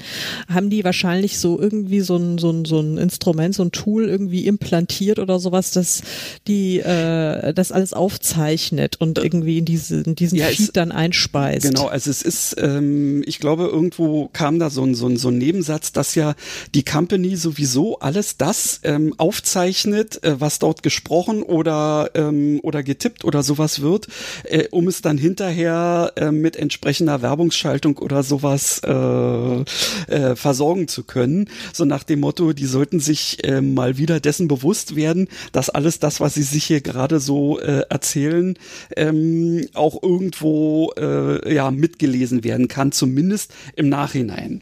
haben 0.48 0.70
die 0.70 0.85
wahrscheinlich 0.85 1.38
so 1.38 1.61
irgendwie 1.61 2.00
so 2.00 2.16
ein, 2.16 2.38
so 2.38 2.50
ein, 2.50 2.64
so 2.64 2.80
ein 2.80 2.98
Instrument, 2.98 3.54
so 3.54 3.62
ein 3.62 3.72
Tool 3.72 4.09
irgendwie 4.09 4.46
implantiert 4.46 5.18
oder 5.18 5.38
sowas, 5.38 5.70
dass 5.72 6.02
die 6.46 6.78
äh, 6.80 7.52
das 7.52 7.72
alles 7.72 7.92
aufzeichnet 7.92 8.96
und 9.00 9.18
irgendwie 9.18 9.59
in, 9.59 9.64
diese, 9.64 10.00
in 10.00 10.14
diesen 10.14 10.38
ja, 10.38 10.46
Feed 10.46 10.76
dann 10.76 10.92
einspeist. 10.92 11.66
Genau, 11.66 11.87
also 11.87 12.11
es 12.11 12.22
ist 12.22 12.56
ähm, 12.59 12.86
ähm, 12.87 13.22
ich 13.27 13.38
glaube, 13.38 13.64
irgendwo 13.64 14.29
kam 14.33 14.59
da 14.59 14.70
so 14.70 14.83
ein, 14.83 14.94
so, 14.94 15.07
ein, 15.07 15.16
so 15.16 15.29
ein 15.29 15.38
Nebensatz, 15.38 15.92
dass 15.92 16.14
ja 16.14 16.35
die 16.75 16.85
Company 16.85 17.37
sowieso 17.37 17.99
alles 17.99 18.37
das 18.37 18.81
ähm, 18.85 19.14
aufzeichnet, 19.16 20.22
äh, 20.25 20.40
was 20.40 20.59
dort 20.59 20.83
gesprochen 20.83 21.42
oder, 21.42 22.11
ähm, 22.14 22.61
oder 22.62 22.83
getippt 22.83 23.25
oder 23.25 23.42
sowas 23.42 23.81
wird, 23.81 24.07
äh, 24.44 24.68
um 24.70 24.88
es 24.88 25.03
dann 25.03 25.18
hinterher 25.18 26.12
äh, 26.16 26.31
mit 26.31 26.57
entsprechender 26.57 27.22
Werbungsschaltung 27.22 27.99
oder 27.99 28.22
sowas 28.22 28.81
äh, 28.85 28.90
äh, 28.92 30.37
versorgen 30.37 30.88
zu 30.88 31.05
können. 31.05 31.49
So 31.72 31.85
nach 31.85 32.05
dem 32.05 32.20
Motto, 32.20 32.53
die 32.53 32.66
sollten 32.66 33.01
sich 33.01 33.44
äh, 33.44 33.61
mal 33.61 33.99
wieder 33.99 34.20
dessen 34.20 34.49
bewusst 34.49 34.96
werden, 34.96 35.29
dass 35.53 35.70
alles 35.70 35.99
das, 35.99 36.20
was 36.20 36.35
sie 36.35 36.42
sich 36.42 36.64
hier 36.64 36.81
gerade 36.81 37.20
so 37.20 37.61
äh, 37.61 37.83
erzählen, 37.88 38.59
ähm, 38.96 39.66
auch 39.75 40.03
irgendwo 40.03 40.92
äh, 40.99 41.55
ja 41.55 41.70
mitgelesen 41.70 42.44
werden 42.44 42.68
kann 42.68 42.75
kann, 42.76 42.92
zumindest 42.92 43.52
im 43.74 43.88
Nachhinein. 43.88 44.60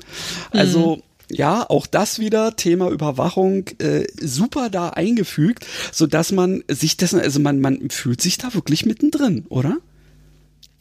Also 0.51 0.97
mhm. 0.97 1.03
ja, 1.37 1.69
auch 1.69 1.87
das 1.87 2.21
wieder 2.21 2.55
Thema 2.55 2.91
Überwachung 2.91 3.67
äh, 3.79 4.07
super 4.21 4.71
da 4.71 4.91
eingefügt, 4.91 5.67
so 5.93 6.07
dass 6.07 6.31
man 6.31 6.63
sich 6.69 6.97
dessen, 6.97 7.21
also 7.21 7.41
man 7.41 7.59
man 7.59 7.91
fühlt 7.91 8.21
sich 8.21 8.39
da 8.39 8.55
wirklich 8.55 8.87
mittendrin, 8.87 9.47
oder? 9.49 9.79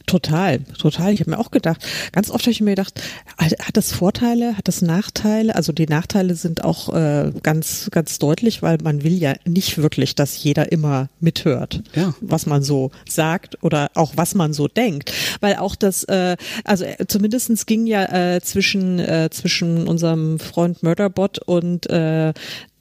Total, 0.06 0.60
total. 0.78 1.14
Ich 1.14 1.20
habe 1.20 1.30
mir 1.30 1.38
auch 1.38 1.50
gedacht, 1.50 1.82
ganz 2.12 2.30
oft 2.30 2.42
habe 2.42 2.50
ich 2.50 2.60
mir 2.60 2.72
gedacht, 2.72 3.00
hat 3.38 3.76
das 3.76 3.90
Vorteile, 3.90 4.56
hat 4.56 4.68
das 4.68 4.82
Nachteile? 4.82 5.54
Also 5.54 5.72
die 5.72 5.86
Nachteile 5.86 6.34
sind 6.34 6.62
auch 6.62 6.92
äh, 6.92 7.32
ganz, 7.42 7.88
ganz 7.90 8.18
deutlich, 8.18 8.60
weil 8.60 8.76
man 8.82 9.02
will 9.02 9.14
ja 9.14 9.32
nicht 9.46 9.78
wirklich, 9.78 10.14
dass 10.14 10.42
jeder 10.42 10.72
immer 10.72 11.08
mithört, 11.20 11.82
ja. 11.94 12.14
was 12.20 12.44
man 12.44 12.62
so 12.62 12.90
sagt 13.08 13.62
oder 13.62 13.90
auch 13.94 14.12
was 14.16 14.34
man 14.34 14.52
so 14.52 14.68
denkt. 14.68 15.10
Weil 15.40 15.56
auch 15.56 15.74
das, 15.74 16.04
äh, 16.04 16.36
also 16.64 16.84
äh, 16.84 17.06
zumindestens 17.08 17.64
ging 17.64 17.86
ja 17.86 18.34
äh, 18.34 18.40
zwischen, 18.42 18.98
äh, 18.98 19.30
zwischen 19.30 19.88
unserem 19.88 20.38
Freund 20.38 20.82
Murderbot 20.82 21.38
und 21.38 21.88
äh, 21.88 22.34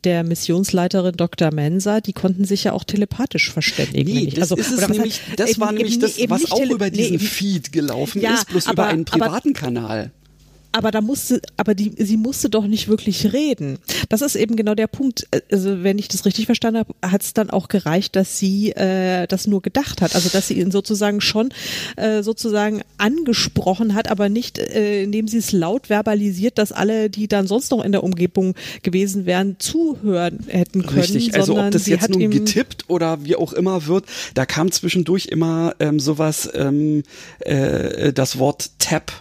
der 0.03 0.23
Missionsleiterin 0.23 1.15
Dr. 1.15 1.53
Mensa, 1.53 2.01
die 2.01 2.13
konnten 2.13 2.45
sich 2.45 2.65
ja 2.65 2.73
auch 2.73 2.83
telepathisch 2.83 3.51
verständigen. 3.51 4.13
Nee, 4.13 4.27
das, 4.27 4.51
also, 4.51 4.55
ist 4.55 4.71
es 4.71 4.87
nämlich, 4.87 5.21
das 5.35 5.51
eben, 5.51 5.61
war 5.61 5.71
nämlich 5.71 5.99
das, 5.99 6.17
was 6.29 6.51
auch 6.51 6.61
über 6.69 6.89
diesen 6.89 7.17
nee, 7.17 7.23
Feed 7.23 7.71
gelaufen 7.71 8.21
ja, 8.21 8.35
ist, 8.35 8.47
bloß 8.49 8.67
aber, 8.67 8.83
über 8.83 8.87
einen 8.87 9.05
privaten 9.05 9.49
aber, 9.49 9.59
Kanal 9.59 10.11
aber 10.73 10.89
da 10.89 11.01
musste, 11.01 11.39
aber 11.55 11.75
die, 11.75 11.93
sie 11.97 12.17
musste 12.17 12.49
doch 12.49 12.65
nicht 12.65 12.88
wirklich 12.88 13.31
reden. 13.31 13.77
Das 14.09 14.21
ist 14.21 14.36
eben 14.36 14.55
genau 14.55 14.73
der 14.73 14.88
Punkt. 14.88 15.27
Also 15.51 15.83
wenn 15.83 15.99
ich 15.99 16.07
das 16.07 16.25
richtig 16.25 16.47
verstanden 16.47 16.79
habe, 16.79 16.95
hat 17.03 17.21
es 17.21 17.33
dann 17.33 17.51
auch 17.51 17.67
gereicht, 17.67 18.15
dass 18.15 18.39
sie 18.39 18.71
äh, 18.71 19.27
das 19.27 19.45
nur 19.45 19.62
gedacht 19.62 20.01
hat. 20.01 20.15
Also 20.15 20.29
dass 20.29 20.47
sie 20.47 20.59
ihn 20.59 20.71
sozusagen 20.71 21.21
schon 21.21 21.49
äh, 21.95 22.23
sozusagen 22.23 22.81
angesprochen 22.97 23.93
hat, 23.93 24.09
aber 24.09 24.29
nicht, 24.29 24.57
äh, 24.57 25.03
indem 25.03 25.27
sie 25.27 25.38
es 25.38 25.51
laut 25.51 25.88
verbalisiert, 25.88 26.57
dass 26.57 26.71
alle, 26.71 27.12
die 27.12 27.27
dann 27.27 27.45
sonst 27.45 27.69
noch 27.69 27.83
in 27.83 27.91
der 27.91 28.03
Umgebung 28.03 28.55
gewesen 28.81 29.27
wären, 29.27 29.57
zuhören 29.59 30.39
hätten 30.47 30.88
können. 30.88 31.01
Richtig, 31.01 31.36
also 31.36 31.55
ob 31.57 31.69
das 31.69 31.86
jetzt 31.86 32.09
nun 32.09 32.31
getippt 32.31 32.86
oder 32.89 33.23
wie 33.23 33.36
auch 33.36 33.53
immer 33.53 33.86
wird, 33.86 34.05
da 34.33 34.47
kam 34.47 34.71
zwischendurch 34.71 35.27
immer 35.27 35.75
ähm, 35.79 35.99
sowas, 35.99 36.49
ähm, 36.55 37.03
äh, 37.41 38.12
das 38.12 38.39
Wort 38.39 38.71
Tap 38.79 39.12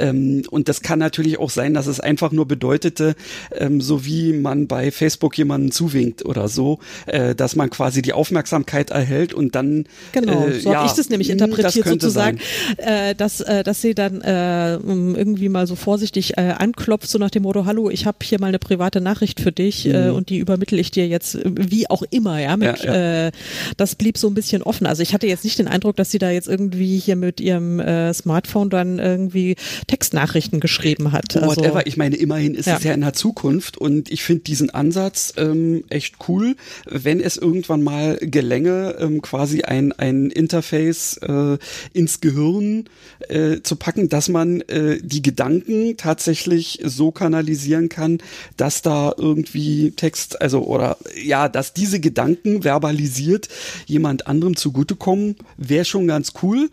ähm, 0.00 0.42
und 0.50 0.68
das 0.68 0.82
kann 0.82 0.98
natürlich 0.98 1.38
auch 1.38 1.50
sein, 1.50 1.74
dass 1.74 1.86
es 1.86 2.00
einfach 2.00 2.32
nur 2.32 2.46
bedeutete, 2.46 3.14
ähm, 3.56 3.80
so 3.80 4.04
wie 4.04 4.32
man 4.32 4.66
bei 4.66 4.90
Facebook 4.90 5.36
jemanden 5.38 5.70
zuwinkt 5.70 6.24
oder 6.24 6.48
so, 6.48 6.78
äh, 7.06 7.34
dass 7.34 7.56
man 7.56 7.70
quasi 7.70 8.02
die 8.02 8.12
Aufmerksamkeit 8.12 8.90
erhält 8.90 9.34
und 9.34 9.54
dann. 9.54 9.84
Genau, 10.12 10.46
äh, 10.46 10.60
so 10.60 10.70
ja, 10.70 10.78
habe 10.78 10.86
ich 10.86 10.92
das 10.92 11.08
nämlich 11.08 11.28
hm, 11.28 11.34
interpretiert 11.34 11.86
das 11.86 11.92
sozusagen, 11.92 12.40
äh, 12.78 13.14
dass, 13.14 13.40
äh, 13.40 13.62
dass 13.62 13.82
sie 13.82 13.94
dann 13.94 14.20
äh, 14.20 14.74
irgendwie 14.74 15.48
mal 15.48 15.66
so 15.66 15.76
vorsichtig 15.76 16.36
äh, 16.36 16.54
anklopft, 16.58 17.08
so 17.08 17.18
nach 17.18 17.30
dem 17.30 17.42
Motto, 17.42 17.66
hallo, 17.66 17.90
ich 17.90 18.06
habe 18.06 18.18
hier 18.22 18.40
mal 18.40 18.46
eine 18.46 18.58
private 18.58 19.00
Nachricht 19.00 19.40
für 19.40 19.52
dich 19.52 19.86
äh, 19.86 19.88
mhm. 19.88 19.94
äh, 19.94 20.10
und 20.10 20.30
die 20.30 20.38
übermittel 20.38 20.78
ich 20.78 20.90
dir 20.90 21.06
jetzt, 21.06 21.38
wie 21.44 21.88
auch 21.90 22.02
immer, 22.10 22.40
ja. 22.40 22.56
Mit, 22.56 22.84
ja, 22.84 22.94
ja. 22.94 23.26
Äh, 23.26 23.32
das 23.76 23.94
blieb 23.94 24.18
so 24.18 24.28
ein 24.28 24.34
bisschen 24.34 24.62
offen. 24.62 24.86
Also 24.86 25.02
ich 25.02 25.14
hatte 25.14 25.26
jetzt 25.26 25.44
nicht 25.44 25.58
den 25.58 25.68
Eindruck, 25.68 25.96
dass 25.96 26.10
sie 26.10 26.18
da 26.18 26.30
jetzt 26.30 26.48
irgendwie 26.48 26.98
hier 26.98 27.16
mit 27.16 27.40
ihrem 27.40 27.80
äh, 27.80 28.12
Smartphone 28.14 28.70
dann 28.70 28.98
irgendwie 28.98 29.56
Textnachrichten 29.90 30.60
geschrieben 30.60 31.10
hat. 31.10 31.36
Also, 31.36 31.48
Whatever, 31.48 31.84
ich 31.84 31.96
meine, 31.96 32.14
immerhin 32.14 32.54
ist 32.54 32.66
ja. 32.66 32.76
es 32.76 32.84
ja 32.84 32.92
in 32.92 33.00
der 33.00 33.12
Zukunft 33.12 33.76
und 33.76 34.08
ich 34.08 34.22
finde 34.22 34.44
diesen 34.44 34.70
Ansatz 34.70 35.32
ähm, 35.36 35.82
echt 35.88 36.14
cool, 36.28 36.54
wenn 36.88 37.18
es 37.18 37.36
irgendwann 37.36 37.82
mal 37.82 38.16
gelänge, 38.20 38.94
ähm, 39.00 39.20
quasi 39.20 39.62
ein, 39.62 39.90
ein 39.90 40.30
Interface 40.30 41.16
äh, 41.16 41.58
ins 41.92 42.20
Gehirn 42.20 42.84
äh, 43.28 43.62
zu 43.62 43.74
packen, 43.74 44.08
dass 44.08 44.28
man 44.28 44.60
äh, 44.60 44.98
die 45.02 45.22
Gedanken 45.22 45.96
tatsächlich 45.96 46.80
so 46.84 47.10
kanalisieren 47.10 47.88
kann, 47.88 48.18
dass 48.56 48.82
da 48.82 49.12
irgendwie 49.16 49.90
Text, 49.90 50.40
also 50.40 50.62
oder 50.62 50.98
ja, 51.20 51.48
dass 51.48 51.74
diese 51.74 51.98
Gedanken 51.98 52.62
verbalisiert 52.62 53.48
jemand 53.86 54.28
anderem 54.28 54.54
zugutekommen, 54.54 55.34
wäre 55.56 55.84
schon 55.84 56.06
ganz 56.06 56.32
cool. 56.44 56.70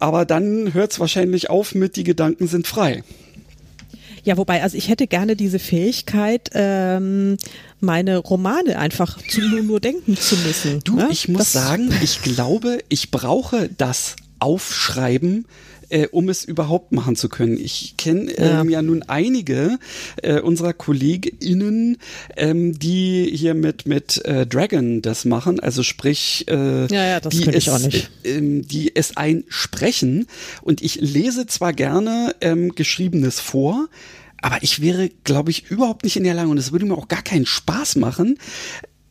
Aber 0.00 0.24
dann 0.24 0.72
hört 0.72 0.92
es 0.92 1.00
wahrscheinlich 1.00 1.50
auf 1.50 1.74
mit 1.74 1.96
die 1.96 2.04
Gedanken 2.04 2.27
sind 2.40 2.66
frei. 2.66 3.02
Ja, 4.24 4.36
wobei, 4.36 4.62
also 4.62 4.76
ich 4.76 4.88
hätte 4.88 5.06
gerne 5.06 5.36
diese 5.36 5.58
Fähigkeit, 5.58 6.50
ähm, 6.52 7.36
meine 7.80 8.18
Romane 8.18 8.78
einfach 8.78 9.18
zu, 9.26 9.40
nur, 9.40 9.62
nur 9.62 9.80
denken 9.80 10.16
zu 10.16 10.36
müssen. 10.36 10.80
Du, 10.84 10.96
ne? 10.96 11.08
ich 11.10 11.28
muss 11.28 11.38
das, 11.38 11.52
sagen, 11.52 11.90
ich 12.02 12.22
glaube, 12.22 12.80
ich 12.88 13.10
brauche 13.10 13.70
das 13.78 14.16
Aufschreiben 14.38 15.46
äh, 15.90 16.06
um 16.08 16.28
es 16.28 16.44
überhaupt 16.44 16.92
machen 16.92 17.16
zu 17.16 17.28
können. 17.28 17.58
Ich 17.58 17.96
kenne 17.96 18.32
ähm, 18.32 18.70
ja. 18.70 18.78
ja. 18.78 18.82
nun 18.82 19.02
einige 19.04 19.78
äh, 20.22 20.40
unserer 20.40 20.72
KollegInnen, 20.72 21.98
ähm, 22.36 22.78
die 22.78 23.30
hier 23.34 23.54
mit, 23.54 23.86
mit 23.86 24.24
äh, 24.24 24.46
Dragon 24.46 25.02
das 25.02 25.24
machen, 25.24 25.60
also 25.60 25.82
sprich, 25.82 26.46
äh, 26.48 26.86
ja, 26.86 27.06
ja, 27.06 27.20
das 27.20 27.34
die, 27.34 27.48
es, 27.48 27.68
auch 27.68 27.78
nicht. 27.78 28.10
Äh, 28.24 28.60
die 28.62 28.94
es 28.94 29.16
einsprechen. 29.16 30.26
Und 30.62 30.82
ich 30.82 30.96
lese 31.00 31.46
zwar 31.46 31.72
gerne 31.72 32.34
ähm, 32.40 32.74
Geschriebenes 32.74 33.40
vor, 33.40 33.88
aber 34.40 34.58
ich 34.62 34.80
wäre, 34.80 35.10
glaube 35.24 35.50
ich, 35.50 35.70
überhaupt 35.70 36.04
nicht 36.04 36.16
in 36.16 36.24
der 36.24 36.34
Lage 36.34 36.48
und 36.48 36.58
es 36.58 36.72
würde 36.72 36.86
mir 36.86 36.96
auch 36.96 37.08
gar 37.08 37.22
keinen 37.22 37.46
Spaß 37.46 37.96
machen, 37.96 38.38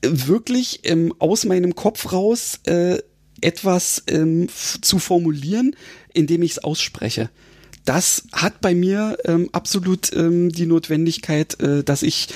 wirklich 0.01 0.81
ähm, 0.83 1.13
aus 1.19 1.45
meinem 1.45 1.75
Kopf 1.75 2.11
raus 2.11 2.59
äh, 2.65 2.99
etwas 3.41 4.03
ähm, 4.07 4.47
zu 4.81 4.99
formulieren, 4.99 5.75
indem 6.17 6.41
ich 6.41 6.51
es 6.51 6.59
ausspreche. 6.59 7.29
Das 7.85 8.23
hat 8.33 8.59
bei 8.59 8.75
mir 8.75 9.17
ähm, 9.23 9.49
absolut 9.53 10.11
ähm, 10.13 10.51
die 10.51 10.65
Notwendigkeit, 10.65 11.59
äh, 11.61 11.83
dass 11.83 12.03
ich 12.03 12.27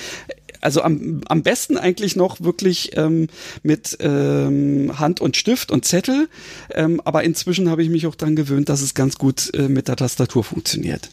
also 0.62 0.80
am, 0.82 1.20
am 1.26 1.42
besten 1.42 1.76
eigentlich 1.76 2.16
noch 2.16 2.40
wirklich 2.40 2.96
ähm, 2.96 3.28
mit 3.62 3.98
ähm, 4.00 4.98
Hand 4.98 5.20
und 5.20 5.36
Stift 5.36 5.70
und 5.70 5.84
Zettel. 5.84 6.28
Ähm, 6.70 7.02
aber 7.04 7.24
inzwischen 7.24 7.68
habe 7.68 7.82
ich 7.82 7.90
mich 7.90 8.06
auch 8.06 8.14
dran 8.14 8.36
gewöhnt, 8.36 8.68
dass 8.68 8.80
es 8.80 8.94
ganz 8.94 9.16
gut 9.16 9.52
äh, 9.54 9.68
mit 9.68 9.88
der 9.88 9.96
Tastatur 9.96 10.44
funktioniert. 10.44 11.10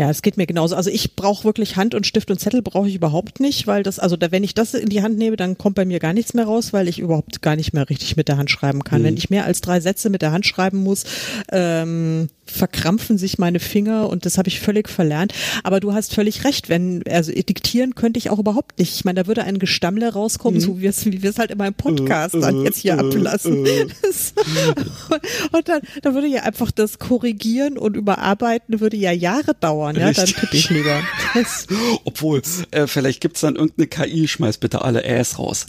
Ja, 0.00 0.08
es 0.08 0.22
geht 0.22 0.38
mir 0.38 0.46
genauso. 0.46 0.76
Also 0.76 0.88
ich 0.88 1.14
brauche 1.14 1.44
wirklich 1.44 1.76
Hand 1.76 1.94
und 1.94 2.06
Stift 2.06 2.30
und 2.30 2.40
Zettel 2.40 2.62
brauche 2.62 2.88
ich 2.88 2.94
überhaupt 2.94 3.38
nicht, 3.38 3.66
weil 3.66 3.82
das, 3.82 3.98
also 3.98 4.16
da, 4.16 4.32
wenn 4.32 4.42
ich 4.42 4.54
das 4.54 4.72
in 4.72 4.88
die 4.88 5.02
Hand 5.02 5.18
nehme, 5.18 5.36
dann 5.36 5.58
kommt 5.58 5.74
bei 5.74 5.84
mir 5.84 5.98
gar 5.98 6.14
nichts 6.14 6.32
mehr 6.32 6.46
raus, 6.46 6.72
weil 6.72 6.88
ich 6.88 7.00
überhaupt 7.00 7.42
gar 7.42 7.54
nicht 7.54 7.74
mehr 7.74 7.90
richtig 7.90 8.16
mit 8.16 8.26
der 8.26 8.38
Hand 8.38 8.50
schreiben 8.50 8.82
kann. 8.82 9.02
Mhm. 9.02 9.04
Wenn 9.04 9.16
ich 9.18 9.28
mehr 9.28 9.44
als 9.44 9.60
drei 9.60 9.78
Sätze 9.78 10.08
mit 10.08 10.22
der 10.22 10.32
Hand 10.32 10.46
schreiben 10.46 10.82
muss, 10.82 11.04
ähm, 11.52 12.30
verkrampfen 12.50 13.18
sich 13.18 13.38
meine 13.38 13.60
Finger 13.60 14.08
und 14.08 14.26
das 14.26 14.38
habe 14.38 14.48
ich 14.48 14.60
völlig 14.60 14.88
verlernt. 14.88 15.32
Aber 15.64 15.80
du 15.80 15.92
hast 15.92 16.14
völlig 16.14 16.44
recht, 16.44 16.68
wenn, 16.68 17.02
also 17.08 17.32
diktieren 17.32 17.94
könnte 17.94 18.18
ich 18.18 18.30
auch 18.30 18.38
überhaupt 18.38 18.78
nicht. 18.78 18.94
Ich 18.94 19.04
meine, 19.04 19.22
da 19.22 19.26
würde 19.26 19.44
ein 19.44 19.58
Gestammle 19.58 20.12
rauskommen, 20.12 20.60
mhm. 20.60 20.64
so 20.64 20.78
wie 20.78 20.82
wir 20.82 20.90
es 20.90 21.06
wie 21.06 21.26
es 21.26 21.38
halt 21.38 21.50
in 21.50 21.58
meinem 21.58 21.74
Podcast 21.74 22.34
äh, 22.34 22.40
dann 22.40 22.64
jetzt 22.64 22.78
hier 22.78 22.94
äh, 22.94 23.00
ablassen. 23.00 23.64
Äh. 23.64 23.86
und 25.52 25.68
dann, 25.68 25.80
dann 26.02 26.14
würde 26.14 26.26
ja 26.26 26.42
einfach 26.42 26.70
das 26.70 26.98
Korrigieren 26.98 27.78
und 27.78 27.96
Überarbeiten 27.96 28.80
würde 28.80 28.96
ja 28.96 29.12
Jahre 29.12 29.54
dauern. 29.54 29.96
Ja, 29.96 30.08
Richtig. 30.08 30.34
dann 30.34 30.40
tippe 30.42 30.56
ich 30.56 30.70
lieber. 30.70 31.02
Obwohl, 32.04 32.42
äh, 32.70 32.86
vielleicht 32.86 33.20
gibt's 33.20 33.40
dann 33.40 33.56
irgendeine 33.56 33.86
KI, 33.86 34.28
schmeiß 34.28 34.58
bitte 34.58 34.82
alle 34.82 35.04
Äs 35.04 35.38
raus. 35.38 35.66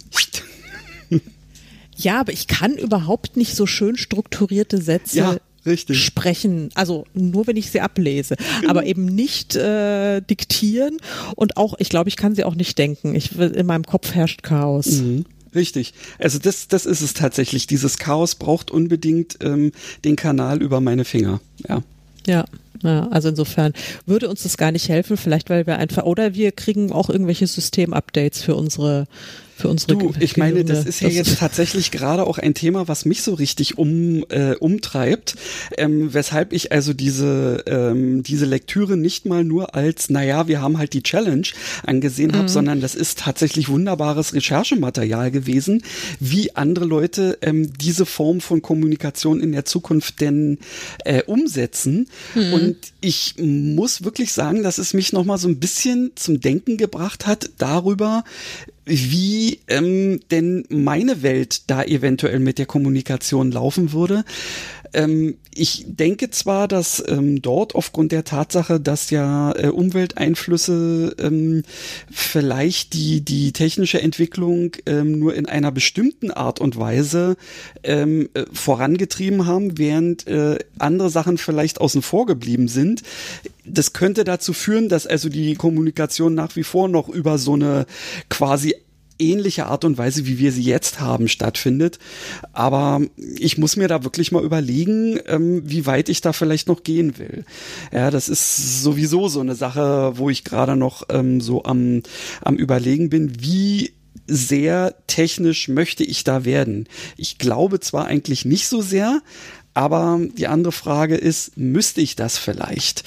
Ja, 2.03 2.19
aber 2.19 2.31
ich 2.31 2.47
kann 2.47 2.77
überhaupt 2.77 3.37
nicht 3.37 3.55
so 3.55 3.67
schön 3.67 3.97
strukturierte 3.97 4.81
Sätze 4.81 5.17
ja, 5.17 5.37
Richtig. 5.65 6.03
sprechen. 6.03 6.69
Also 6.73 7.05
nur 7.13 7.47
wenn 7.47 7.57
ich 7.57 7.69
sie 7.71 7.81
ablese, 7.81 8.35
genau. 8.35 8.69
aber 8.69 8.85
eben 8.85 9.05
nicht 9.05 9.55
äh, 9.55 10.21
diktieren 10.21 10.97
und 11.35 11.57
auch, 11.57 11.75
ich 11.77 11.89
glaube, 11.89 12.09
ich 12.09 12.17
kann 12.17 12.35
sie 12.35 12.43
auch 12.43 12.55
nicht 12.55 12.77
denken. 12.77 13.15
Ich, 13.15 13.37
in 13.37 13.65
meinem 13.65 13.85
Kopf 13.85 14.13
herrscht 14.13 14.43
Chaos. 14.43 14.87
Mhm. 14.87 15.25
Richtig. 15.53 15.93
Also 16.17 16.39
das, 16.39 16.67
das 16.67 16.85
ist 16.85 17.01
es 17.01 17.13
tatsächlich. 17.13 17.67
Dieses 17.67 17.97
Chaos 17.97 18.35
braucht 18.35 18.71
unbedingt 18.71 19.37
ähm, 19.41 19.71
den 20.05 20.15
Kanal 20.15 20.61
über 20.61 20.79
meine 20.79 21.05
Finger. 21.05 21.41
Ja. 21.67 21.83
Ja. 22.25 22.45
Ja, 22.83 23.07
also 23.09 23.29
insofern 23.29 23.73
würde 24.07 24.27
uns 24.27 24.41
das 24.41 24.57
gar 24.57 24.71
nicht 24.71 24.89
helfen, 24.89 25.15
vielleicht 25.15 25.51
weil 25.51 25.67
wir 25.67 25.77
einfach, 25.77 26.03
oder 26.03 26.33
wir 26.33 26.51
kriegen 26.51 26.91
auch 26.91 27.11
irgendwelche 27.11 27.45
System-Updates 27.45 28.41
für 28.41 28.55
unsere 28.55 29.05
für 29.61 29.69
unsere 29.69 29.95
Du, 29.95 30.13
ich 30.19 30.37
meine, 30.37 30.65
das 30.65 30.85
ist 30.85 31.01
ja 31.01 31.07
jetzt 31.07 31.37
tatsächlich 31.37 31.91
gerade 31.91 32.25
auch 32.25 32.39
ein 32.39 32.53
Thema, 32.53 32.87
was 32.87 33.05
mich 33.05 33.21
so 33.21 33.35
richtig 33.35 33.77
um, 33.77 34.25
äh, 34.29 34.55
umtreibt, 34.55 35.35
ähm, 35.77 36.13
weshalb 36.13 36.51
ich 36.51 36.71
also 36.71 36.93
diese, 36.93 37.63
ähm, 37.67 38.23
diese 38.23 38.45
Lektüre 38.45 38.97
nicht 38.97 39.25
mal 39.25 39.43
nur 39.43 39.75
als, 39.75 40.09
naja, 40.09 40.47
wir 40.47 40.61
haben 40.61 40.79
halt 40.79 40.93
die 40.93 41.03
Challenge 41.03 41.47
angesehen 41.85 42.33
habe, 42.33 42.43
mhm. 42.43 42.49
sondern 42.49 42.81
das 42.81 42.95
ist 42.95 43.19
tatsächlich 43.19 43.69
wunderbares 43.69 44.33
Recherchematerial 44.33 45.29
gewesen, 45.29 45.83
wie 46.19 46.55
andere 46.55 46.85
Leute 46.85 47.37
ähm, 47.41 47.71
diese 47.73 48.07
Form 48.07 48.41
von 48.41 48.61
Kommunikation 48.61 49.41
in 49.41 49.51
der 49.51 49.65
Zukunft 49.65 50.21
denn 50.21 50.57
äh, 51.05 51.21
umsetzen. 51.23 52.07
Mhm. 52.33 52.53
Und 52.53 52.75
ich 52.99 53.35
muss 53.37 54.03
wirklich 54.03 54.33
sagen, 54.33 54.63
dass 54.63 54.79
es 54.79 54.93
mich 54.95 55.13
nochmal 55.13 55.37
so 55.37 55.47
ein 55.47 55.59
bisschen 55.59 56.11
zum 56.15 56.41
Denken 56.41 56.77
gebracht 56.77 57.27
hat 57.27 57.51
darüber, 57.59 58.23
wie 58.85 59.59
ähm, 59.67 60.19
denn 60.31 60.65
meine 60.69 61.21
Welt 61.21 61.69
da 61.69 61.83
eventuell 61.83 62.39
mit 62.39 62.57
der 62.57 62.65
Kommunikation 62.65 63.51
laufen 63.51 63.93
würde. 63.93 64.23
Ähm, 64.93 65.37
ich 65.53 65.85
denke 65.87 66.29
zwar, 66.29 66.67
dass 66.67 67.03
ähm, 67.07 67.41
dort 67.41 67.75
aufgrund 67.75 68.11
der 68.11 68.23
Tatsache, 68.23 68.79
dass 68.79 69.09
ja 69.09 69.53
äh, 69.53 69.67
Umwelteinflüsse 69.67 71.15
ähm, 71.19 71.63
vielleicht 72.09 72.93
die, 72.93 73.21
die 73.21 73.51
technische 73.51 74.01
Entwicklung 74.01 74.71
ähm, 74.85 75.19
nur 75.19 75.35
in 75.35 75.45
einer 75.45 75.71
bestimmten 75.71 76.31
Art 76.31 76.59
und 76.59 76.77
Weise 76.77 77.35
ähm, 77.83 78.29
äh, 78.33 78.45
vorangetrieben 78.51 79.45
haben, 79.45 79.77
während 79.77 80.27
äh, 80.27 80.59
andere 80.77 81.09
Sachen 81.09 81.37
vielleicht 81.37 81.81
außen 81.81 82.01
vor 82.01 82.25
geblieben 82.25 82.67
sind. 82.67 83.03
Das 83.65 83.93
könnte 83.93 84.23
dazu 84.23 84.53
führen, 84.53 84.89
dass 84.89 85.07
also 85.07 85.29
die 85.29 85.55
Kommunikation 85.55 86.33
nach 86.33 86.55
wie 86.55 86.63
vor 86.63 86.87
noch 86.87 87.09
über 87.09 87.37
so 87.37 87.53
eine 87.53 87.85
quasi 88.29 88.75
ähnliche 89.21 89.67
Art 89.67 89.85
und 89.85 89.97
Weise, 89.97 90.25
wie 90.25 90.39
wir 90.39 90.51
sie 90.51 90.63
jetzt 90.63 90.99
haben, 90.99 91.27
stattfindet. 91.27 91.99
Aber 92.53 93.01
ich 93.37 93.57
muss 93.57 93.75
mir 93.75 93.87
da 93.87 94.03
wirklich 94.03 94.31
mal 94.31 94.43
überlegen, 94.43 95.19
ähm, 95.27 95.61
wie 95.65 95.85
weit 95.85 96.09
ich 96.09 96.21
da 96.21 96.33
vielleicht 96.33 96.67
noch 96.67 96.83
gehen 96.83 97.17
will. 97.17 97.45
Ja, 97.91 98.11
das 98.11 98.29
ist 98.29 98.83
sowieso 98.83 99.27
so 99.27 99.39
eine 99.39 99.55
Sache, 99.55 100.13
wo 100.15 100.29
ich 100.29 100.43
gerade 100.43 100.75
noch 100.75 101.03
ähm, 101.09 101.41
so 101.41 101.63
am, 101.63 102.03
am 102.41 102.55
Überlegen 102.55 103.09
bin, 103.09 103.41
wie 103.41 103.93
sehr 104.27 104.95
technisch 105.07 105.67
möchte 105.67 106.03
ich 106.03 106.23
da 106.23 106.45
werden. 106.45 106.87
Ich 107.17 107.37
glaube 107.37 107.79
zwar 107.79 108.05
eigentlich 108.05 108.45
nicht 108.45 108.67
so 108.67 108.81
sehr, 108.81 109.21
aber 109.73 110.19
die 110.37 110.47
andere 110.47 110.71
Frage 110.71 111.15
ist, 111.15 111.57
müsste 111.57 112.01
ich 112.01 112.15
das 112.15 112.37
vielleicht? 112.37 113.03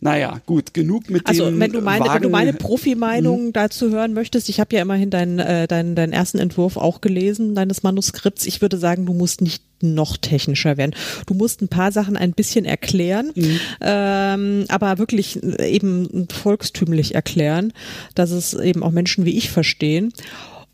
Naja, 0.00 0.40
gut, 0.46 0.74
genug 0.74 1.10
mit 1.10 1.28
also, 1.28 1.44
dem 1.44 1.60
wenn 1.60 1.72
du 1.72 1.80
meine, 1.80 2.04
Wagen. 2.06 2.14
wenn 2.14 2.22
du 2.22 2.28
meine 2.28 2.52
Profi-Meinung 2.52 3.46
mhm. 3.46 3.52
dazu 3.52 3.90
hören 3.90 4.12
möchtest, 4.12 4.48
ich 4.48 4.58
habe 4.58 4.74
ja 4.74 4.82
immerhin 4.82 5.10
deinen, 5.10 5.38
äh, 5.38 5.68
deinen, 5.68 5.94
deinen 5.94 6.12
ersten 6.12 6.38
Entwurf 6.38 6.76
auch 6.76 7.00
gelesen, 7.00 7.54
deines 7.54 7.84
Manuskripts. 7.84 8.46
Ich 8.46 8.60
würde 8.60 8.78
sagen, 8.78 9.06
du 9.06 9.14
musst 9.14 9.40
nicht 9.40 9.62
noch 9.80 10.16
technischer 10.16 10.76
werden. 10.76 10.94
Du 11.26 11.34
musst 11.34 11.60
ein 11.60 11.68
paar 11.68 11.92
Sachen 11.92 12.16
ein 12.16 12.32
bisschen 12.32 12.64
erklären, 12.64 13.32
mhm. 13.34 13.60
ähm, 13.80 14.64
aber 14.68 14.98
wirklich 14.98 15.42
eben 15.42 16.28
volkstümlich 16.32 17.14
erklären, 17.14 17.72
dass 18.14 18.30
es 18.30 18.54
eben 18.54 18.82
auch 18.82 18.90
Menschen 18.92 19.24
wie 19.24 19.36
ich 19.36 19.50
verstehen. 19.50 20.12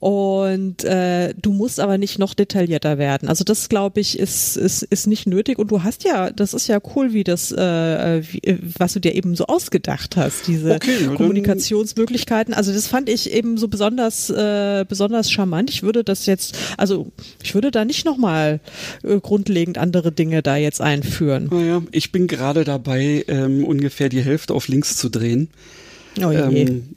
Und 0.00 0.84
äh, 0.84 1.34
du 1.34 1.52
musst 1.52 1.80
aber 1.80 1.98
nicht 1.98 2.20
noch 2.20 2.34
detaillierter 2.34 2.98
werden. 2.98 3.28
Also 3.28 3.42
das 3.42 3.68
glaube 3.68 3.98
ich 3.98 4.16
ist, 4.16 4.56
ist 4.56 4.84
ist 4.84 5.08
nicht 5.08 5.26
nötig. 5.26 5.58
Und 5.58 5.72
du 5.72 5.82
hast 5.82 6.04
ja, 6.04 6.30
das 6.30 6.54
ist 6.54 6.68
ja 6.68 6.78
cool, 6.94 7.12
wie 7.12 7.24
das, 7.24 7.50
äh, 7.50 8.22
wie, 8.22 8.58
was 8.78 8.92
du 8.92 9.00
dir 9.00 9.14
eben 9.16 9.34
so 9.34 9.46
ausgedacht 9.46 10.16
hast, 10.16 10.46
diese 10.46 10.76
okay, 10.76 11.08
Kommunikationsmöglichkeiten. 11.16 12.54
Also 12.54 12.72
das 12.72 12.86
fand 12.86 13.08
ich 13.08 13.32
eben 13.32 13.58
so 13.58 13.66
besonders 13.66 14.30
äh, 14.30 14.84
besonders 14.88 15.32
charmant. 15.32 15.68
Ich 15.70 15.82
würde 15.82 16.04
das 16.04 16.26
jetzt, 16.26 16.56
also 16.76 17.10
ich 17.42 17.54
würde 17.54 17.72
da 17.72 17.84
nicht 17.84 18.04
nochmal 18.04 18.60
äh, 19.02 19.18
grundlegend 19.18 19.78
andere 19.78 20.12
Dinge 20.12 20.42
da 20.42 20.56
jetzt 20.56 20.80
einführen. 20.80 21.48
Naja, 21.50 21.82
ich 21.90 22.12
bin 22.12 22.28
gerade 22.28 22.62
dabei, 22.62 23.24
ähm, 23.26 23.64
ungefähr 23.64 24.08
die 24.08 24.22
Hälfte 24.22 24.54
auf 24.54 24.68
links 24.68 24.96
zu 24.96 25.08
drehen. 25.08 25.48
Oh 26.24 26.30
ähm, 26.30 26.94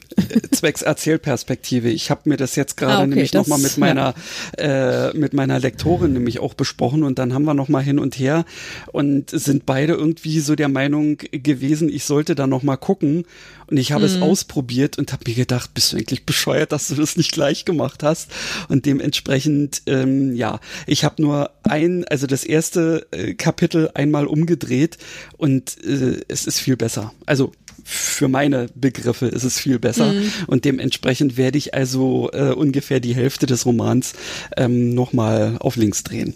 zwecks 0.51 0.81
Erzählperspektive. 0.81 1.89
Ich 1.89 2.09
habe 2.09 2.21
mir 2.25 2.37
das 2.37 2.55
jetzt 2.55 2.77
gerade 2.77 2.93
ah, 2.93 2.99
okay, 2.99 3.07
nämlich 3.07 3.33
nochmal 3.33 3.59
mit 3.59 3.77
meiner 3.77 4.13
ja. 4.57 5.09
äh, 5.09 5.17
mit 5.17 5.33
meiner 5.33 5.59
Lektorin 5.59 6.13
nämlich 6.13 6.39
auch 6.39 6.53
besprochen 6.53 7.03
und 7.03 7.19
dann 7.19 7.33
haben 7.33 7.43
wir 7.43 7.53
nochmal 7.53 7.83
hin 7.83 7.99
und 7.99 8.17
her 8.17 8.45
und 8.91 9.29
sind 9.29 9.65
beide 9.65 9.93
irgendwie 9.93 10.39
so 10.39 10.55
der 10.55 10.69
Meinung 10.69 11.17
gewesen, 11.17 11.89
ich 11.89 12.05
sollte 12.05 12.35
da 12.35 12.47
nochmal 12.47 12.77
gucken 12.77 13.25
und 13.67 13.77
ich 13.77 13.91
habe 13.91 14.07
mhm. 14.07 14.15
es 14.15 14.21
ausprobiert 14.21 14.97
und 14.97 15.13
habe 15.13 15.23
mir 15.27 15.35
gedacht, 15.35 15.73
bist 15.73 15.93
du 15.93 15.97
eigentlich 15.97 16.25
bescheuert, 16.25 16.71
dass 16.71 16.87
du 16.87 16.95
das 16.95 17.15
nicht 17.15 17.31
gleich 17.31 17.65
gemacht 17.65 18.03
hast 18.03 18.31
und 18.69 18.85
dementsprechend 18.85 19.83
ähm, 19.85 20.35
ja, 20.35 20.59
ich 20.87 21.03
habe 21.03 21.21
nur 21.21 21.51
ein, 21.63 22.05
also 22.05 22.27
das 22.27 22.43
erste 22.43 23.07
äh, 23.11 23.33
Kapitel 23.33 23.89
einmal 23.93 24.27
umgedreht 24.27 24.97
und 25.37 25.77
äh, 25.83 26.21
es 26.27 26.45
ist 26.47 26.59
viel 26.59 26.77
besser. 26.77 27.13
Also 27.25 27.51
für 27.83 28.27
meine 28.27 28.67
Begriffe 28.75 29.27
ist 29.27 29.43
es 29.43 29.59
viel 29.59 29.79
besser. 29.79 30.13
Mhm. 30.13 30.31
Und 30.47 30.65
dementsprechend 30.65 31.37
werde 31.37 31.57
ich 31.57 31.73
also 31.73 32.29
äh, 32.33 32.51
ungefähr 32.51 32.99
die 32.99 33.15
Hälfte 33.15 33.45
des 33.45 33.65
Romans 33.65 34.13
ähm, 34.57 34.93
nochmal 34.93 35.57
auf 35.59 35.75
links 35.75 36.03
drehen. 36.03 36.35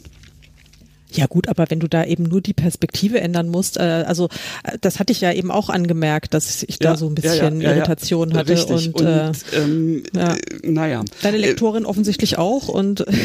Ja 1.11 1.27
gut, 1.27 1.47
aber 1.47 1.65
wenn 1.69 1.79
du 1.79 1.87
da 1.87 2.03
eben 2.03 2.23
nur 2.23 2.41
die 2.41 2.53
Perspektive 2.53 3.21
ändern 3.21 3.47
musst, 3.49 3.77
äh, 3.77 3.81
also 4.07 4.25
äh, 4.63 4.77
das 4.81 4.99
hatte 4.99 5.11
ich 5.13 5.21
ja 5.21 5.31
eben 5.31 5.51
auch 5.51 5.69
angemerkt, 5.69 6.33
dass 6.33 6.63
ich 6.63 6.79
da 6.79 6.91
Ja, 6.91 6.97
so 6.97 7.07
ein 7.07 7.15
bisschen 7.15 7.61
ja, 7.61 7.69
ja, 7.71 7.75
Irritation 7.77 8.33
hatte 8.33 8.51
Richtig. 8.53 8.93
und, 8.95 9.01
äh, 9.01 9.31
ähm, 9.53 10.03
äh, 10.15 10.35
naja. 10.63 11.03
deine 11.21 11.37
Äh, 11.37 11.41
Lektorin 11.41 11.85
offensichtlich 11.85 12.37
auch 12.37 12.67
und 12.67 13.05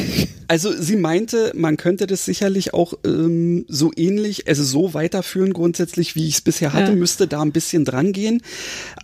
Also 0.48 0.72
sie 0.72 0.96
meinte, 0.96 1.52
man 1.54 1.76
könnte 1.76 2.08
das 2.08 2.24
sicherlich 2.24 2.74
auch 2.74 2.94
ähm, 3.04 3.66
so 3.68 3.92
ähnlich, 3.94 4.48
also 4.48 4.64
so 4.64 4.94
weiterführen 4.94 5.52
grundsätzlich, 5.52 6.16
wie 6.16 6.26
ich 6.26 6.34
es 6.34 6.40
bisher 6.40 6.72
hatte, 6.72 6.90
müsste 6.96 7.28
da 7.28 7.40
ein 7.40 7.52
bisschen 7.52 7.84
dran 7.84 8.10
gehen. 8.12 8.42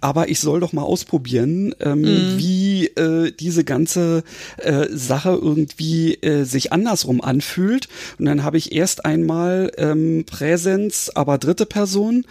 Aber 0.00 0.28
ich 0.28 0.40
soll 0.40 0.58
doch 0.58 0.72
mal 0.72 0.82
ausprobieren, 0.82 1.72
ähm, 1.78 2.00
Mhm. 2.00 2.38
wie 2.38 2.86
äh, 2.88 3.30
diese 3.30 3.62
ganze 3.62 4.24
äh, 4.56 4.86
Sache 4.90 5.38
irgendwie 5.40 6.14
äh, 6.14 6.42
sich 6.42 6.72
andersrum 6.72 7.20
anfühlt. 7.20 7.86
Und 8.18 8.24
dann 8.24 8.42
habe 8.42 8.58
ich 8.58 8.65
erst 8.72 9.04
einmal 9.04 9.72
ähm, 9.76 10.24
Präsenz, 10.26 11.10
aber 11.14 11.38
dritte 11.38 11.66
Person 11.66 12.24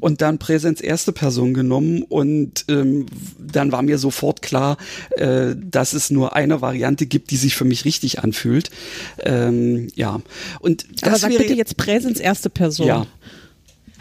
und 0.00 0.20
dann 0.20 0.38
Präsenz 0.38 0.82
erste 0.82 1.12
Person 1.12 1.54
genommen 1.54 2.02
und 2.02 2.64
ähm, 2.68 3.06
dann 3.38 3.72
war 3.72 3.82
mir 3.82 3.98
sofort 3.98 4.42
klar, 4.42 4.76
äh, 5.16 5.54
dass 5.56 5.92
es 5.92 6.10
nur 6.10 6.34
eine 6.34 6.60
Variante 6.60 7.06
gibt, 7.06 7.30
die 7.30 7.36
sich 7.36 7.54
für 7.54 7.64
mich 7.64 7.84
richtig 7.84 8.20
anfühlt. 8.20 8.70
Ähm, 9.20 9.88
ja, 9.94 10.20
und 10.60 10.86
das 11.00 11.08
aber 11.08 11.18
sag 11.18 11.30
wäre 11.30 11.42
bitte 11.42 11.54
jetzt 11.54 11.76
Präsens 11.76 12.20
erste 12.20 12.50
Person. 12.50 12.86
Ja. 12.86 13.06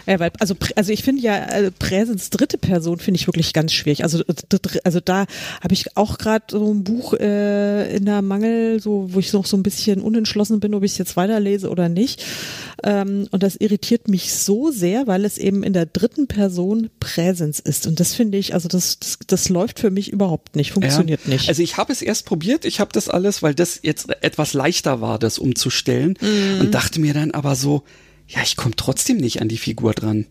Ja, 0.07 0.19
weil, 0.19 0.31
also, 0.39 0.55
also 0.75 0.91
ich 0.91 1.03
finde 1.03 1.21
ja, 1.21 1.37
äh, 1.37 1.71
Präsens 1.71 2.29
dritte 2.29 2.57
Person 2.57 2.99
finde 2.99 3.19
ich 3.19 3.27
wirklich 3.27 3.53
ganz 3.53 3.73
schwierig. 3.73 4.03
Also, 4.03 4.19
äh, 4.21 4.59
also 4.83 4.99
da 4.99 5.25
habe 5.63 5.73
ich 5.73 5.97
auch 5.97 6.17
gerade 6.17 6.45
so 6.51 6.73
ein 6.73 6.83
Buch 6.83 7.13
äh, 7.13 7.95
in 7.95 8.05
der 8.05 8.21
Mangel, 8.21 8.81
so 8.81 9.07
wo 9.13 9.19
ich 9.19 9.33
noch 9.33 9.45
so 9.45 9.57
ein 9.57 9.63
bisschen 9.63 10.01
unentschlossen 10.01 10.59
bin, 10.59 10.73
ob 10.73 10.83
ich 10.83 10.93
es 10.93 10.97
jetzt 10.97 11.17
weiterlese 11.17 11.69
oder 11.69 11.89
nicht. 11.89 12.23
Ähm, 12.83 13.27
und 13.31 13.43
das 13.43 13.55
irritiert 13.55 14.07
mich 14.07 14.33
so 14.33 14.71
sehr, 14.71 15.07
weil 15.07 15.25
es 15.25 15.37
eben 15.37 15.63
in 15.63 15.73
der 15.73 15.85
dritten 15.85 16.27
Person 16.27 16.89
Präsens 16.99 17.59
ist. 17.59 17.85
Und 17.87 17.99
das 17.99 18.13
finde 18.13 18.37
ich, 18.37 18.53
also 18.53 18.67
das, 18.67 18.99
das, 18.99 19.19
das 19.27 19.49
läuft 19.49 19.79
für 19.79 19.91
mich 19.91 20.11
überhaupt 20.11 20.55
nicht, 20.55 20.71
funktioniert 20.71 21.21
ja. 21.25 21.33
nicht. 21.33 21.49
Also 21.49 21.61
ich 21.61 21.77
habe 21.77 21.91
es 21.93 22.01
erst 22.01 22.25
probiert, 22.25 22.65
ich 22.65 22.79
habe 22.79 22.91
das 22.93 23.07
alles, 23.09 23.43
weil 23.43 23.53
das 23.53 23.79
jetzt 23.83 24.09
etwas 24.21 24.53
leichter 24.53 25.01
war, 25.01 25.19
das 25.19 25.37
umzustellen 25.37 26.17
Mhm. 26.21 26.61
und 26.61 26.73
dachte 26.73 26.99
mir 26.99 27.13
dann 27.13 27.31
aber 27.31 27.55
so, 27.55 27.83
ja, 28.31 28.41
ich 28.41 28.55
komme 28.55 28.75
trotzdem 28.75 29.17
nicht 29.17 29.41
an 29.41 29.49
die 29.49 29.57
Figur 29.57 29.93
dran. 29.93 30.27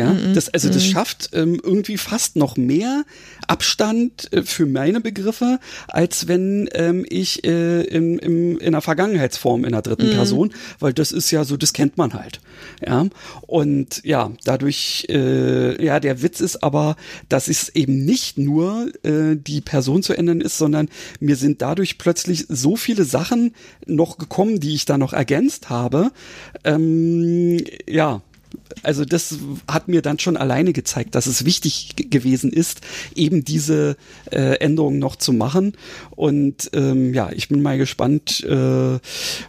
Ja, 0.00 0.12
Mhm. 0.14 0.32
das, 0.34 0.48
also 0.48 0.68
das 0.70 0.82
schafft 0.84 1.30
ähm, 1.34 1.60
irgendwie 1.62 1.98
fast 1.98 2.36
noch 2.36 2.56
mehr 2.56 3.04
Abstand 3.46 4.32
äh, 4.32 4.42
für 4.42 4.64
meine 4.64 5.00
Begriffe, 5.02 5.58
als 5.88 6.26
wenn 6.26 6.68
ähm, 6.72 7.04
ich 7.08 7.44
äh, 7.44 7.82
in, 7.82 8.18
im, 8.18 8.58
in 8.58 8.66
einer 8.68 8.80
Vergangenheitsform 8.80 9.64
in 9.66 9.72
der 9.72 9.82
dritten 9.82 10.06
Mhm. 10.06 10.10
Person, 10.20 10.52
weil 10.78 10.92
das 10.94 11.12
ist 11.12 11.30
ja 11.30 11.44
so, 11.44 11.56
das 11.58 11.72
kennt 11.74 11.98
man 11.98 12.14
halt. 12.14 12.40
Ja, 12.86 13.06
und 13.42 14.00
ja, 14.04 14.32
dadurch, 14.44 15.06
äh, 15.10 15.84
ja, 15.84 16.00
der 16.00 16.22
Witz 16.22 16.40
ist 16.40 16.62
aber, 16.62 16.96
dass 17.28 17.48
es 17.48 17.68
eben 17.70 18.04
nicht 18.06 18.38
nur 18.38 18.90
äh, 19.02 19.36
die 19.36 19.60
Person 19.60 20.02
zu 20.02 20.14
ändern 20.14 20.40
ist, 20.40 20.56
sondern 20.56 20.88
mir 21.20 21.36
sind 21.36 21.60
dadurch 21.60 21.98
plötzlich 21.98 22.46
so 22.48 22.76
viele 22.76 23.04
Sachen 23.04 23.54
noch 23.86 24.16
gekommen, 24.16 24.60
die 24.60 24.74
ich 24.74 24.86
da 24.86 24.96
noch 24.96 25.12
ergänzt 25.12 25.68
habe. 25.68 26.10
Ähm, 26.64 27.58
ja, 27.88 28.22
also 28.82 29.04
das 29.04 29.38
hat 29.68 29.88
mir 29.88 30.02
dann 30.02 30.18
schon 30.18 30.36
alleine 30.36 30.72
gezeigt, 30.72 31.14
dass 31.14 31.26
es 31.26 31.44
wichtig 31.44 31.94
gewesen 32.10 32.52
ist, 32.52 32.80
eben 33.14 33.44
diese 33.44 33.96
äh, 34.30 34.58
Änderungen 34.58 34.98
noch 34.98 35.16
zu 35.16 35.32
machen. 35.32 35.72
Und 36.10 36.70
ähm, 36.72 37.14
ja, 37.14 37.30
ich 37.32 37.48
bin 37.48 37.62
mal 37.62 37.78
gespannt, 37.78 38.44
äh, 38.44 38.98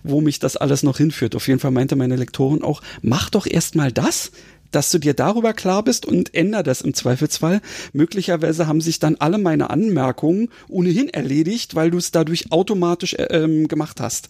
wo 0.03 0.21
mich 0.21 0.39
das 0.39 0.57
alles 0.57 0.83
noch 0.83 0.97
hinführt. 0.97 1.35
Auf 1.35 1.47
jeden 1.47 1.59
Fall 1.59 1.71
meinte 1.71 1.95
meine 1.95 2.15
Lektorin 2.15 2.63
auch, 2.63 2.81
mach 3.01 3.29
doch 3.29 3.47
erst 3.47 3.75
mal 3.75 3.91
das, 3.91 4.31
dass 4.71 4.89
du 4.89 4.99
dir 4.99 5.13
darüber 5.13 5.53
klar 5.53 5.83
bist 5.83 6.05
und 6.05 6.33
änder 6.33 6.63
das 6.63 6.81
im 6.81 6.93
Zweifelsfall. 6.93 7.61
Möglicherweise 7.93 8.67
haben 8.67 8.81
sich 8.81 8.99
dann 8.99 9.17
alle 9.17 9.37
meine 9.37 9.69
Anmerkungen 9.69 10.49
ohnehin 10.69 11.09
erledigt, 11.09 11.75
weil 11.75 11.91
du 11.91 11.97
es 11.97 12.11
dadurch 12.11 12.51
automatisch 12.51 13.13
äh, 13.13 13.23
ähm, 13.31 13.67
gemacht 13.67 13.99
hast. 13.99 14.29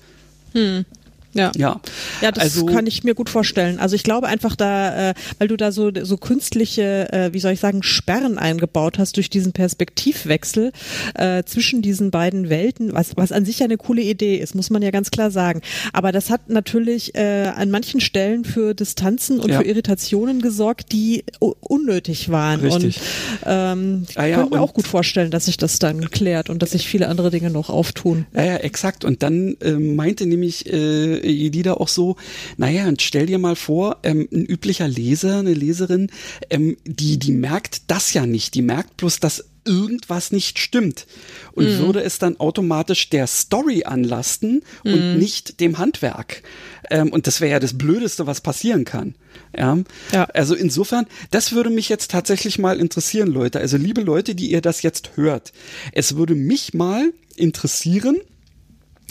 Ja. 1.33 1.51
Ja, 1.57 1.79
Ja, 2.21 2.31
das 2.31 2.43
also, 2.43 2.65
kann 2.65 2.87
ich 2.87 3.03
mir 3.03 3.15
gut 3.15 3.29
vorstellen. 3.29 3.79
Also 3.79 3.95
ich 3.95 4.03
glaube 4.03 4.27
einfach 4.27 4.55
da, 4.55 5.11
äh, 5.11 5.13
weil 5.39 5.47
du 5.47 5.57
da 5.57 5.71
so 5.71 5.91
so 6.01 6.17
künstliche, 6.17 7.11
äh, 7.11 7.33
wie 7.33 7.39
soll 7.39 7.53
ich 7.53 7.59
sagen, 7.59 7.83
Sperren 7.83 8.37
eingebaut 8.37 8.99
hast 8.99 9.17
durch 9.17 9.29
diesen 9.29 9.53
Perspektivwechsel 9.53 10.71
äh, 11.15 11.43
zwischen 11.43 11.81
diesen 11.81 12.11
beiden 12.11 12.49
Welten, 12.49 12.93
was 12.93 13.11
was 13.15 13.31
an 13.31 13.45
sich 13.45 13.59
ja 13.59 13.65
eine 13.65 13.77
coole 13.77 14.01
Idee 14.01 14.37
ist, 14.37 14.55
muss 14.55 14.69
man 14.69 14.81
ja 14.81 14.91
ganz 14.91 15.11
klar 15.11 15.31
sagen. 15.31 15.61
Aber 15.93 16.11
das 16.11 16.29
hat 16.29 16.49
natürlich 16.49 17.15
äh, 17.15 17.51
an 17.55 17.71
manchen 17.71 18.01
Stellen 18.01 18.45
für 18.45 18.73
Distanzen 18.73 19.39
und 19.39 19.49
Ja. 19.49 19.59
für 19.59 19.65
Irritationen 19.65 20.41
gesorgt, 20.41 20.91
die 20.91 21.23
unnötig 21.39 22.29
waren. 22.29 22.61
Richtig. 22.61 22.97
Und 22.97 23.03
ähm, 23.45 24.05
ich 24.09 24.19
Ah 24.19 24.25
ja, 24.25 24.37
könnte 24.37 24.55
mir 24.55 24.61
auch 24.61 24.73
gut 24.73 24.87
vorstellen, 24.87 25.31
dass 25.31 25.45
sich 25.45 25.57
das 25.57 25.79
dann 25.79 26.09
klärt 26.09 26.49
und 26.49 26.61
dass 26.61 26.71
sich 26.71 26.87
viele 26.87 27.07
andere 27.07 27.31
Dinge 27.31 27.49
noch 27.49 27.69
auftun. 27.69 28.25
Ja, 28.35 28.43
ja, 28.43 28.55
exakt. 28.57 29.05
Und 29.05 29.23
dann 29.23 29.55
ähm, 29.61 29.95
meinte 29.95 30.25
nämlich 30.25 30.65
äh, 30.71 31.20
Elida 31.23 31.73
auch 31.73 31.87
so, 31.87 32.15
naja, 32.57 32.87
und 32.87 33.01
stell 33.01 33.25
dir 33.25 33.39
mal 33.39 33.55
vor, 33.55 33.97
ähm, 34.03 34.27
ein 34.31 34.45
üblicher 34.45 34.87
Leser, 34.87 35.39
eine 35.39 35.53
Leserin, 35.53 36.09
ähm, 36.49 36.77
die, 36.85 37.17
die 37.19 37.31
merkt 37.31 37.83
das 37.87 38.13
ja 38.13 38.25
nicht. 38.25 38.55
Die 38.55 38.61
merkt 38.61 38.97
bloß, 38.97 39.19
dass 39.19 39.45
irgendwas 39.65 40.31
nicht 40.31 40.59
stimmt 40.59 41.05
und 41.53 41.67
würde 41.77 42.01
es 42.01 42.17
dann 42.17 42.39
automatisch 42.39 43.09
der 43.09 43.27
Story 43.27 43.83
anlasten 43.83 44.63
und 44.83 45.17
nicht 45.17 45.59
dem 45.59 45.77
Handwerk. 45.77 46.41
Ähm, 46.89 47.09
und 47.09 47.27
das 47.27 47.41
wäre 47.41 47.51
ja 47.51 47.59
das 47.59 47.77
Blödeste, 47.77 48.25
was 48.25 48.41
passieren 48.41 48.85
kann. 48.85 49.15
Ja? 49.55 49.77
Ja. 50.11 50.23
Also 50.33 50.55
insofern, 50.55 51.05
das 51.29 51.51
würde 51.51 51.69
mich 51.69 51.89
jetzt 51.89 52.11
tatsächlich 52.11 52.57
mal 52.57 52.79
interessieren, 52.79 53.29
Leute. 53.29 53.59
Also 53.59 53.77
liebe 53.77 54.01
Leute, 54.01 54.33
die 54.35 54.51
ihr 54.51 54.61
das 54.61 54.81
jetzt 54.81 55.11
hört, 55.15 55.53
es 55.91 56.15
würde 56.15 56.35
mich 56.35 56.73
mal 56.73 57.13
interessieren, 57.35 58.17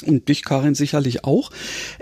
und 0.03 0.29
dich, 0.29 0.45
Karin, 0.45 0.75
sicherlich 0.75 1.25
auch, 1.25 1.51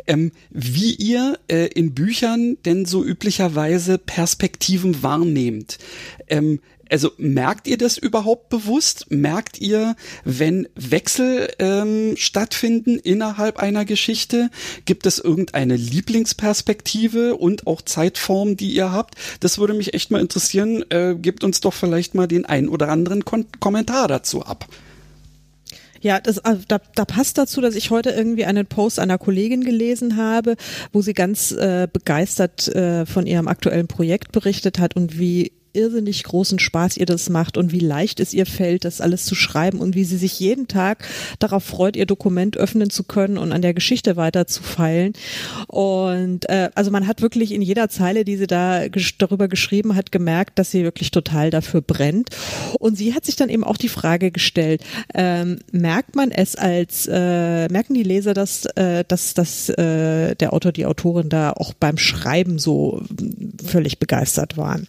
ähm, 0.07 0.33
wie 0.51 0.95
ihr 0.95 1.39
äh, 1.49 1.67
in 1.67 1.95
Büchern 1.95 2.57
denn 2.65 2.85
so 2.85 3.05
üblicherweise 3.05 3.99
Perspektiven 3.99 5.03
wahrnehmt. 5.03 5.79
Ähm, 6.29 6.61
also 6.91 7.11
merkt 7.19 7.69
ihr 7.69 7.77
das 7.77 7.99
überhaupt 7.99 8.49
bewusst? 8.49 9.11
Merkt 9.11 9.61
ihr, 9.61 9.95
wenn 10.25 10.69
Wechsel 10.75 11.53
ähm, 11.59 12.15
stattfinden 12.17 12.99
innerhalb 12.99 13.59
einer 13.59 13.85
Geschichte? 13.85 14.51
Gibt 14.85 15.07
es 15.07 15.19
irgendeine 15.19 15.77
Lieblingsperspektive 15.77 17.37
und 17.37 17.67
auch 17.67 17.83
Zeitform, 17.83 18.57
die 18.57 18.71
ihr 18.71 18.91
habt? 18.91 19.17
Das 19.41 19.59
würde 19.59 19.75
mich 19.75 19.95
echt 19.95 20.11
mal 20.11 20.21
interessieren. 20.21 20.85
Äh, 20.91 21.15
gebt 21.17 21.45
uns 21.45 21.61
doch 21.61 21.75
vielleicht 21.75 22.15
mal 22.15 22.27
den 22.27 22.47
ein 22.47 22.69
oder 22.69 22.89
anderen 22.89 23.25
Kon 23.25 23.47
Kommentar 23.61 24.09
dazu 24.09 24.43
ab. 24.45 24.67
Ja, 26.01 26.21
das, 26.21 26.39
also 26.39 26.63
da, 26.69 26.81
da 26.95 27.05
passt 27.05 27.39
dazu, 27.39 27.61
dass 27.61 27.75
ich 27.75 27.91
heute 27.91 28.11
irgendwie 28.11 28.45
einen 28.45 28.67
Post 28.67 29.01
einer 29.01 29.19
Kollegin 29.19 29.65
gelesen 29.65 30.17
habe, 30.17 30.57
wo 30.93 31.03
sie 31.03 31.15
ganz 31.15 31.53
äh, 31.53 31.89
begeistert 31.93 32.69
äh, 32.69 33.07
von 33.07 33.27
ihrem 33.27 33.49
aktuellen 33.49 33.89
Projekt 33.89 34.33
berichtet 34.33 34.79
hat 34.79 34.97
und 34.97 35.19
wie 35.19 35.53
irrsinnig 35.79 36.25
großen 36.25 36.59
Spaß 36.59 36.97
ihr 36.97 37.07
das 37.07 37.29
macht 37.31 37.57
und 37.57 37.73
wie 37.73 37.79
leicht 37.79 38.21
es 38.21 38.35
ihr 38.35 38.47
fällt, 38.47 38.85
das 38.85 39.01
alles 39.01 39.25
zu 39.25 39.35
schreiben 39.35 39.79
und 39.79 39.95
wie 39.95 40.05
sie 40.05 40.17
sich 40.19 40.39
jeden 40.41 40.69
Tag 40.69 41.07
darauf 41.39 41.65
freut, 41.65 41.97
ihr 41.97 42.07
Dokument 42.07 42.57
öffnen 42.57 42.91
zu 42.91 43.05
können 43.05 43.39
und 43.39 43.53
an 43.53 43.63
der 43.63 43.75
Geschichte 43.75 44.17
weiter. 44.17 44.47
Und 45.69 46.49
äh, 46.49 46.71
also 46.75 46.91
man 46.91 47.07
hat 47.07 47.23
wirklich 47.23 47.53
in 47.53 47.63
jeder 47.63 47.89
Zeile, 47.89 48.25
die 48.25 48.37
sie 48.37 48.47
da 48.47 48.89
gesch 48.89 49.19
darüber 49.19 49.49
geschrieben 49.49 49.95
hat, 49.95 50.13
gemerkt, 50.13 50.59
dass 50.59 50.71
sie 50.71 50.83
wirklich 50.83 51.11
total 51.11 51.51
dafür 51.51 51.81
brennt. 51.81 52.31
Und 52.79 52.97
sie 52.97 53.15
hat 53.15 53.25
sich 53.25 53.37
dann 53.37 53.49
eben 53.49 53.65
auch 53.65 53.77
die 53.77 53.89
Frage 53.89 54.31
gestellt, 54.31 54.83
ähm, 55.15 55.59
merkt 55.71 56.17
man 56.17 56.31
es 56.31 56.57
als, 56.57 57.07
äh, 57.07 57.69
merken 57.69 57.95
die 57.95 58.03
Leser, 58.03 58.35
dass, 58.35 58.65
äh, 58.77 59.05
dass, 59.07 59.35
dass 59.35 59.69
äh, 59.69 60.35
der 60.35 60.53
Autor, 60.53 60.73
die 60.73 60.87
Autorin 60.87 61.29
da 61.29 61.53
auch 61.53 61.75
beim 61.75 61.99
Schreiben 61.99 62.59
so 62.59 63.03
völlig 63.65 63.99
begeistert 63.99 64.57
waren? 64.57 64.89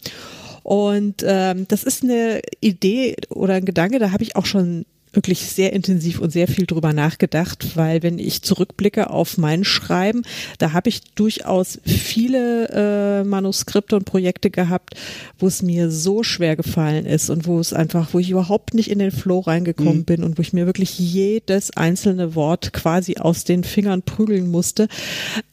Und 0.62 1.24
ähm, 1.26 1.66
das 1.68 1.84
ist 1.84 2.02
eine 2.02 2.40
Idee 2.60 3.16
oder 3.28 3.54
ein 3.54 3.64
Gedanke, 3.64 3.98
da 3.98 4.12
habe 4.12 4.22
ich 4.22 4.36
auch 4.36 4.46
schon 4.46 4.84
wirklich 5.12 5.40
sehr 5.40 5.72
intensiv 5.72 6.20
und 6.20 6.30
sehr 6.30 6.46
viel 6.46 6.66
drüber 6.66 6.92
nachgedacht, 6.92 7.76
weil 7.76 8.02
wenn 8.02 8.18
ich 8.18 8.42
zurückblicke 8.42 9.10
auf 9.10 9.38
mein 9.38 9.64
Schreiben, 9.64 10.22
da 10.58 10.72
habe 10.72 10.88
ich 10.88 11.02
durchaus 11.14 11.80
viele 11.84 12.68
äh, 12.68 13.24
Manuskripte 13.24 13.96
und 13.96 14.04
Projekte 14.04 14.50
gehabt, 14.50 14.94
wo 15.38 15.48
es 15.48 15.62
mir 15.62 15.90
so 15.90 16.22
schwer 16.22 16.54
gefallen 16.56 17.06
ist 17.06 17.28
und 17.28 17.46
wo 17.46 17.58
es 17.58 17.72
einfach, 17.72 18.14
wo 18.14 18.18
ich 18.18 18.30
überhaupt 18.30 18.74
nicht 18.74 18.90
in 18.90 19.00
den 19.00 19.10
Flow 19.10 19.40
reingekommen 19.40 20.04
bin 20.04 20.22
und 20.22 20.38
wo 20.38 20.42
ich 20.42 20.52
mir 20.52 20.66
wirklich 20.66 20.98
jedes 20.98 21.76
einzelne 21.76 22.34
Wort 22.34 22.72
quasi 22.72 23.16
aus 23.16 23.44
den 23.44 23.64
Fingern 23.64 24.02
prügeln 24.02 24.48
musste. 24.48 24.86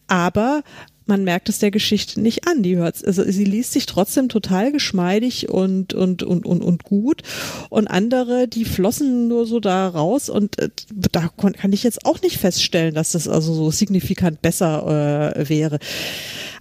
Aber 0.07 0.61
man 1.07 1.23
merkt 1.23 1.49
es 1.49 1.59
der 1.59 1.71
Geschichte 1.71 2.21
nicht 2.21 2.47
an. 2.47 2.63
Die 2.63 2.75
hört, 2.77 3.05
also 3.05 3.23
sie 3.23 3.43
liest 3.43 3.73
sich 3.73 3.85
trotzdem 3.85 4.29
total 4.29 4.71
geschmeidig 4.71 5.49
und 5.49 5.93
und 5.93 6.23
und 6.23 6.45
und 6.45 6.63
und 6.63 6.83
gut. 6.83 7.23
Und 7.69 7.87
andere, 7.87 8.47
die 8.47 8.65
flossen 8.65 9.27
nur 9.27 9.45
so 9.45 9.59
da 9.59 9.87
raus 9.87 10.29
und 10.29 10.59
äh, 10.59 10.69
da 11.11 11.29
kann 11.29 11.73
ich 11.73 11.83
jetzt 11.83 12.05
auch 12.05 12.21
nicht 12.21 12.37
feststellen, 12.37 12.93
dass 12.93 13.11
das 13.11 13.27
also 13.27 13.53
so 13.53 13.71
signifikant 13.71 14.41
besser 14.41 15.33
äh, 15.35 15.49
wäre. 15.49 15.79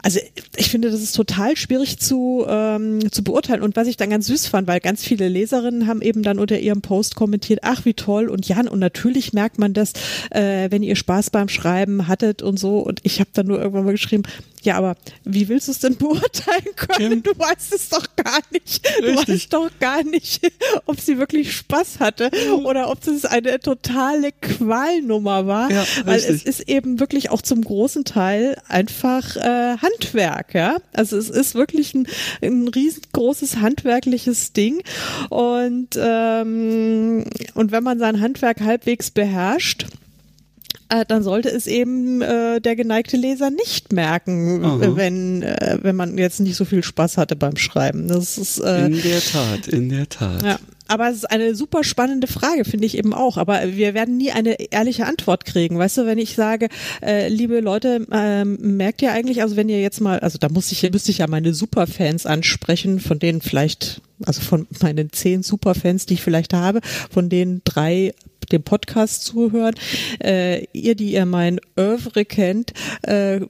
Also 0.03 0.21
ich 0.57 0.71
finde, 0.71 0.91
das 0.91 1.03
ist 1.03 1.13
total 1.13 1.57
schwierig 1.57 1.99
zu, 1.99 2.45
ähm, 2.49 3.11
zu 3.11 3.25
beurteilen. 3.25 3.63
Und 3.63 3.77
was 3.77 3.89
ich 3.89 3.97
dann 3.97 4.11
ganz 4.11 4.27
süß 4.27 4.47
fand, 4.47 4.67
weil 4.67 4.81
ganz 4.81 5.05
viele 5.05 5.29
Leserinnen 5.29 5.87
haben 5.87 6.03
eben 6.03 6.23
dann 6.23 6.39
unter 6.39 6.59
ihrem 6.59 6.83
Post 6.83 7.15
kommentiert, 7.15 7.61
ach 7.63 7.85
wie 7.85 7.95
toll 7.95 8.29
und 8.29 8.47
Jan, 8.49 8.69
und 8.69 8.79
natürlich 8.79 9.33
merkt 9.33 9.59
man 9.59 9.73
das, 9.73 9.93
äh, 10.31 10.71
wenn 10.71 10.83
ihr 10.83 10.97
Spaß 10.97 11.31
beim 11.31 11.49
Schreiben 11.49 12.09
hattet 12.09 12.43
und 12.43 12.59
so. 12.59 12.79
Und 12.79 13.01
ich 13.03 13.21
habe 13.21 13.31
dann 13.33 13.47
nur 13.47 13.59
irgendwann 13.59 13.85
mal 13.85 13.93
geschrieben, 13.93 14.25
ja, 14.67 14.77
aber 14.77 14.97
wie 15.25 15.49
willst 15.49 15.69
du 15.69 15.73
es 15.73 15.79
denn 15.79 15.97
beurteilen 15.97 16.75
können? 16.75 17.23
Du 17.23 17.31
weißt 17.31 17.73
es 17.73 17.89
doch 17.89 18.05
gar 18.17 18.41
nicht. 18.51 18.85
Du 18.99 19.05
Richtig. 19.07 19.29
weißt 19.29 19.53
doch 19.53 19.71
gar 19.79 20.03
nicht, 20.03 20.41
ob 20.87 21.01
sie 21.01 21.19
wirklich 21.19 21.53
Spaß 21.57 22.01
hatte 22.01 22.31
oder 22.65 22.91
ob 22.91 23.07
es 23.07 23.25
eine 23.25 23.61
totale 23.61 24.33
Qualnummer 24.33 25.47
war. 25.47 25.71
Ja, 25.71 25.85
weil 26.05 26.19
es 26.19 26.43
ist 26.43 26.69
eben 26.69 26.99
wirklich 26.99 27.31
auch 27.31 27.43
zum 27.43 27.63
großen 27.63 28.05
Teil 28.05 28.61
einfach 28.69 29.37
äh, 29.37 29.77
Handwerk, 29.79 30.55
ja. 30.55 30.79
Also 30.93 31.17
es 31.17 31.31
ist 31.31 31.55
wirklich 31.55 31.95
ein, 31.95 32.09
ein 32.43 32.67
riesengroßes 32.67 33.59
handwerkliches 33.59 34.53
Ding. 34.53 34.83
Und, 35.31 35.91
ähm, 35.97 37.25
und 37.55 37.71
wenn 37.71 37.85
man 37.85 38.01
sein 38.01 38.21
Handwerk 38.21 38.61
halbwegs 38.61 39.13
beherrscht, 39.13 39.87
äh, 40.89 41.05
dann 41.07 41.23
sollte 41.23 41.49
es 41.49 41.67
eben 41.67 42.23
äh, 42.23 42.61
der 42.61 42.77
geneigte 42.77 43.17
Leser 43.17 43.51
nicht 43.51 43.93
merken, 43.93 44.65
Aha. 44.65 44.97
wenn, 44.97 45.43
äh, 45.43 45.79
wenn 45.83 45.97
man 45.97 46.17
jetzt 46.19 46.41
nicht 46.41 46.57
so 46.57 46.65
viel 46.65 46.83
Spaß 46.83 47.17
hatte 47.19 47.37
beim 47.37 47.57
Schreiben. 47.57 48.09
Das 48.09 48.39
ist, 48.39 48.59
äh, 48.59 48.87
in 48.87 49.03
der 49.03 49.21
Tat, 49.21 49.69
in 49.69 49.89
der 49.89 50.09
Tat. 50.09 50.43
Ja. 50.43 50.59
Aber 50.89 51.09
es 51.09 51.17
ist 51.17 51.31
eine 51.31 51.57
super 51.57 51.83
spannende 51.83 52.29
Frage, 52.29 52.65
finde 52.65 52.87
ich 52.87 52.97
eben 52.97 53.13
auch. 53.13 53.37
Aber 53.37 53.61
wir 53.73 53.95
werden 53.95 54.17
nie 54.17 54.31
eine 54.31 54.55
ehrliche 54.71 55.07
Antwort 55.07 55.45
kriegen. 55.45 55.79
Weißt 55.79 55.99
du, 55.99 56.07
wenn 56.07 56.19
ich 56.19 56.37
sage, 56.37 56.69
äh, 57.03 57.29
liebe 57.29 57.59
Leute, 57.59 58.07
ähm, 58.13 58.77
merkt 58.77 59.03
ihr 59.03 59.11
eigentlich, 59.11 59.43
also 59.43 59.57
wenn 59.57 59.69
ihr 59.69 59.81
jetzt 59.81 60.01
mal, 60.01 60.21
also 60.21 60.39
da 60.39 60.49
muss 60.49 60.71
ich, 60.71 60.89
müsste 60.93 61.11
ich 61.11 61.19
ja 61.19 61.27
meine 61.27 61.55
Superfans 61.55 62.25
ansprechen, 62.25 63.01
von 63.01 63.19
denen 63.19 63.41
vielleicht 63.41 64.01
also 64.25 64.41
von 64.41 64.67
meinen 64.81 65.13
zehn 65.13 65.43
Superfans, 65.43 66.07
die 66.07 66.15
ich 66.15 66.23
vielleicht 66.23 66.55
habe, 66.55 66.81
von 67.11 67.29
denen 67.29 67.63
drei 67.65 68.15
dem 68.53 68.63
Podcast 68.63 69.25
zuhören, 69.25 69.75
äh, 70.23 70.65
ihr, 70.73 70.95
die 70.95 71.13
ihr 71.13 71.27
mein 71.27 71.61
Oeuvre 71.77 72.25
kennt, 72.25 72.73
äh, 73.03 73.41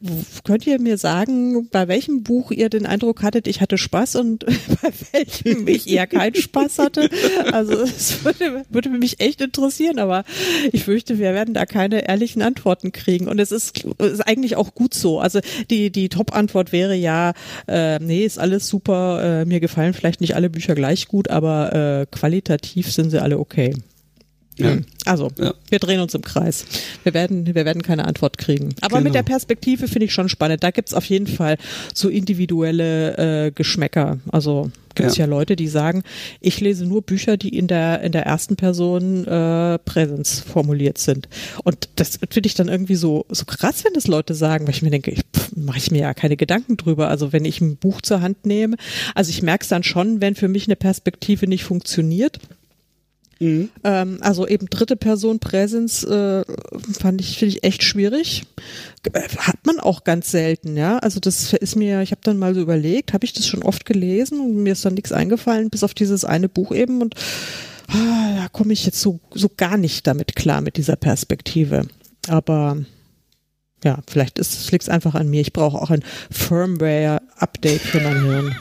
könnt 0.44 0.66
ihr 0.66 0.80
mir 0.80 0.98
sagen, 0.98 1.68
bei 1.70 1.88
welchem 1.88 2.22
Buch 2.22 2.50
ihr 2.50 2.68
den 2.68 2.86
Eindruck 2.86 3.22
hattet, 3.22 3.46
ich 3.46 3.60
hatte 3.60 3.78
Spaß 3.78 4.16
und 4.16 4.46
bei 4.82 4.90
welchem 5.12 5.66
ich 5.68 5.88
eher 5.88 6.06
keinen 6.06 6.34
Spaß 6.34 6.78
hatte? 6.78 7.10
Also 7.52 7.74
es 7.74 8.24
würde, 8.24 8.64
würde 8.70 8.88
mich 8.90 9.20
echt 9.20 9.40
interessieren, 9.40 9.98
aber 9.98 10.24
ich 10.72 10.84
fürchte, 10.84 11.18
wir 11.18 11.34
werden 11.34 11.54
da 11.54 11.66
keine 11.66 12.08
ehrlichen 12.08 12.42
Antworten 12.42 12.92
kriegen. 12.92 13.28
Und 13.28 13.38
es 13.38 13.52
ist, 13.52 13.84
ist 13.84 14.26
eigentlich 14.26 14.56
auch 14.56 14.74
gut 14.74 14.94
so. 14.94 15.20
Also 15.20 15.40
die, 15.70 15.90
die 15.90 16.08
Top-Antwort 16.08 16.72
wäre 16.72 16.94
ja, 16.94 17.32
äh, 17.68 17.98
nee, 17.98 18.24
ist 18.24 18.38
alles 18.38 18.68
super, 18.68 19.40
äh, 19.42 19.44
mir 19.44 19.60
gefallen 19.60 19.94
vielleicht 19.94 20.20
nicht 20.20 20.34
alle 20.34 20.50
Bücher 20.50 20.74
gleich 20.74 21.08
gut, 21.08 21.28
aber 21.30 21.72
äh, 21.72 22.06
qualitativ 22.10 22.92
sind 22.92 23.10
sie 23.10 23.22
alle 23.22 23.38
okay. 23.38 23.74
Ja. 24.58 24.70
Hm. 24.70 24.84
Also, 25.04 25.30
ja. 25.38 25.54
wir 25.68 25.78
drehen 25.78 26.00
uns 26.00 26.14
im 26.14 26.22
Kreis. 26.22 26.64
Wir 27.02 27.14
werden, 27.14 27.46
wir 27.46 27.54
werden 27.54 27.82
keine 27.82 28.06
Antwort 28.06 28.38
kriegen. 28.38 28.74
Aber 28.80 28.96
genau. 28.96 29.04
mit 29.04 29.14
der 29.14 29.22
Perspektive 29.22 29.86
finde 29.86 30.06
ich 30.06 30.12
schon 30.12 30.28
spannend. 30.28 30.62
Da 30.62 30.70
gibt's 30.70 30.94
auf 30.94 31.04
jeden 31.04 31.26
Fall 31.26 31.58
so 31.94 32.08
individuelle 32.08 33.46
äh, 33.46 33.50
Geschmäcker. 33.50 34.18
Also 34.32 34.70
gibt's 34.94 35.18
ja. 35.18 35.26
ja 35.26 35.30
Leute, 35.30 35.56
die 35.56 35.68
sagen, 35.68 36.02
ich 36.40 36.60
lese 36.60 36.86
nur 36.86 37.02
Bücher, 37.02 37.36
die 37.36 37.50
in 37.56 37.66
der 37.66 38.00
in 38.00 38.12
der 38.12 38.24
ersten 38.24 38.56
Person 38.56 39.26
äh, 39.26 39.78
Präsens 39.78 40.40
formuliert 40.40 40.96
sind. 40.98 41.28
Und 41.62 41.90
das 41.96 42.18
finde 42.30 42.46
ich 42.46 42.54
dann 42.54 42.68
irgendwie 42.68 42.96
so 42.96 43.26
so 43.28 43.44
krass, 43.44 43.84
wenn 43.84 43.92
das 43.92 44.06
Leute 44.06 44.34
sagen, 44.34 44.66
weil 44.66 44.74
ich 44.74 44.82
mir 44.82 44.90
denke, 44.90 45.10
ich 45.10 45.20
mache 45.54 45.78
ich 45.78 45.90
mir 45.90 46.00
ja 46.00 46.14
keine 46.14 46.36
Gedanken 46.36 46.78
drüber. 46.78 47.08
Also 47.08 47.32
wenn 47.32 47.44
ich 47.44 47.60
ein 47.60 47.76
Buch 47.76 48.00
zur 48.00 48.22
Hand 48.22 48.46
nehme, 48.46 48.76
also 49.14 49.28
ich 49.28 49.42
merke 49.42 49.62
es 49.62 49.68
dann 49.68 49.82
schon, 49.82 50.22
wenn 50.22 50.34
für 50.34 50.48
mich 50.48 50.66
eine 50.66 50.76
Perspektive 50.76 51.46
nicht 51.46 51.64
funktioniert 51.64 52.40
Mhm. 53.38 53.70
Ähm, 53.84 54.18
also 54.20 54.46
eben 54.46 54.66
dritte 54.66 54.96
Person 54.96 55.38
Präsenz 55.38 56.02
äh, 56.04 56.42
fand 56.98 57.20
ich 57.20 57.38
finde 57.38 57.54
ich 57.54 57.64
echt 57.64 57.82
schwierig. 57.82 58.44
Hat 59.38 59.58
man 59.64 59.78
auch 59.78 60.04
ganz 60.04 60.30
selten, 60.30 60.76
ja. 60.76 60.98
Also 60.98 61.20
das 61.20 61.52
ist 61.52 61.76
mir, 61.76 62.02
ich 62.02 62.12
habe 62.12 62.22
dann 62.24 62.38
mal 62.38 62.54
so 62.54 62.60
überlegt, 62.60 63.12
habe 63.12 63.24
ich 63.24 63.32
das 63.32 63.46
schon 63.46 63.62
oft 63.62 63.84
gelesen 63.84 64.40
und 64.40 64.62
mir 64.62 64.72
ist 64.72 64.84
dann 64.84 64.94
nichts 64.94 65.12
eingefallen, 65.12 65.70
bis 65.70 65.84
auf 65.84 65.94
dieses 65.94 66.24
eine 66.24 66.48
Buch 66.48 66.72
eben 66.72 67.02
und 67.02 67.14
ah, 67.88 68.36
da 68.36 68.48
komme 68.50 68.72
ich 68.72 68.86
jetzt 68.86 69.00
so 69.00 69.20
so 69.34 69.50
gar 69.54 69.76
nicht 69.76 70.06
damit 70.06 70.34
klar 70.34 70.60
mit 70.60 70.76
dieser 70.76 70.96
Perspektive. 70.96 71.86
Aber 72.28 72.78
ja, 73.84 73.98
vielleicht 74.08 74.38
ist 74.38 74.72
es 74.72 74.88
einfach 74.88 75.14
an 75.14 75.28
mir. 75.28 75.42
Ich 75.42 75.52
brauche 75.52 75.80
auch 75.80 75.90
ein 75.90 76.02
Firmware-Update 76.30 77.82
für 77.82 78.00
mein 78.00 78.24
Hirn. 78.24 78.56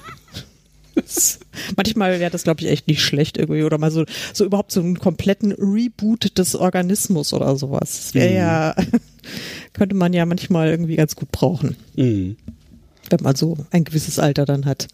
Manchmal 1.76 2.20
wäre 2.20 2.32
das, 2.32 2.44
glaube 2.44 2.62
ich, 2.62 2.68
echt 2.68 2.88
nicht 2.88 3.02
schlecht 3.02 3.38
irgendwie 3.38 3.64
oder 3.64 3.78
mal 3.78 3.92
so, 3.92 4.06
so 4.34 4.46
überhaupt 4.46 4.72
so 4.72 4.82
einen 4.82 5.00
kompletten 5.00 5.52
Reboot 5.52 6.38
des 6.38 6.56
Organismus 6.56 7.34
oder 7.34 7.56
sowas. 7.56 8.14
Wäre 8.14 8.30
mhm. 8.30 8.36
ja, 8.36 8.76
könnte 9.74 9.96
man 9.96 10.14
ja 10.14 10.26
manchmal 10.26 10.70
irgendwie 10.70 10.96
ganz 10.96 11.16
gut 11.16 11.32
brauchen. 11.32 11.76
Mhm. 11.96 12.38
Wenn 13.10 13.20
man 13.22 13.36
so 13.36 13.58
ein 13.72 13.84
gewisses 13.84 14.20
Alter 14.20 14.46
dann 14.46 14.66
hat. 14.66 14.88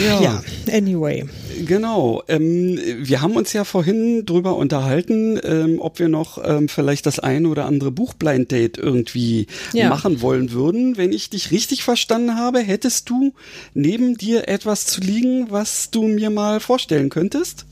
Ja. 0.00 0.20
ja, 0.20 0.42
anyway. 0.70 1.24
Genau. 1.64 2.22
Ähm, 2.28 2.78
wir 2.98 3.22
haben 3.22 3.36
uns 3.36 3.52
ja 3.52 3.64
vorhin 3.64 4.26
drüber 4.26 4.56
unterhalten, 4.56 5.40
ähm, 5.42 5.80
ob 5.80 5.98
wir 5.98 6.08
noch 6.08 6.42
ähm, 6.44 6.68
vielleicht 6.68 7.06
das 7.06 7.18
eine 7.18 7.48
oder 7.48 7.64
andere 7.64 7.90
Buchblind 7.90 8.50
Date 8.50 8.78
irgendwie 8.78 9.46
ja. 9.72 9.88
machen 9.88 10.20
wollen 10.20 10.52
würden. 10.52 10.96
Wenn 10.96 11.12
ich 11.12 11.30
dich 11.30 11.50
richtig 11.50 11.82
verstanden 11.84 12.36
habe, 12.36 12.60
hättest 12.60 13.08
du 13.10 13.32
neben 13.74 14.16
dir 14.16 14.48
etwas 14.48 14.86
zu 14.86 15.00
liegen, 15.00 15.50
was 15.50 15.90
du 15.90 16.02
mir 16.02 16.30
mal 16.30 16.60
vorstellen 16.60 17.08
könntest? 17.08 17.66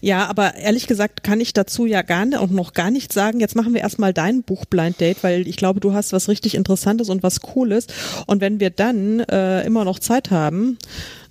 Ja, 0.00 0.26
aber 0.26 0.54
ehrlich 0.54 0.86
gesagt 0.86 1.22
kann 1.22 1.40
ich 1.40 1.52
dazu 1.52 1.86
ja 1.86 2.02
gar 2.02 2.24
nicht 2.24 2.38
und 2.38 2.52
noch 2.52 2.72
gar 2.72 2.90
nichts 2.90 3.14
sagen. 3.14 3.40
Jetzt 3.40 3.56
machen 3.56 3.74
wir 3.74 3.80
erstmal 3.80 4.12
dein 4.12 4.42
Buchblind 4.42 5.00
Date, 5.00 5.22
weil 5.22 5.46
ich 5.46 5.56
glaube, 5.56 5.80
du 5.80 5.92
hast 5.92 6.12
was 6.12 6.28
richtig 6.28 6.54
Interessantes 6.54 7.08
und 7.08 7.22
was 7.22 7.40
Cooles. 7.40 7.86
Und 8.26 8.40
wenn 8.40 8.60
wir 8.60 8.70
dann 8.70 9.20
äh, 9.20 9.64
immer 9.64 9.84
noch 9.84 9.98
Zeit 9.98 10.30
haben, 10.30 10.78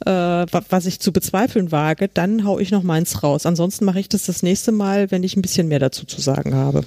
äh, 0.06 0.10
was 0.12 0.86
ich 0.86 1.00
zu 1.00 1.12
bezweifeln 1.12 1.72
wage, 1.88 2.10
dann 2.14 2.44
hau 2.44 2.60
ich 2.60 2.72
noch 2.72 2.84
meins 2.84 3.24
raus. 3.24 3.46
Ansonsten 3.46 3.86
mache 3.86 4.00
ich 4.00 4.10
das 4.10 4.26
das 4.26 4.44
nächste 4.44 4.72
Mal, 4.72 5.10
wenn 5.12 5.24
ich 5.24 5.36
ein 5.38 5.42
bisschen 5.42 5.68
mehr 5.68 5.80
dazu 5.80 6.06
zu 6.06 6.20
sagen 6.20 6.54
habe. 6.54 6.84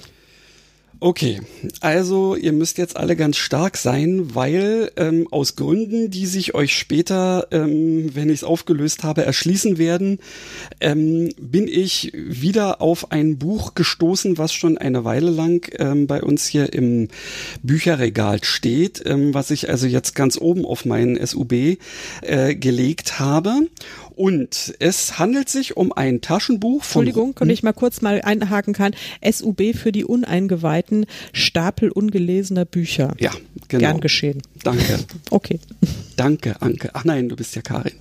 Okay, 1.03 1.41
also 1.79 2.35
ihr 2.35 2.53
müsst 2.53 2.77
jetzt 2.77 2.95
alle 2.95 3.15
ganz 3.15 3.37
stark 3.37 3.75
sein, 3.75 4.35
weil 4.35 4.91
ähm, 4.97 5.27
aus 5.31 5.55
Gründen, 5.55 6.11
die 6.11 6.27
sich 6.27 6.53
euch 6.53 6.77
später, 6.77 7.47
ähm, 7.49 8.13
wenn 8.13 8.29
ich 8.29 8.41
es 8.41 8.43
aufgelöst 8.43 9.03
habe, 9.03 9.25
erschließen 9.25 9.79
werden, 9.79 10.19
ähm, 10.79 11.29
bin 11.41 11.67
ich 11.67 12.11
wieder 12.13 12.83
auf 12.83 13.11
ein 13.11 13.39
Buch 13.39 13.73
gestoßen, 13.73 14.37
was 14.37 14.53
schon 14.53 14.77
eine 14.77 15.03
Weile 15.03 15.31
lang 15.31 15.67
ähm, 15.79 16.05
bei 16.05 16.21
uns 16.21 16.45
hier 16.45 16.71
im 16.71 17.07
Bücherregal 17.63 18.43
steht, 18.43 19.01
ähm, 19.03 19.33
was 19.33 19.49
ich 19.49 19.71
also 19.71 19.87
jetzt 19.87 20.13
ganz 20.13 20.37
oben 20.37 20.67
auf 20.67 20.85
meinen 20.85 21.17
SUB 21.25 21.79
äh, 22.21 22.53
gelegt 22.53 23.19
habe. 23.19 23.61
Und 24.21 24.75
es 24.77 25.17
handelt 25.17 25.49
sich 25.49 25.77
um 25.77 25.91
ein 25.91 26.21
Taschenbuch 26.21 26.83
von. 26.83 27.07
Entschuldigung, 27.07 27.35
wenn 27.39 27.49
ich 27.49 27.63
mal 27.63 27.73
kurz 27.73 28.01
mal 28.01 28.21
einhaken 28.21 28.71
kann. 28.71 28.93
SUB 29.27 29.73
für 29.73 29.91
die 29.91 30.05
Uneingeweihten, 30.05 31.07
Stapel 31.33 31.89
ungelesener 31.89 32.65
Bücher. 32.65 33.15
Ja, 33.17 33.31
genau. 33.67 33.79
Gern 33.79 33.99
geschehen. 33.99 34.43
Danke. 34.63 34.99
Okay. 35.31 35.59
Danke, 36.17 36.61
Anke. 36.61 36.91
Ach 36.93 37.03
nein, 37.03 37.29
du 37.29 37.35
bist 37.35 37.55
ja 37.55 37.63
Karin. 37.63 37.95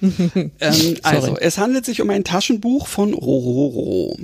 ähm, 0.60 0.96
also, 1.02 1.36
es 1.36 1.58
handelt 1.58 1.84
sich 1.84 2.02
um 2.02 2.10
ein 2.10 2.24
Taschenbuch 2.24 2.86
von 2.86 3.14
Rororo. 3.14 4.16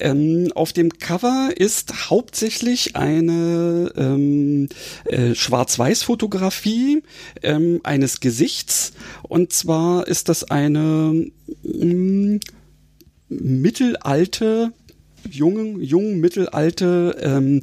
Ähm, 0.00 0.50
auf 0.54 0.72
dem 0.72 0.90
Cover 0.90 1.50
ist 1.54 2.10
hauptsächlich 2.10 2.96
eine 2.96 3.92
ähm, 3.96 4.68
äh, 5.04 5.34
Schwarz-Weiß-Fotografie 5.34 7.02
ähm, 7.42 7.80
eines 7.84 8.20
Gesichts. 8.20 8.92
Und 9.22 9.52
zwar 9.52 10.06
ist 10.08 10.28
das 10.28 10.44
eine 10.44 11.30
mm, 11.62 12.38
mittelalte 13.28 14.72
jungen, 15.34 15.80
jung, 15.80 16.18
mittelalte, 16.18 17.16
ähm, 17.20 17.62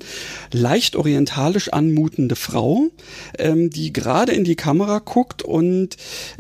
leicht 0.52 0.96
orientalisch 0.96 1.70
anmutende 1.70 2.36
Frau, 2.36 2.90
ähm, 3.38 3.70
die 3.70 3.94
gerade 3.94 4.32
in 4.32 4.44
die 4.44 4.56
Kamera 4.56 5.00
guckt 5.00 5.42
und 5.42 5.98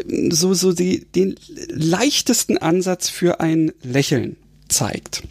ähm, 0.09 0.31
so, 0.31 0.53
so 0.53 0.73
die, 0.73 1.05
den 1.05 1.35
leichtesten 1.67 2.57
Ansatz 2.57 3.09
für 3.09 3.39
ein 3.39 3.71
Lächeln 3.83 4.37
zeigt. 4.67 5.23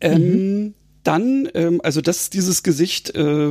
Ähm, 0.00 0.64
mhm. 0.64 0.74
Dann, 1.02 1.48
ähm, 1.54 1.80
also 1.82 2.00
das, 2.00 2.30
dieses 2.30 2.62
Gesicht 2.62 3.14
äh, 3.14 3.48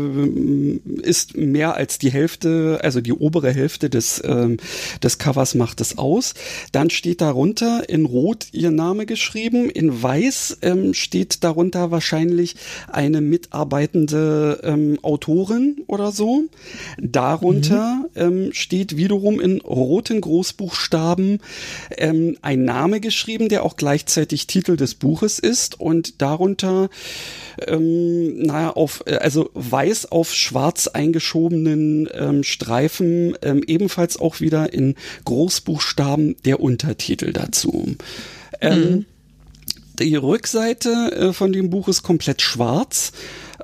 ist 1.01 1.35
mehr 1.35 1.75
als 1.75 1.97
die 1.97 2.11
Hälfte, 2.11 2.79
also 2.83 3.01
die 3.01 3.13
obere 3.13 3.51
Hälfte 3.51 3.89
des, 3.89 4.21
ähm, 4.23 4.57
des 5.01 5.17
Covers 5.17 5.55
macht 5.55 5.81
es 5.81 5.97
aus. 5.97 6.33
Dann 6.71 6.89
steht 6.89 7.21
darunter 7.21 7.89
in 7.89 8.05
Rot 8.05 8.47
ihr 8.51 8.71
Name 8.71 9.05
geschrieben, 9.05 9.69
in 9.69 10.01
Weiß 10.01 10.59
ähm, 10.61 10.93
steht 10.93 11.43
darunter 11.43 11.91
wahrscheinlich 11.91 12.55
eine 12.87 13.21
mitarbeitende 13.21 14.61
ähm, 14.63 14.99
Autorin 15.01 15.83
oder 15.87 16.11
so. 16.11 16.43
Darunter 16.99 18.05
mhm. 18.13 18.21
ähm, 18.21 18.53
steht 18.53 18.95
wiederum 18.95 19.39
in 19.39 19.61
roten 19.61 20.21
Großbuchstaben 20.21 21.39
ähm, 21.97 22.37
ein 22.41 22.63
Name 22.63 22.99
geschrieben, 22.99 23.49
der 23.49 23.63
auch 23.63 23.75
gleichzeitig 23.75 24.47
Titel 24.47 24.77
des 24.77 24.95
Buches 24.95 25.39
ist 25.39 25.79
und 25.79 26.21
darunter 26.21 26.89
ähm, 27.67 28.43
naja, 28.43 28.71
auf, 28.71 29.03
äh, 29.05 29.15
also 29.15 29.49
weiß 29.53 30.11
auf 30.11 30.33
schwarz 30.33 30.87
eingeschobenen 30.87 32.09
ähm, 32.13 32.43
Streifen, 32.43 33.35
ähm, 33.41 33.63
ebenfalls 33.65 34.19
auch 34.19 34.39
wieder 34.39 34.73
in 34.73 34.95
Großbuchstaben 35.25 36.35
der 36.45 36.59
Untertitel 36.59 37.33
dazu. 37.33 37.95
Ähm, 38.61 38.79
mhm. 38.79 39.05
Die 39.99 40.15
Rückseite 40.15 41.11
äh, 41.11 41.33
von 41.33 41.51
dem 41.51 41.69
Buch 41.69 41.87
ist 41.87 42.03
komplett 42.03 42.41
schwarz. 42.41 43.11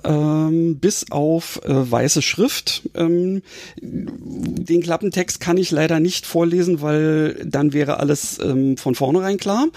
Ähm, 0.03 0.77
bis 0.79 1.11
auf 1.11 1.61
äh, 1.63 1.91
weiße 1.91 2.21
Schrift. 2.21 2.83
Ähm, 2.95 3.41
den 3.81 4.81
Klappentext 4.81 5.39
kann 5.39 5.57
ich 5.57 5.71
leider 5.71 5.99
nicht 5.99 6.25
vorlesen, 6.25 6.81
weil 6.81 7.35
dann 7.45 7.73
wäre 7.73 7.99
alles 7.99 8.39
ähm, 8.39 8.77
von 8.77 8.95
vornherein 8.95 9.37
klar. 9.37 9.67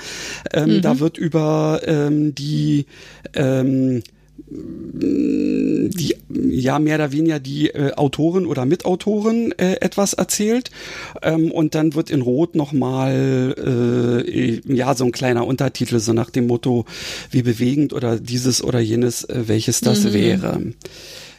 Ähm, 0.53 0.77
mhm. 0.77 0.83
Da 0.83 1.01
wird 1.01 1.19
über 1.19 1.81
ähm, 1.85 2.35
die 2.35 2.87
ähm, 3.35 4.03
die 4.47 6.17
ja 6.31 6.79
mehr 6.79 6.97
oder 6.97 7.13
weniger 7.13 7.41
die 7.41 7.69
äh, 7.69 7.93
Autorin 7.95 8.47
oder 8.47 8.65
Mitautorin 8.65 9.53
äh, 9.53 9.75
etwas 9.81 10.15
erzählt 10.15 10.71
ähm, 11.23 11.51
und 11.51 11.75
dann 11.75 11.95
wird 11.95 12.11
in 12.11 12.23
Rot 12.23 12.55
nochmal 12.55 13.55
äh, 14.27 14.61
ja 14.73 14.95
so 14.95 15.05
ein 15.05 15.13
kleiner 15.13 15.47
Untertitel 15.47 15.99
so 15.99 16.13
nach 16.13 16.31
dem 16.31 16.47
Motto 16.47 16.85
wie 17.31 17.43
bewegend 17.43 17.93
oder 17.93 18.19
dieses 18.19 18.63
oder 18.63 18.81
jenes 18.81 19.25
äh, 19.25 19.45
welches 19.47 19.81
das 19.81 20.05
mhm. 20.05 20.13
wäre. 20.13 20.63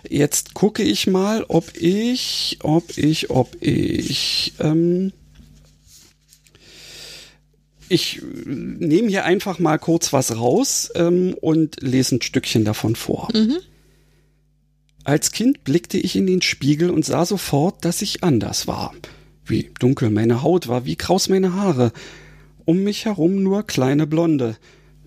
Jetzt 0.08 0.54
gucke 0.54 0.84
ich 0.84 1.08
mal, 1.08 1.44
ob 1.48 1.76
ich, 1.76 2.60
ob 2.64 2.98
ich, 2.98 3.30
ob 3.30 3.50
ich 3.62 4.54
ähm, 4.60 5.12
ich 7.90 8.22
nehme 8.46 9.10
hier 9.10 9.26
einfach 9.26 9.60
mal 9.60 9.78
kurz 9.78 10.14
was 10.14 10.38
raus 10.38 10.90
ähm, 10.96 11.36
und 11.42 11.82
lese 11.82 12.16
ein 12.16 12.22
Stückchen 12.22 12.64
davon 12.64 12.96
vor. 12.96 13.30
Mhm. 13.34 13.58
Als 15.04 15.32
Kind 15.32 15.64
blickte 15.64 15.98
ich 15.98 16.16
in 16.16 16.28
den 16.28 16.42
Spiegel 16.42 16.92
und 16.92 17.04
sah 17.04 17.26
sofort, 17.26 17.84
dass 17.84 18.02
ich 18.02 18.24
anders 18.24 18.68
war. 18.68 18.94
Wie 19.46 19.72
dunkel 19.80 20.12
meine 20.12 20.44
Haut 20.44 20.68
war, 20.68 20.86
wie 20.86 20.96
kraus 20.96 21.30
meine 21.30 21.56
Haare. 21.56 21.92
Um 22.66 22.84
mich 22.84 23.06
herum 23.06 23.42
nur 23.42 23.64
kleine 23.64 24.06
Blonde. 24.06 24.58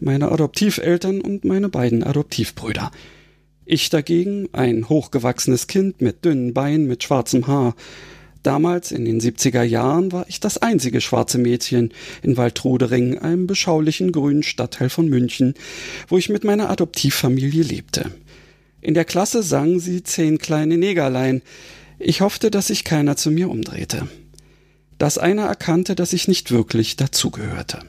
Meine 0.00 0.32
Adoptiveltern 0.32 1.20
und 1.20 1.44
meine 1.44 1.68
beiden 1.68 2.02
Adoptivbrüder. 2.02 2.90
Ich 3.64 3.90
dagegen 3.90 4.48
ein 4.52 4.88
hochgewachsenes 4.88 5.68
Kind 5.68 6.00
mit 6.00 6.24
dünnen 6.24 6.52
Beinen, 6.52 6.88
mit 6.88 7.04
schwarzem 7.04 7.46
Haar. 7.46 7.76
Damals 8.42 8.90
in 8.90 9.04
den 9.04 9.20
70er 9.20 9.62
Jahren 9.62 10.10
war 10.10 10.26
ich 10.28 10.40
das 10.40 10.58
einzige 10.58 11.00
schwarze 11.00 11.38
Mädchen 11.38 11.92
in 12.22 12.36
Waldrudering, 12.36 13.18
einem 13.18 13.46
beschaulichen 13.46 14.10
grünen 14.10 14.42
Stadtteil 14.42 14.90
von 14.90 15.08
München, 15.08 15.54
wo 16.08 16.18
ich 16.18 16.28
mit 16.28 16.42
meiner 16.42 16.68
Adoptivfamilie 16.68 17.62
lebte. 17.62 18.10
In 18.80 18.94
der 18.94 19.04
Klasse 19.04 19.44
sangen 19.44 19.78
sie 19.78 20.02
zehn 20.02 20.38
kleine 20.38 20.76
Negerlein. 20.76 21.42
Ich 22.00 22.20
hoffte, 22.20 22.50
dass 22.50 22.66
sich 22.66 22.82
keiner 22.82 23.16
zu 23.16 23.30
mir 23.30 23.48
umdrehte. 23.48 24.08
Dass 24.98 25.18
einer 25.18 25.44
erkannte, 25.44 25.94
dass 25.94 26.12
ich 26.12 26.26
nicht 26.26 26.50
wirklich 26.50 26.96
dazugehörte. 26.96 27.80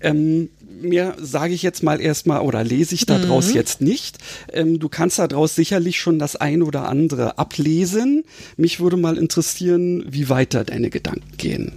Ähm, 0.00 0.48
mehr 0.82 1.16
sage 1.20 1.54
ich 1.54 1.62
jetzt 1.62 1.82
mal 1.82 2.00
erstmal 2.00 2.40
oder 2.40 2.64
lese 2.64 2.94
ich 2.94 3.06
daraus 3.06 3.48
mhm. 3.48 3.54
jetzt 3.54 3.80
nicht. 3.80 4.18
Ähm, 4.52 4.78
du 4.78 4.88
kannst 4.88 5.18
daraus 5.18 5.54
sicherlich 5.54 5.98
schon 6.00 6.18
das 6.18 6.36
ein 6.36 6.62
oder 6.62 6.88
andere 6.88 7.38
ablesen. 7.38 8.24
Mich 8.56 8.80
würde 8.80 8.96
mal 8.96 9.18
interessieren, 9.18 10.04
wie 10.08 10.28
weiter 10.28 10.64
deine 10.64 10.90
Gedanken 10.90 11.36
gehen. 11.36 11.72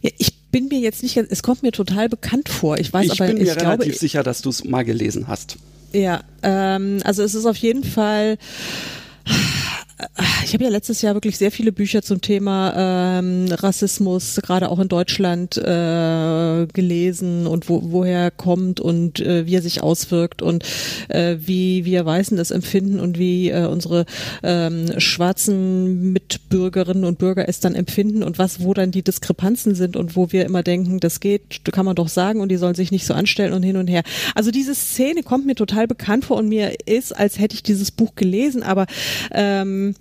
Ja, 0.00 0.10
ich 0.18 0.34
bin 0.50 0.68
mir 0.68 0.80
jetzt 0.80 1.02
nicht, 1.02 1.16
es 1.16 1.42
kommt 1.42 1.62
mir 1.62 1.72
total 1.72 2.08
bekannt 2.08 2.48
vor. 2.48 2.78
Ich 2.78 2.92
weiß 2.92 3.06
ich 3.06 3.12
aber, 3.12 3.28
bin 3.28 3.38
mir 3.38 3.44
ich 3.44 3.56
relativ 3.56 3.84
glaube, 3.84 3.98
sicher, 3.98 4.22
dass 4.22 4.42
du 4.42 4.50
es 4.50 4.64
mal 4.64 4.84
gelesen 4.84 5.28
hast. 5.28 5.56
Ja, 5.92 6.22
ähm, 6.42 7.00
also 7.04 7.22
es 7.22 7.34
ist 7.34 7.46
auf 7.46 7.56
jeden 7.56 7.84
Fall 7.84 8.38
ich 10.44 10.54
habe 10.54 10.64
ja 10.64 10.70
letztes 10.70 11.02
Jahr 11.02 11.14
wirklich 11.14 11.38
sehr 11.38 11.50
viele 11.50 11.72
Bücher 11.72 12.02
zum 12.02 12.20
Thema 12.20 13.18
ähm, 13.18 13.46
Rassismus, 13.50 14.40
gerade 14.42 14.70
auch 14.70 14.78
in 14.78 14.88
Deutschland, 14.88 15.56
äh, 15.56 16.66
gelesen 16.72 17.46
und 17.46 17.68
wo, 17.68 17.82
woher 17.84 18.30
kommt 18.30 18.80
und 18.80 19.20
äh, 19.20 19.46
wie 19.46 19.54
er 19.54 19.62
sich 19.62 19.82
auswirkt 19.82 20.42
und 20.42 20.64
äh, 21.08 21.36
wie 21.38 21.84
wir 21.84 22.04
Weißen 22.04 22.36
das 22.36 22.50
empfinden 22.50 23.00
und 23.00 23.18
wie 23.18 23.50
äh, 23.50 23.66
unsere 23.66 24.06
ähm, 24.42 24.98
schwarzen 24.98 26.12
Mitbürgerinnen 26.12 27.04
und 27.04 27.18
Bürger 27.18 27.48
es 27.48 27.60
dann 27.60 27.74
empfinden 27.74 28.22
und 28.22 28.38
was, 28.38 28.62
wo 28.62 28.74
dann 28.74 28.90
die 28.90 29.02
Diskrepanzen 29.02 29.74
sind 29.74 29.96
und 29.96 30.16
wo 30.16 30.32
wir 30.32 30.44
immer 30.44 30.62
denken, 30.62 31.00
das 31.00 31.20
geht, 31.20 31.64
kann 31.70 31.86
man 31.86 31.96
doch 31.96 32.08
sagen 32.08 32.40
und 32.40 32.48
die 32.50 32.56
sollen 32.56 32.74
sich 32.74 32.90
nicht 32.90 33.06
so 33.06 33.14
anstellen 33.14 33.52
und 33.52 33.62
hin 33.62 33.76
und 33.76 33.88
her. 33.88 34.02
Also 34.34 34.50
diese 34.50 34.74
Szene 34.74 35.22
kommt 35.22 35.46
mir 35.46 35.54
total 35.54 35.86
bekannt 35.86 36.24
vor 36.24 36.36
und 36.36 36.48
mir 36.48 36.72
ist, 36.86 37.16
als 37.16 37.38
hätte 37.38 37.54
ich 37.54 37.62
dieses 37.62 37.90
Buch 37.90 38.14
gelesen, 38.14 38.62
aber 38.62 38.86
ähm, 39.32 39.91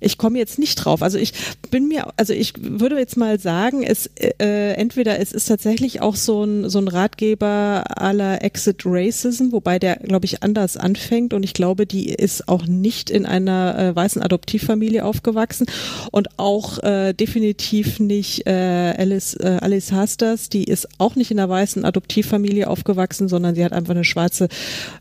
ich 0.00 0.18
komme 0.18 0.38
jetzt 0.38 0.58
nicht 0.58 0.76
drauf. 0.76 1.02
Also 1.02 1.18
ich 1.18 1.32
bin 1.70 1.88
mir, 1.88 2.08
also 2.16 2.32
ich 2.32 2.54
würde 2.58 2.98
jetzt 2.98 3.16
mal 3.16 3.38
sagen, 3.38 3.82
es 3.82 4.10
äh, 4.16 4.72
entweder 4.72 5.20
es 5.20 5.32
ist 5.32 5.46
tatsächlich 5.46 6.00
auch 6.00 6.16
so 6.16 6.44
ein 6.44 6.68
so 6.68 6.78
ein 6.78 6.88
Ratgeber 6.88 7.84
aller 7.96 8.42
Exit 8.42 8.82
Racism, 8.84 9.52
wobei 9.52 9.78
der, 9.78 9.96
glaube 9.96 10.24
ich, 10.24 10.42
anders 10.42 10.76
anfängt. 10.76 11.34
Und 11.34 11.42
ich 11.42 11.54
glaube, 11.54 11.86
die 11.86 12.08
ist 12.08 12.48
auch 12.48 12.66
nicht 12.66 13.10
in 13.10 13.26
einer 13.26 13.78
äh, 13.78 13.96
weißen 13.96 14.22
Adoptivfamilie 14.22 15.04
aufgewachsen. 15.04 15.66
Und 16.10 16.28
auch 16.38 16.82
äh, 16.82 17.12
definitiv 17.12 18.00
nicht 18.00 18.46
äh, 18.46 18.94
Alice 18.96 19.34
äh, 19.34 19.58
Alice 19.60 19.92
Hasters, 19.92 20.48
die 20.48 20.64
ist 20.64 20.88
auch 20.98 21.14
nicht 21.16 21.30
in 21.30 21.38
einer 21.38 21.48
weißen 21.48 21.84
Adoptivfamilie 21.84 22.68
aufgewachsen, 22.68 23.28
sondern 23.28 23.54
sie 23.54 23.64
hat 23.64 23.72
einfach 23.72 23.94
eine 23.94 24.04
schwarze 24.04 24.48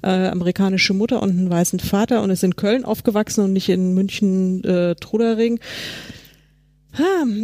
äh, 0.01 0.27
amerikanische 0.27 0.93
Mutter 0.93 1.21
und 1.21 1.29
einen 1.31 1.49
weißen 1.49 1.79
Vater 1.79 2.21
und 2.21 2.29
ist 2.29 2.43
in 2.43 2.55
Köln 2.55 2.85
aufgewachsen 2.85 3.43
und 3.43 3.53
nicht 3.53 3.69
in 3.69 3.93
München 3.93 4.63
äh, 4.63 4.88
äh, 4.91 4.95
Trudering. 4.95 5.59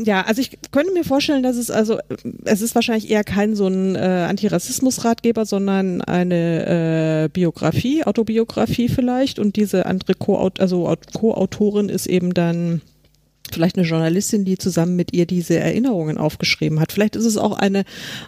Ja, 0.03 0.23
also 0.23 0.41
ich 0.41 0.57
könnte 0.71 0.91
mir 0.91 1.03
vorstellen, 1.03 1.43
dass 1.43 1.55
es 1.55 1.69
also, 1.69 1.99
es 2.45 2.61
ist 2.61 2.73
wahrscheinlich 2.73 3.09
eher 3.09 3.23
kein 3.23 3.55
so 3.55 3.67
ein 3.67 3.95
äh, 3.95 4.25
Antirassismus-Ratgeber, 4.27 5.45
sondern 5.45 6.01
eine 6.01 7.25
äh, 7.25 7.29
Biografie, 7.29 8.03
Autobiografie 8.03 8.89
vielleicht. 8.89 9.37
Und 9.37 9.55
diese 9.55 9.85
andere 9.85 10.15
Co 10.15 10.51
also 10.57 10.93
Co-Autorin 11.13 11.89
ist 11.89 12.07
eben 12.07 12.33
dann 12.33 12.81
vielleicht 13.51 13.77
eine 13.77 13.85
Journalistin, 13.85 14.45
die 14.45 14.57
zusammen 14.57 14.95
mit 14.95 15.13
ihr 15.13 15.27
diese 15.27 15.59
Erinnerungen 15.59 16.17
aufgeschrieben 16.17 16.79
hat. 16.79 16.91
Vielleicht 16.91 17.15
ist 17.15 17.25
es 17.25 17.37
auch 17.37 17.57
eine 17.57 17.81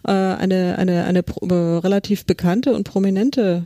äh, 0.07 0.11
eine 0.11 0.77
eine 0.77 1.05
eine, 1.05 1.23
eine 1.25 1.83
relativ 1.83 2.25
bekannte 2.25 2.73
und 2.73 2.83
prominente 2.83 3.65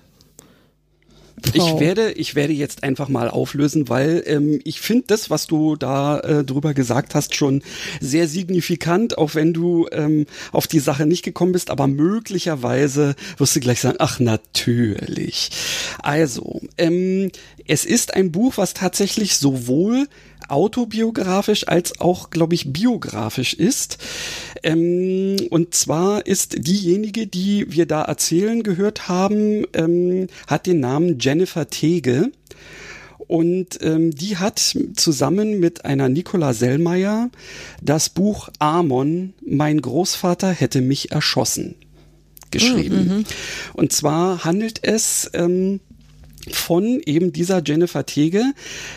ich 1.54 1.80
werde, 1.80 2.12
ich 2.14 2.36
werde 2.36 2.54
jetzt 2.54 2.84
einfach 2.84 3.10
mal 3.10 3.30
auflösen, 3.30 3.90
weil 3.90 4.24
ähm, 4.26 4.60
ich 4.64 4.82
finde 4.82 5.06
das, 5.08 5.30
was 5.30 5.48
du 5.48 5.76
da 5.76 6.20
äh, 6.20 6.44
drüber 6.44 6.74
gesagt 6.74 7.16
hast, 7.16 7.36
schon 7.36 7.62
sehr 8.00 8.28
signifikant, 8.28 9.18
auch 9.18 9.36
wenn 9.36 9.54
du 9.54 9.88
ähm, 9.92 10.26
auf 10.52 10.68
die 10.68 10.80
Sache 10.80 11.06
nicht 11.06 11.24
gekommen 11.24 11.52
bist, 11.52 11.70
aber 11.70 11.88
möglicherweise 11.88 13.16
wirst 13.38 13.56
du 13.56 13.60
gleich 13.60 13.82
sagen, 13.82 13.98
ach 14.00 14.20
natürlich. 14.20 15.50
Also, 16.02 16.62
ähm, 16.78 17.32
es 17.68 17.86
ist 17.86 18.14
ein 18.14 18.32
Buch, 18.32 18.54
was 18.58 18.74
tatsächlich 18.74 19.38
sowohl 19.38 20.08
autobiografisch 20.48 21.68
als 21.68 22.00
auch, 22.00 22.30
glaube 22.30 22.56
ich, 22.56 22.74
biografisch 22.74 23.54
ist. 23.54 23.98
Ähm, 24.64 25.38
und 25.50 25.74
zwar 25.74 26.26
ist 26.26 26.68
diejenige, 26.68 27.28
die 27.28 27.72
wir 27.72 27.86
da 27.86 28.04
erzählen 28.04 28.62
gehört 28.64 29.08
haben, 29.08 29.66
ähm, 29.74 30.28
hat 30.48 30.68
den 30.68 30.80
Namen 30.80 31.18
Jennifer 31.20 31.70
Tege. 31.70 32.32
Und 33.28 33.82
ähm, 33.82 34.12
die 34.12 34.38
hat 34.38 34.76
zusammen 34.96 35.62
mit 35.62 35.86
einer 35.86 36.10
Nicola 36.10 36.54
Sellmeier 36.54 37.30
das 37.82 38.10
Buch 38.10 38.50
Amon, 38.60 39.34
mein 39.46 39.80
Großvater 39.80 40.52
hätte 40.52 40.82
mich 40.82 41.14
erschossen, 41.14 41.76
geschrieben. 42.50 43.08
Mhm. 43.08 43.26
Und 43.72 43.94
zwar 43.94 44.44
handelt 44.44 44.80
es 44.84 45.30
ähm, 45.34 45.80
von 46.52 47.02
eben 47.06 47.34
dieser 47.34 47.62
Jennifer 47.64 48.06
Tege, 48.06 48.44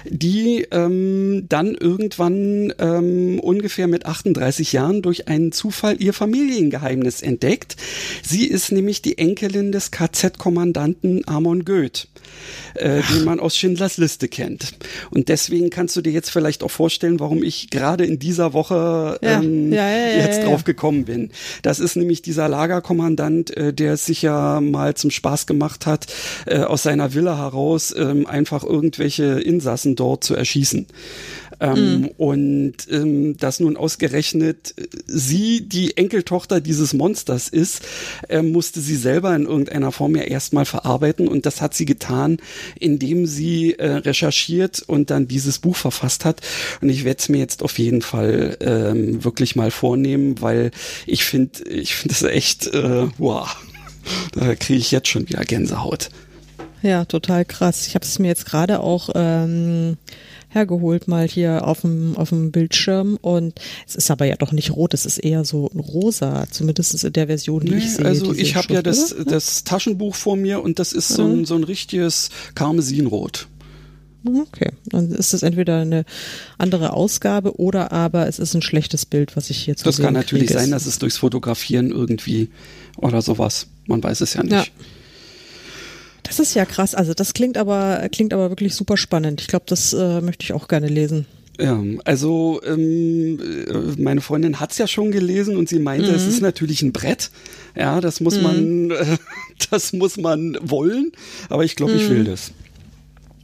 die 0.05 0.67
ähm, 0.71 1.47
dann 1.49 1.75
irgendwann 1.75 2.73
ähm, 2.79 3.39
ungefähr 3.41 3.87
mit 3.87 4.07
38 4.07 4.73
Jahren 4.73 5.03
durch 5.03 5.29
einen 5.29 5.53
Zufall 5.53 6.01
ihr 6.01 6.13
Familiengeheimnis 6.13 7.23
entdeckt. 7.23 7.77
Sie 8.23 8.47
ist 8.47 8.73
nämlich 8.73 9.03
die 9.03 9.19
Enkelin 9.19 9.73
des 9.73 9.91
KZ-Kommandanten 9.91 11.27
Amon 11.27 11.65
Goeth 11.65 12.09
äh, 12.75 13.03
den 13.03 13.25
man 13.25 13.41
aus 13.41 13.57
Schindlers 13.57 13.97
Liste 13.97 14.29
kennt. 14.29 14.75
Und 15.11 15.29
deswegen 15.29 15.71
kannst 15.71 15.97
du 15.97 16.01
dir 16.01 16.13
jetzt 16.13 16.31
vielleicht 16.31 16.63
auch 16.63 16.71
vorstellen, 16.71 17.21
warum 17.21 17.43
ich 17.43 17.71
gerade 17.71 18.05
in 18.05 18.19
dieser 18.19 18.53
Woche 18.53 19.19
ähm, 19.23 19.73
ja, 19.73 19.89
ja, 19.89 20.09
ja, 20.09 20.17
jetzt 20.25 20.45
drauf 20.45 20.65
gekommen 20.65 21.05
bin. 21.05 21.31
Das 21.63 21.81
ist 21.81 21.97
nämlich 21.97 22.23
dieser 22.23 22.49
Lagerkommandant, 22.49 23.57
äh, 23.57 23.73
der 23.73 23.95
es 23.95 24.07
sich 24.07 24.23
ja 24.23 24.61
mal 24.61 24.95
zum 24.95 25.11
Spaß 25.11 25.47
gemacht 25.47 25.87
hat, 25.87 26.07
äh, 26.47 26.61
aus 26.61 26.83
seiner 26.83 27.15
Villa 27.15 27.34
heraus 27.39 27.95
ähm, 27.97 28.27
einfach 28.27 28.65
irgendwelche 28.65 29.41
Insassen 29.41 29.97
dort 29.97 30.25
zu 30.25 30.35
erschießen. 30.35 30.87
Ähm, 31.61 32.01
mhm. 32.01 32.07
Und 32.17 32.75
ähm, 32.91 33.37
dass 33.37 33.61
nun 33.61 33.77
ausgerechnet 33.77 34.75
sie 35.07 35.69
die 35.69 35.97
Enkeltochter 35.97 36.61
dieses 36.61 36.95
Monsters 36.95 37.49
ist, 37.49 37.83
äh, 38.29 38.43
musste 38.43 38.81
sie 38.81 38.97
selber 38.97 39.35
in 39.35 39.47
irgendeiner 39.47 39.93
Form 39.93 40.17
ja 40.17 40.23
erstmal 40.23 40.65
verarbeiten. 40.65 41.29
Und 41.29 41.47
das 41.47 41.61
hat 41.61 41.75
sie 41.75 41.85
getan, 41.85 42.39
indem 42.79 43.27
sie 43.27 43.75
äh, 43.75 43.93
recherchiert 43.93 44.83
und 44.87 45.11
dann 45.11 45.29
dieses 45.29 45.59
Buch 45.59 45.77
verfasst 45.77 46.25
hat. 46.25 46.41
Und 46.81 46.89
ich 46.89 47.05
werde 47.05 47.19
es 47.21 47.29
mir 47.29 47.39
jetzt 47.39 47.63
auf 47.63 47.79
jeden 47.79 48.03
Fall 48.03 48.57
ähm, 48.61 49.25
wirklich 49.25 49.57
mal 49.57 49.71
vornehmen, 49.71 50.41
weil 50.41 50.71
ich 51.07 51.25
finde, 51.25 51.63
ich 51.69 51.95
finde 51.95 52.15
es 52.15 52.23
echt, 52.23 52.67
äh, 52.69 53.07
wow, 53.19 53.57
da 54.33 54.55
kriege 54.55 54.79
ich 54.79 54.91
jetzt 54.91 55.09
schon 55.09 55.29
wieder 55.29 55.45
Gänsehaut. 55.45 56.11
Ja, 56.85 57.07
total 57.07 57.47
krass. 57.47 57.87
Ich 57.87 57.95
habe 57.95 58.05
es 58.05 58.19
mir 58.19 58.29
jetzt 58.29 58.45
gerade 58.45 58.81
auch 58.81 59.09
ähm, 59.15 59.97
hergeholt, 60.51 61.09
mal 61.09 61.27
hier 61.27 61.67
auf 61.67 61.81
dem, 61.81 62.15
auf 62.19 62.29
dem 62.29 62.53
Bildschirm. 62.53 63.19
Und 63.23 63.59
es 63.89 63.97
ist 63.97 64.11
aber 64.11 64.27
ja 64.27 64.37
doch 64.37 64.53
nicht 64.53 64.71
rot, 64.71 64.93
es 64.93 65.07
ist 65.07 65.17
eher 65.17 65.47
so 65.47 65.67
rosa, 65.69 66.47
zumindest 66.51 67.03
in 67.03 67.13
der 67.15 67.29
Version, 67.29 67.65
die 67.65 67.73
nee, 67.73 67.79
ich 67.79 67.95
sehe. 67.95 68.05
Also 68.05 68.35
ich 68.35 68.55
habe 68.55 68.75
ja 68.75 68.83
das, 68.83 69.17
das 69.27 69.65
Taschenbuch 69.65 70.15
vor 70.15 70.37
mir 70.37 70.63
und 70.63 70.79
das 70.79 70.93
ist 70.93 71.09
so 71.09 71.25
ein, 71.25 71.39
mhm. 71.39 71.45
so 71.47 71.55
ein 71.55 71.65
richtiges 71.65 72.29
Karmesinrot. 72.55 73.49
Okay, 74.27 74.71
dann 74.87 75.11
ist 75.11 75.33
es 75.33 75.43
entweder 75.43 75.81
eine 75.81 76.05
andere 76.59 76.93
Ausgabe 76.93 77.59
oder 77.59 77.93
aber 77.93 78.27
es 78.27 78.39
ist 78.39 78.55
ein 78.55 78.63
schlechtes 78.63 79.07
Bild, 79.07 79.37
was 79.37 79.49
ich 79.49 79.59
hier 79.59 79.77
zu 79.77 79.85
Das 79.85 80.01
kann 80.01 80.15
natürlich 80.15 80.49
kriege. 80.49 80.61
sein, 80.61 80.71
dass 80.71 80.85
es 80.85 80.99
durchs 80.99 81.17
Fotografieren 81.17 81.91
irgendwie 81.91 82.51
oder 82.99 83.23
sowas. 83.23 83.69
Man 83.87 84.03
weiß 84.03 84.21
es 84.21 84.35
ja 84.35 84.43
nicht. 84.43 84.53
Ja. 84.53 84.65
Das 86.25 86.41
ist 86.41 86.55
ja 86.55 86.65
krass. 86.65 86.95
Also 86.95 87.15
das 87.15 87.35
klingt 87.35 87.57
aber 87.57 88.09
klingt 88.11 88.33
aber 88.33 88.51
wirklich 88.51 88.75
super 88.75 88.97
spannend. 88.97 89.41
Ich 89.41 89.47
glaube, 89.47 89.67
das 89.69 89.93
äh, 89.93 90.21
möchte 90.21 90.43
ich 90.43 90.53
auch 90.53 90.67
gerne 90.67 90.89
lesen. 90.89 91.27
Ja, 91.61 91.81
also 92.05 92.61
ähm, 92.67 93.39
äh, 93.41 94.03
meine 94.03 94.21
Freundin 94.21 94.59
hat's 94.59 94.79
ja 94.79 94.89
schon 94.89 95.13
gelesen 95.13 95.57
und 95.57 95.69
sie 95.69 95.79
meinte, 95.79 96.09
mhm. 96.09 96.17
es 96.17 96.27
ist 96.27 96.43
natürlich 96.43 96.83
ein 96.83 96.93
Brett. 96.93 97.31
Ja, 97.77 98.01
das 98.01 98.21
muss 98.21 98.39
mhm. 98.39 98.43
man, 98.43 98.91
äh, 98.91 99.17
das 99.71 99.93
muss 99.93 100.17
man 100.17 100.59
wollen. 100.61 101.13
Aber 101.49 101.65
ich 101.65 101.77
glaube, 101.77 101.93
ich 101.93 102.11
will 102.11 102.21
mhm. 102.21 102.27
das. 102.27 102.51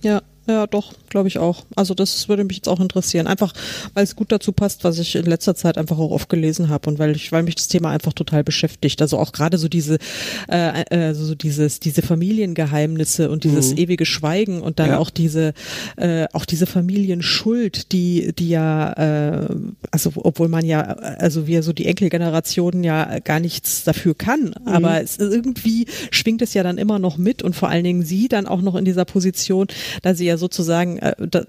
Ja, 0.03 0.23
ja, 0.49 0.67
doch, 0.67 0.93
glaube 1.11 1.29
ich 1.29 1.39
auch. 1.39 1.65
Also 1.77 1.95
das 1.95 2.29
würde 2.29 2.45
mich 2.45 2.57
jetzt 2.57 2.69
auch 2.69 2.81
interessieren. 2.81 3.27
Einfach, 3.27 3.53
weil 3.95 4.05
es 4.05 4.17
gut 4.17 4.33
dazu 4.33 4.53
passt, 4.53 4.85
was 4.85 4.99
ich 4.99 5.17
in 5.17 5.27
letzter 5.27 5.55
Zeit 5.55 5.77
einfach 5.77 5.99
auch 5.99 6.11
oft 6.11 6.29
gelesen 6.29 6.69
habe 6.69 6.89
und 6.89 6.99
weil 6.99 7.15
ich, 7.15 7.33
weil 7.33 7.43
mich 7.43 7.57
das 7.57 7.69
Thema 7.69 7.91
einfach 7.91 8.13
total 8.13 8.45
beschäftigt. 8.45 9.03
Also 9.03 9.19
auch 9.19 9.33
gerade 9.33 9.59
so 9.59 9.69
diese, 9.69 9.99
äh, 10.49 10.85
äh, 10.91 11.15
so 11.15 11.35
dieses, 11.35 11.81
diese 11.81 12.03
Familiengeheimnisse 12.03 13.31
und 13.31 13.45
dieses 13.45 13.73
mhm. 13.73 13.79
ewige 13.79 14.07
Schweigen 14.07 14.63
und 14.63 14.79
dann 14.79 14.91
ja. 14.91 14.99
auch 14.99 15.11
diese, 15.11 15.53
äh, 15.97 16.27
auch 16.33 16.45
diese 16.45 16.67
Familienschuld, 16.67 17.93
die, 17.93 18.33
die 18.39 18.49
ja, 18.49 18.93
äh, 18.93 19.49
also 19.91 20.13
obwohl 20.17 20.49
man 20.49 20.65
ja, 20.65 20.83
also 20.83 21.47
wir 21.47 21.63
so 21.63 21.73
die 21.73 21.87
Enkelgenerationen 21.87 22.85
ja 22.85 23.19
gar 23.19 23.41
nichts 23.41 23.85
dafür 23.85 24.15
kann, 24.15 24.55
mhm. 24.65 24.69
aber 24.69 25.03
es, 25.03 25.19
irgendwie 25.19 25.87
schwingt 26.11 26.43
es 26.43 26.55
ja 26.55 26.63
dann 26.63 26.79
immer 26.79 26.99
noch 26.99 27.19
mit 27.19 27.43
und 27.43 27.57
vor 27.57 27.69
allen 27.69 27.85
Dingen 27.85 28.03
sie 28.03 28.29
dann 28.29 28.47
auch 28.47 28.63
noch 28.63 28.77
in 28.77 28.85
dieser 28.85 29.05
Position, 29.05 29.67
da 30.03 30.15
sie 30.15 30.27
ja 30.27 30.37
sozusagen 30.37 31.00
äh, 31.01 31.15
da, 31.19 31.45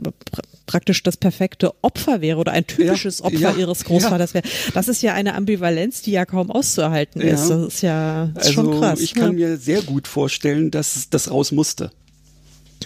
praktisch 0.66 1.04
das 1.04 1.18
perfekte 1.18 1.74
Opfer 1.84 2.22
wäre 2.22 2.40
oder 2.40 2.54
ein 2.54 2.66
typisches 2.66 3.20
ja, 3.20 3.26
Opfer 3.26 3.40
ja, 3.40 3.56
ihres 3.56 3.84
Großvaters 3.84 4.32
ja. 4.32 4.36
wäre. 4.36 4.48
Das 4.74 4.88
ist 4.88 5.02
ja 5.02 5.14
eine 5.14 5.36
Ambivalenz, 5.36 6.02
die 6.02 6.12
ja 6.12 6.26
kaum 6.26 6.50
auszuhalten 6.50 7.22
ist. 7.22 7.50
Das 7.50 7.74
ist 7.74 7.82
ja 7.82 8.32
das 8.34 8.48
ist 8.48 8.58
also, 8.58 8.72
schon 8.72 8.80
krass. 8.80 9.00
Ich 9.02 9.14
kann 9.14 9.36
mir 9.36 9.58
sehr 9.58 9.82
gut 9.82 10.08
vorstellen, 10.08 10.72
dass 10.72 11.10
das 11.10 11.30
raus 11.30 11.52
musste. 11.52 11.92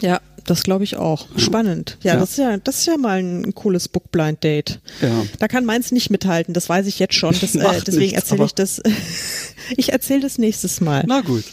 Ja, 0.02 0.20
das 0.46 0.64
glaube 0.64 0.84
ich 0.84 0.96
auch. 0.96 1.28
Spannend. 1.38 1.98
Ja, 2.02 2.14
ja, 2.14 2.20
Das, 2.20 2.32
ist 2.32 2.38
ja 2.38 2.58
das 2.58 2.80
ist 2.80 2.86
ja 2.88 2.98
mal 2.98 3.20
ein 3.20 3.54
cooles 3.56 3.88
Book 3.88 4.12
Blind 4.12 4.44
Date. 4.44 4.80
Ja. 5.02 5.26
Da 5.40 5.48
kann 5.48 5.66
meins 5.66 5.92
nicht 5.92 6.10
mithalten, 6.10 6.54
das 6.54 6.70
weiß 6.70 6.88
ich 6.88 7.00
jetzt 7.00 7.14
schon. 7.14 7.36
Das, 7.46 7.54
äh, 7.54 7.82
deswegen 7.86 8.16
erzähle 8.16 8.46
ich 8.46 8.54
das. 8.56 8.82
ich 9.78 9.92
erzähle 9.92 10.22
das 10.22 10.38
nächstes 10.38 10.82
Mal. 10.82 11.04
Na 11.06 11.22
gut. 11.22 11.44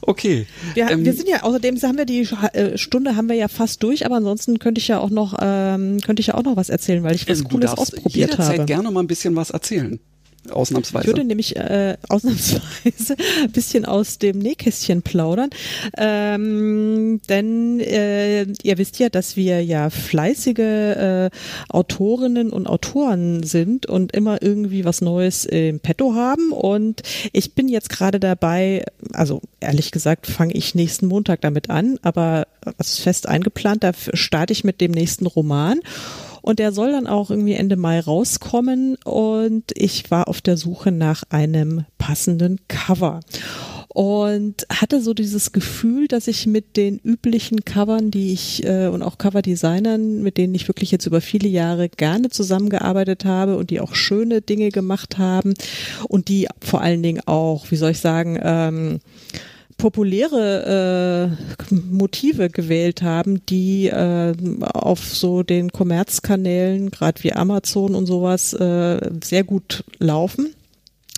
Okay. 0.00 0.46
Wir, 0.74 0.90
ähm, 0.90 1.04
wir 1.04 1.12
sind 1.12 1.28
ja, 1.28 1.42
außerdem 1.42 1.80
haben 1.82 1.98
wir 1.98 2.06
die 2.06 2.26
äh, 2.52 2.78
Stunde 2.78 3.14
haben 3.14 3.28
wir 3.28 3.36
ja 3.36 3.48
fast 3.48 3.82
durch, 3.82 4.06
aber 4.06 4.16
ansonsten 4.16 4.58
könnte 4.58 4.80
ich 4.80 4.88
ja 4.88 4.98
auch 4.98 5.10
noch, 5.10 5.36
ähm, 5.40 6.00
könnte 6.00 6.20
ich 6.20 6.28
ja 6.28 6.34
auch 6.34 6.42
noch 6.42 6.56
was 6.56 6.70
erzählen, 6.70 7.02
weil 7.02 7.14
ich 7.14 7.28
was 7.28 7.40
ähm, 7.40 7.48
Cooles 7.48 7.72
ausprobiert 7.72 8.30
jederzeit 8.30 8.58
habe. 8.58 8.64
gerne 8.64 8.90
mal 8.90 9.00
ein 9.00 9.06
bisschen 9.06 9.36
was 9.36 9.50
erzählen. 9.50 10.00
Ausnahmsweise. 10.50 11.02
Ich 11.02 11.06
würde 11.08 11.24
nämlich 11.24 11.56
äh, 11.56 11.96
ausnahmsweise 12.08 13.16
ein 13.42 13.52
bisschen 13.52 13.84
aus 13.84 14.18
dem 14.18 14.38
Nähkästchen 14.38 15.02
plaudern. 15.02 15.50
Ähm, 15.96 17.20
denn 17.28 17.80
äh, 17.80 18.42
ihr 18.62 18.78
wisst 18.78 18.98
ja, 18.98 19.08
dass 19.08 19.36
wir 19.36 19.64
ja 19.64 19.90
fleißige 19.90 20.58
äh, 20.58 21.30
Autorinnen 21.68 22.50
und 22.50 22.66
Autoren 22.66 23.42
sind 23.42 23.86
und 23.86 24.12
immer 24.12 24.42
irgendwie 24.42 24.84
was 24.84 25.00
Neues 25.00 25.44
im 25.44 25.80
Petto 25.80 26.14
haben. 26.14 26.52
Und 26.52 27.02
ich 27.32 27.54
bin 27.54 27.68
jetzt 27.68 27.90
gerade 27.90 28.20
dabei, 28.20 28.84
also 29.12 29.40
ehrlich 29.60 29.90
gesagt 29.90 30.26
fange 30.26 30.54
ich 30.54 30.74
nächsten 30.74 31.06
Montag 31.06 31.40
damit 31.40 31.70
an, 31.70 31.98
aber 32.02 32.46
was 32.76 32.88
ist 32.88 33.00
fest 33.00 33.28
eingeplant, 33.28 33.84
da 33.84 33.92
starte 34.12 34.52
ich 34.52 34.64
mit 34.64 34.80
dem 34.80 34.92
nächsten 34.92 35.26
Roman. 35.26 35.80
Und 36.42 36.58
der 36.58 36.72
soll 36.72 36.92
dann 36.92 37.06
auch 37.06 37.30
irgendwie 37.30 37.54
Ende 37.54 37.76
Mai 37.76 38.00
rauskommen. 38.00 38.96
Und 39.04 39.64
ich 39.74 40.10
war 40.10 40.28
auf 40.28 40.40
der 40.40 40.56
Suche 40.56 40.92
nach 40.92 41.24
einem 41.30 41.84
passenden 41.98 42.58
Cover 42.68 43.20
und 43.98 44.66
hatte 44.70 45.00
so 45.00 45.14
dieses 45.14 45.50
Gefühl, 45.50 46.08
dass 46.08 46.28
ich 46.28 46.46
mit 46.46 46.76
den 46.76 46.98
üblichen 46.98 47.64
Covern, 47.64 48.10
die 48.10 48.32
ich 48.32 48.64
äh, 48.64 48.86
und 48.86 49.02
auch 49.02 49.18
Coverdesignern, 49.18 50.22
mit 50.22 50.36
denen 50.36 50.54
ich 50.54 50.68
wirklich 50.68 50.92
jetzt 50.92 51.06
über 51.06 51.20
viele 51.20 51.48
Jahre 51.48 51.88
gerne 51.88 52.28
zusammengearbeitet 52.28 53.24
habe 53.24 53.56
und 53.56 53.70
die 53.70 53.80
auch 53.80 53.94
schöne 53.94 54.40
Dinge 54.40 54.68
gemacht 54.68 55.18
haben 55.18 55.54
und 56.06 56.28
die 56.28 56.48
vor 56.60 56.82
allen 56.82 57.02
Dingen 57.02 57.22
auch, 57.26 57.70
wie 57.70 57.76
soll 57.76 57.90
ich 57.90 57.98
sagen, 57.98 58.38
ähm, 58.40 59.00
populäre 59.78 61.38
äh, 61.70 61.74
Motive 61.74 62.50
gewählt 62.50 63.00
haben, 63.02 63.46
die 63.46 63.86
äh, 63.86 64.34
auf 64.60 65.14
so 65.14 65.42
den 65.42 65.72
Kommerzkanälen, 65.72 66.90
gerade 66.90 67.22
wie 67.22 67.32
Amazon 67.32 67.94
und 67.94 68.06
sowas, 68.06 68.52
äh, 68.52 69.10
sehr 69.22 69.44
gut 69.44 69.84
laufen. 69.98 70.54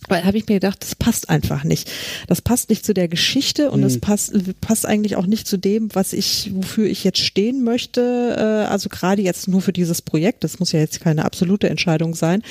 Weil 0.08 0.24
habe 0.24 0.38
ich 0.38 0.48
mir 0.48 0.54
gedacht, 0.54 0.82
das 0.82 0.94
passt 0.94 1.28
einfach 1.28 1.62
nicht. 1.62 1.90
Das 2.26 2.42
passt 2.42 2.70
nicht 2.70 2.84
zu 2.84 2.94
der 2.94 3.06
Geschichte 3.06 3.70
und 3.70 3.82
das 3.82 3.96
mhm. 3.96 4.00
passt, 4.00 4.32
passt 4.61 4.86
eigentlich 4.86 5.16
auch 5.16 5.26
nicht 5.26 5.46
zu 5.46 5.56
dem, 5.56 5.94
was 5.94 6.12
ich, 6.12 6.50
wofür 6.54 6.86
ich 6.86 7.04
jetzt 7.04 7.20
stehen 7.20 7.64
möchte. 7.64 8.34
Äh, 8.36 8.70
also 8.70 8.88
gerade 8.88 9.22
jetzt 9.22 9.48
nur 9.48 9.61
für 9.61 9.72
dieses 9.72 10.02
Projekt. 10.02 10.42
Das 10.44 10.58
muss 10.58 10.72
ja 10.72 10.80
jetzt 10.80 11.00
keine 11.00 11.24
absolute 11.24 11.68
Entscheidung 11.68 12.14
sein 12.14 12.42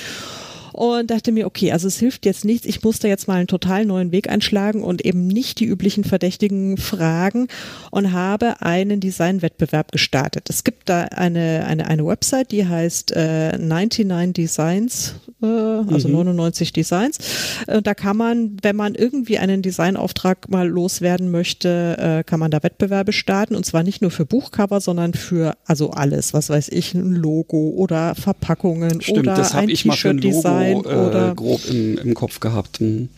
und 0.74 1.12
dachte 1.12 1.32
mir, 1.32 1.46
okay, 1.46 1.72
also 1.72 1.88
es 1.88 1.98
hilft 1.98 2.26
jetzt 2.26 2.46
nichts, 2.46 2.66
ich 2.66 2.84
muss 2.84 3.00
da 3.00 3.08
jetzt 3.08 3.28
mal 3.28 3.36
einen 3.36 3.48
total 3.48 3.86
neuen 3.86 4.12
Weg 4.12 4.30
einschlagen 4.30 4.84
und 4.84 5.06
eben 5.06 5.28
nicht 5.28 5.60
die 5.60 5.66
üblichen 5.66 6.04
Verdächtigen 6.04 6.78
fragen 6.78 7.48
und 7.92 8.12
habe 8.12 8.62
einen 8.62 9.00
Designwettbewerb 9.00 9.92
gestartet. 9.92 10.50
Es 10.50 10.64
gibt 10.64 10.90
da 10.90 11.04
eine, 11.04 11.66
eine, 11.68 11.88
eine 11.88 12.06
Website, 12.06 12.52
die 12.52 12.68
heißt 12.68 13.12
äh, 13.16 13.58
99 13.58 14.34
Designs, 14.34 15.16
äh, 15.42 15.46
also 15.46 16.08
mhm. 16.08 16.16
99 16.16 16.74
Designs. 16.74 17.18
Äh, 17.68 17.82
da 17.82 17.94
kann 17.94 18.18
man, 18.18 18.58
wenn 18.62 18.76
man 18.76 18.96
irgendwie 18.96 19.38
einen 19.38 19.62
Designauftrag 19.62 20.50
mal 20.50 20.68
loswerden 20.68 21.32
möchte, 21.32 21.98
äh, 21.98 22.24
kann 22.24 22.40
man 22.40 22.52
da 22.52 22.64
Wettbewerbe 22.64 23.14
starten 23.14 23.56
und 23.56 23.66
zwar 23.66 23.84
nicht 23.84 24.02
nur 24.02 24.12
für 24.12 24.26
Buchcover, 24.26 24.82
sondern 24.82 25.14
für 25.14 25.56
also 25.66 25.92
alles, 25.92 26.34
was 26.34 26.50
weiß 26.50 26.70
ich, 26.70 26.94
ein 26.94 27.16
Logo 27.16 27.70
oder 27.70 28.16
Verpackungen 28.16 29.02
Stimmt, 29.02 29.20
oder 29.20 29.56
ein 29.56 29.68
T-Shirt-Design 29.68 30.69
sein. 30.74 30.94
Äh, 30.94 31.08
oder 31.08 31.36
grob 31.36 31.62
im, 31.70 31.98
im 31.98 32.14
Kopf 32.14 32.40
gehabt. 32.40 32.80
Hm. 32.80 33.10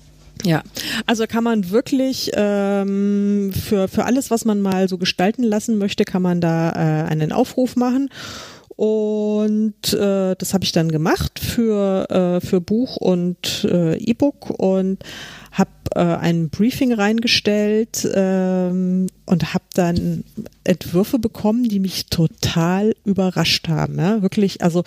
Ja, 0.43 0.63
also 1.05 1.27
kann 1.27 1.43
man 1.43 1.69
wirklich 1.69 2.31
ähm, 2.33 3.51
für, 3.53 3.87
für 3.87 4.05
alles, 4.05 4.31
was 4.31 4.45
man 4.45 4.61
mal 4.61 4.89
so 4.89 4.97
gestalten 4.97 5.43
lassen 5.43 5.77
möchte, 5.77 6.03
kann 6.03 6.21
man 6.21 6.41
da 6.41 6.71
äh, 6.71 7.09
einen 7.09 7.31
Aufruf 7.31 7.75
machen. 7.75 8.09
Und 8.75 9.93
äh, 9.93 10.35
das 10.35 10.55
habe 10.55 10.63
ich 10.63 10.71
dann 10.71 10.91
gemacht 10.91 11.37
für, 11.37 12.09
äh, 12.09 12.45
für 12.45 12.61
Buch 12.61 12.97
und 12.97 13.67
äh, 13.69 13.95
E-Book 13.97 14.49
und 14.49 14.97
habe 15.51 15.69
äh, 15.93 15.99
ein 15.99 16.49
Briefing 16.49 16.91
reingestellt 16.91 18.09
ähm, 18.15 19.05
und 19.25 19.53
habe 19.53 19.65
dann 19.75 20.23
Entwürfe 20.63 21.19
bekommen, 21.19 21.65
die 21.65 21.79
mich 21.79 22.07
total 22.07 22.95
überrascht 23.05 23.67
haben. 23.67 23.99
Ja? 23.99 24.23
Wirklich, 24.23 24.63
also 24.63 24.83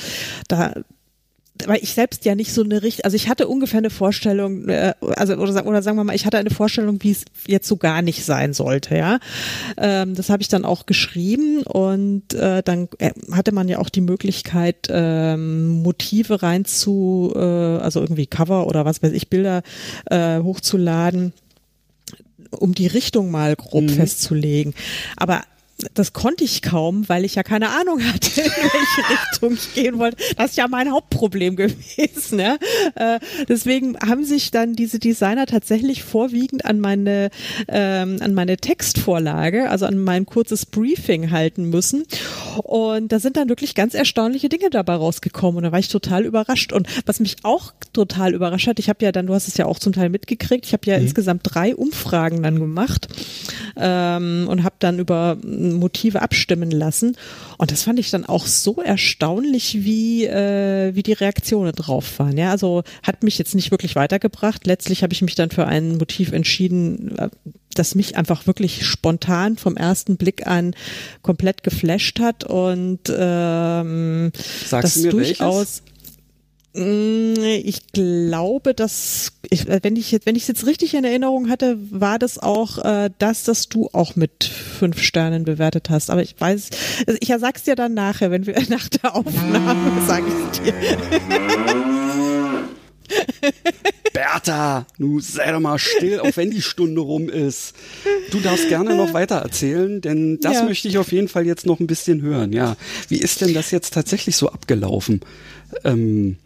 da 0.49 0.73
weil 1.67 1.79
ich 1.83 1.95
selbst 1.95 2.25
ja 2.25 2.35
nicht 2.35 2.53
so 2.53 2.63
eine 2.63 2.83
richtig, 2.83 3.05
also 3.05 3.15
ich 3.15 3.29
hatte 3.29 3.47
ungefähr 3.47 3.79
eine 3.79 3.91
Vorstellung, 3.91 4.69
äh, 4.69 4.95
also 5.17 5.35
oder, 5.35 5.67
oder 5.67 5.83
sagen 5.83 5.97
wir 5.97 6.05
mal, 6.05 6.17
ich 6.17 6.27
hatte 6.27 6.37
eine 6.37 6.51
Vorstellung, 6.51 7.03
wie 7.03 7.13
es 7.13 7.25
jetzt 7.47 7.69
so 7.69 7.77
gar 7.77 8.03
nicht 8.03 8.25
sein 8.25 8.53
sollte, 8.53 8.97
ja. 8.97 9.19
Ähm, 9.77 10.15
das 10.15 10.31
habe 10.31 10.43
ich 10.43 10.49
dann 10.49 10.65
auch 10.65 10.87
geschrieben 10.87 11.63
und 11.63 12.35
äh, 12.35 12.63
dann 12.63 12.89
äh, 12.99 13.13
hatte 13.31 13.53
man 13.53 13.69
ja 13.69 13.79
auch 13.79 13.89
die 13.89 14.01
Möglichkeit, 14.01 14.89
ähm, 14.91 15.83
Motive 15.83 16.43
rein 16.43 16.65
zu, 16.65 17.33
äh, 17.35 17.39
also 17.39 18.01
irgendwie 18.01 18.27
Cover 18.27 18.67
oder 18.67 18.85
was 18.85 19.03
weiß 19.03 19.13
ich, 19.13 19.31
Bilder 19.31 19.63
äh, 20.07 20.41
hochzuladen 20.41 21.33
um 22.51 22.73
die 22.73 22.87
Richtung 22.87 23.33
mal 23.33 23.57
grob 23.57 23.85
mhm. 23.85 23.89
festzulegen. 23.89 24.75
Aber 25.17 25.43
das 25.95 26.13
konnte 26.13 26.45
ich 26.45 26.63
kaum, 26.63 27.09
weil 27.09 27.25
ich 27.25 27.35
ja 27.35 27.43
keine 27.43 27.71
Ahnung 27.71 28.03
hatte, 28.03 28.41
in 28.41 28.51
welche 28.51 29.11
Richtung 29.33 29.53
ich 29.55 29.75
gehen 29.75 29.99
wollte. 29.99 30.17
Das 30.37 30.51
ist 30.51 30.57
ja 30.57 30.69
mein 30.69 30.91
Hauptproblem 30.91 31.57
gewesen. 31.57 32.39
Ja? 32.39 32.57
Äh, 32.95 33.21
deswegen 33.49 33.99
haben 33.99 34.25
sich 34.25 34.51
dann 34.51 34.75
diese 34.75 34.99
Designer 34.99 35.47
tatsächlich 35.47 36.03
vorwiegend 36.03 36.65
an 36.65 36.81
meine, 36.81 37.31
ähm, 37.69 38.19
an 38.21 38.35
meine 38.35 38.57
Textvorlage, 38.57 39.71
also 39.71 39.87
an 39.87 39.99
mein 39.99 40.27
kurzes 40.27 40.67
Briefing 40.67 41.31
halten 41.31 41.69
müssen. 41.71 42.05
Und 42.63 43.13
da 43.13 43.19
sind 43.19 43.37
dann 43.37 43.49
wirklich 43.49 43.75
ganz 43.75 43.95
erstaunliche 43.95 44.49
Dinge 44.49 44.71
dabei 44.71 44.95
rausgekommen. 44.95 45.59
Und 45.59 45.63
da 45.65 45.73
war 45.73 45.79
ich 45.79 45.89
total 45.89 46.25
überrascht. 46.25 46.73
Und 46.73 46.89
was 47.07 47.21
mich 47.21 47.37
auch 47.43 47.73
total 47.95 48.35
überrascht 48.35 48.67
hat, 48.67 48.79
ich 48.79 48.89
habe 48.89 49.05
ja 49.05 49.13
dann, 49.13 49.27
du 49.27 49.35
hast 49.35 49.49
es 49.49 49.57
ja 49.57 49.67
auch 49.67 49.79
zum 49.79 49.93
Teil 49.93 50.11
mitgekriegt, 50.11 50.67
ich 50.67 50.73
habe 50.73 50.87
ja 50.87 50.99
mhm. 50.99 51.05
insgesamt 51.05 51.43
drei 51.45 51.75
Umfragen 51.75 52.43
dann 52.43 52.59
gemacht 52.59 53.09
ähm, 53.77 54.47
und 54.49 54.63
habe 54.65 54.77
dann 54.79 54.99
über 54.99 55.37
Motive 55.43 56.21
abstimmen 56.23 56.71
lassen. 56.71 57.17
Und 57.59 57.71
das 57.71 57.85
fand 57.85 57.99
ich 57.99 58.11
dann 58.11 58.25
auch 58.27 58.47
so 58.47 58.83
erstaunlich, 58.83 59.85
wie, 59.85 60.27
äh, 60.27 60.95
wie 60.95 61.03
die 61.03 61.13
Reaktionen 61.13 61.73
drauf 61.73 62.19
waren. 62.19 62.37
Ja, 62.37 62.51
also 62.51 62.83
hat 63.03 63.23
mich 63.23 63.39
jetzt 63.39 63.55
nicht 63.55 63.71
wirklich 63.71 63.97
weitergebracht. 63.97 64.67
Letztlich 64.67 65.03
habe 65.03 65.13
ich 65.13 65.23
mich 65.23 65.35
dann 65.35 65.51
für 65.51 65.67
ein 65.67 65.97
Motiv 65.97 66.33
entschieden, 66.33 67.17
äh, 67.17 67.29
das 67.75 67.95
mich 67.95 68.17
einfach 68.17 68.47
wirklich 68.47 68.87
spontan 68.87 69.57
vom 69.57 69.77
ersten 69.77 70.17
Blick 70.17 70.47
an 70.47 70.75
komplett 71.23 71.63
geflasht 71.63 72.21
hat 72.21 72.45
und 72.45 73.01
ähm, 73.09 74.31
Sagst 74.67 74.97
das 74.97 75.03
durchaus. 75.11 75.57
Welches? 75.57 75.94
Mm, 76.77 77.35
ich 77.37 77.93
glaube, 77.93 78.75
dass 78.75 79.33
ich, 79.49 79.69
äh, 79.69 79.79
wenn 79.83 79.95
ich 79.95 80.11
jetzt, 80.11 80.27
wenn 80.27 80.35
ich 80.35 80.43
es 80.43 80.49
jetzt 80.49 80.67
richtig 80.67 80.95
in 80.95 81.05
Erinnerung 81.05 81.49
hatte, 81.49 81.79
war 81.91 82.19
das 82.19 82.39
auch 82.41 82.79
äh, 82.79 83.11
das, 83.19 83.45
dass 83.45 83.69
du 83.69 83.89
auch 83.93 84.17
mit 84.17 84.43
fünf 84.43 85.01
Sternen 85.01 85.45
bewertet 85.45 85.89
hast. 85.89 86.11
Aber 86.11 86.23
ich 86.23 86.35
weiß, 86.37 86.71
also 87.07 87.19
ich 87.21 87.33
sag's 87.39 87.63
dir 87.63 87.77
dann 87.77 87.95
nachher, 87.95 88.33
wenn 88.33 88.47
wir 88.47 88.57
nach 88.69 88.89
der 88.89 89.15
Aufnahme 89.15 90.05
sage 90.07 90.25
ich 90.27 90.61
dir. 90.61 90.75
Bertha, 94.13 94.87
nu 94.99 95.21
sei 95.21 95.53
doch 95.53 95.61
mal 95.61 95.79
still, 95.79 96.21
auch 96.21 96.37
wenn 96.37 96.51
die 96.51 96.63
Stunde 96.63 97.01
rum 97.01 97.29
ist. 97.29 97.75
Du 98.33 98.41
darfst 98.41 98.69
gerne 98.69 98.97
noch 98.97 99.13
weiter 99.13 99.37
erzählen, 99.37 100.01
denn 100.01 100.41
das 100.41 100.55
ja. 100.55 100.65
möchte 100.65 100.89
ich 100.89 100.99
auf 100.99 101.13
jeden 101.13 101.29
Fall 101.29 101.47
jetzt 101.47 101.67
noch 101.67 101.79
ein 101.79 101.87
bisschen 101.87 102.23
hören. 102.23 102.53
Ja, 102.53 102.77
wie 103.09 103.19
ist 103.19 103.41
denn 103.41 103.55
das 103.55 103.71
jetzt 103.71 103.95
tatsächlich 103.95 104.37
so 104.37 104.49
abgelaufen? 104.49 105.21
Ähm, 105.85 106.37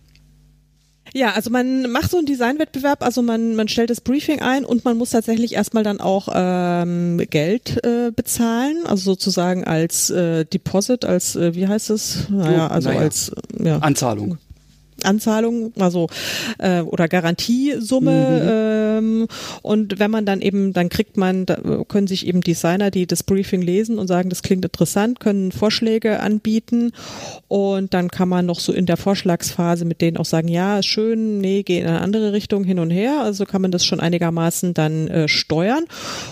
ja, 1.14 1.32
also 1.32 1.50
man 1.50 1.90
macht 1.90 2.10
so 2.10 2.18
einen 2.18 2.26
Designwettbewerb, 2.26 3.02
also 3.02 3.22
man, 3.22 3.56
man 3.56 3.68
stellt 3.68 3.90
das 3.90 4.00
Briefing 4.00 4.40
ein 4.40 4.64
und 4.64 4.84
man 4.84 4.96
muss 4.96 5.10
tatsächlich 5.10 5.54
erstmal 5.54 5.82
dann 5.82 6.00
auch 6.00 6.28
ähm, 6.34 7.18
Geld 7.30 7.84
äh, 7.84 8.10
bezahlen, 8.10 8.86
also 8.86 9.12
sozusagen 9.12 9.64
als 9.64 10.10
äh, 10.10 10.44
Deposit, 10.44 11.04
als 11.04 11.36
äh, 11.36 11.54
wie 11.54 11.66
heißt 11.66 11.90
es? 11.90 12.28
Naja, 12.30 12.68
also 12.68 12.88
naja. 12.88 13.00
als 13.00 13.32
ja. 13.62 13.78
Anzahlung. 13.78 14.38
Anzahlung, 15.04 15.72
also 15.78 16.08
äh, 16.58 16.80
oder 16.80 17.08
Garantiesumme. 17.08 18.10
Mhm. 18.10 18.48
Ähm, 18.48 19.28
und 19.62 19.98
wenn 19.98 20.10
man 20.10 20.26
dann 20.26 20.40
eben, 20.40 20.72
dann 20.72 20.88
kriegt 20.88 21.16
man, 21.16 21.46
da 21.46 21.56
können 21.88 22.06
sich 22.06 22.26
eben 22.26 22.40
Designer, 22.40 22.90
die 22.90 23.06
das 23.06 23.22
Briefing 23.22 23.62
lesen 23.62 23.98
und 23.98 24.08
sagen, 24.08 24.30
das 24.30 24.42
klingt 24.42 24.64
interessant, 24.64 25.20
können 25.20 25.52
Vorschläge 25.52 26.20
anbieten 26.20 26.92
und 27.48 27.94
dann 27.94 28.10
kann 28.10 28.28
man 28.28 28.46
noch 28.46 28.60
so 28.60 28.72
in 28.72 28.86
der 28.86 28.96
Vorschlagsphase 28.96 29.84
mit 29.84 30.00
denen 30.00 30.16
auch 30.16 30.24
sagen, 30.24 30.48
ja, 30.48 30.78
ist 30.78 30.86
schön, 30.86 31.40
nee, 31.40 31.62
geh 31.62 31.78
in 31.78 31.86
eine 31.86 32.00
andere 32.00 32.32
Richtung 32.32 32.64
hin 32.64 32.78
und 32.78 32.90
her. 32.90 33.20
Also 33.22 33.44
kann 33.44 33.62
man 33.62 33.70
das 33.70 33.84
schon 33.84 34.00
einigermaßen 34.00 34.74
dann 34.74 35.08
äh, 35.08 35.28
steuern. 35.28 35.84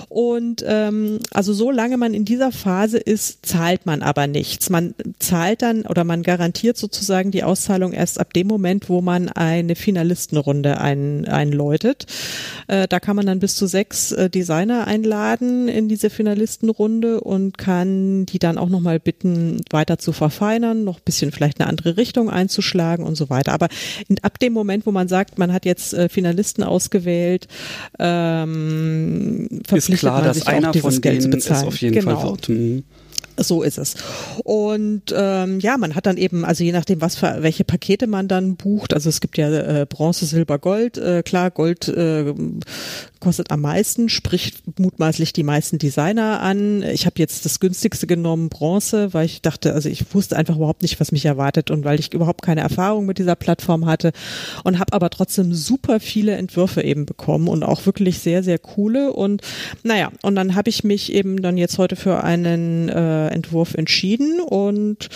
Und 0.08 0.64
ähm, 0.66 1.18
also 1.32 1.52
solange 1.52 1.96
man 1.96 2.14
in 2.14 2.24
dieser 2.24 2.52
Phase 2.52 2.98
ist, 2.98 3.46
zahlt 3.46 3.86
man 3.86 4.02
aber 4.02 4.26
nichts. 4.26 4.70
Man 4.70 4.94
zahlt 5.18 5.62
dann 5.62 5.82
oder 5.82 6.04
man 6.04 6.22
garantiert 6.22 6.76
sozusagen 6.76 7.30
die 7.30 7.42
Auszahlung 7.42 7.92
erst 7.92 8.20
ab 8.20 8.32
dem 8.32 8.46
Moment, 8.46 8.55
Moment, 8.57 8.88
wo 8.88 9.02
man 9.02 9.28
eine 9.28 9.76
Finalistenrunde 9.76 10.80
ein, 10.80 11.26
einläutet. 11.26 12.07
Äh, 12.68 12.88
da 12.88 13.00
kann 13.00 13.14
man 13.14 13.26
dann 13.26 13.38
bis 13.38 13.54
zu 13.54 13.66
sechs 13.66 14.12
äh, 14.12 14.30
Designer 14.30 14.86
einladen 14.86 15.68
in 15.68 15.88
diese 15.88 16.09
Finalistenrunde 16.09 17.20
und 17.20 17.59
kann 17.59 18.24
die 18.24 18.38
dann 18.38 18.57
auch 18.57 18.70
nochmal 18.70 18.98
bitten, 18.98 19.61
weiter 19.70 19.98
zu 19.98 20.12
verfeinern, 20.12 20.84
noch 20.84 20.96
ein 20.96 21.04
bisschen 21.04 21.32
vielleicht 21.32 21.61
eine 21.61 21.68
andere 21.68 21.98
Richtung 21.98 22.30
einzuschlagen 22.30 23.04
und 23.04 23.14
so 23.14 23.28
weiter. 23.28 23.52
Aber 23.52 23.68
in, 24.09 24.16
ab 24.22 24.38
dem 24.38 24.54
Moment, 24.54 24.86
wo 24.86 24.90
man 24.90 25.07
sagt, 25.07 25.38
man 25.38 25.52
hat 25.52 25.66
jetzt 25.66 25.92
äh, 25.92 26.09
Finalisten 26.09 26.64
ausgewählt, 26.64 27.48
ähm, 27.98 29.48
verpflichtet 29.66 29.94
ist 29.94 30.00
klar, 30.00 30.22
man 30.22 30.32
sich 30.34 30.44
dass 30.44 30.52
einer 30.52 30.72
von 30.72 31.00
Geld 31.02 31.24
denen 31.24 31.34
ist 31.34 31.50
auf 31.50 31.76
jeden 31.76 31.94
genau. 31.94 32.18
Fall 32.18 32.30
wird. 32.30 32.84
So 33.39 33.62
ist 33.62 33.78
es. 33.78 33.95
Und 34.45 35.14
ähm, 35.14 35.61
ja, 35.61 35.76
man 35.76 35.95
hat 35.95 36.07
dann 36.07 36.16
eben, 36.16 36.45
also 36.45 36.64
je 36.64 36.72
nachdem, 36.72 37.01
was 37.01 37.16
für 37.16 37.39
welche 37.41 37.64
Pakete 37.64 38.07
man 38.07 38.28
dann 38.28 38.57
bucht, 38.57 38.95
also 38.95 39.09
es 39.09 39.20
gibt 39.20 39.37
ja 39.37 39.51
äh, 39.51 39.87
Bronze, 39.87 40.26
Silber, 40.26 40.59
Gold. 40.59 40.99
Äh, 40.99 41.22
klar, 41.22 41.51
Gold 41.51 41.89
äh, 41.89 42.32
kostet 43.20 43.50
am 43.50 43.60
meisten, 43.60 44.08
spricht 44.08 44.78
mutmaßlich 44.78 45.32
die 45.32 45.42
meisten 45.42 45.78
Designer 45.78 46.40
an. 46.40 46.82
Ich 46.82 47.06
habe 47.06 47.14
jetzt 47.18 47.44
das 47.44 47.60
günstigste 47.60 48.06
genommen, 48.06 48.48
Bronze, 48.48 49.14
weil 49.14 49.26
ich 49.26 49.42
dachte, 49.42 49.72
also 49.72 49.88
ich 49.88 50.14
wusste 50.14 50.36
einfach 50.36 50.56
überhaupt 50.56 50.82
nicht, 50.82 51.00
was 51.00 51.12
mich 51.12 51.24
erwartet 51.24 51.70
und 51.70 51.84
weil 51.84 51.98
ich 51.98 52.12
überhaupt 52.12 52.42
keine 52.42 52.60
Erfahrung 52.60 53.06
mit 53.06 53.18
dieser 53.18 53.36
Plattform 53.36 53.86
hatte 53.86 54.12
und 54.64 54.78
habe 54.78 54.92
aber 54.92 55.10
trotzdem 55.10 55.54
super 55.54 56.00
viele 56.00 56.36
Entwürfe 56.36 56.82
eben 56.82 57.06
bekommen 57.06 57.48
und 57.48 57.62
auch 57.62 57.86
wirklich 57.86 58.18
sehr, 58.18 58.42
sehr 58.42 58.58
coole. 58.58 59.12
Und 59.12 59.42
naja, 59.82 60.10
und 60.22 60.34
dann 60.34 60.54
habe 60.54 60.68
ich 60.68 60.84
mich 60.84 61.12
eben 61.12 61.42
dann 61.42 61.56
jetzt 61.56 61.78
heute 61.78 61.96
für 61.96 62.22
einen 62.22 62.88
äh, 62.88 63.28
Entwurf 63.28 63.74
entschieden 63.74 64.40
und 64.40 65.08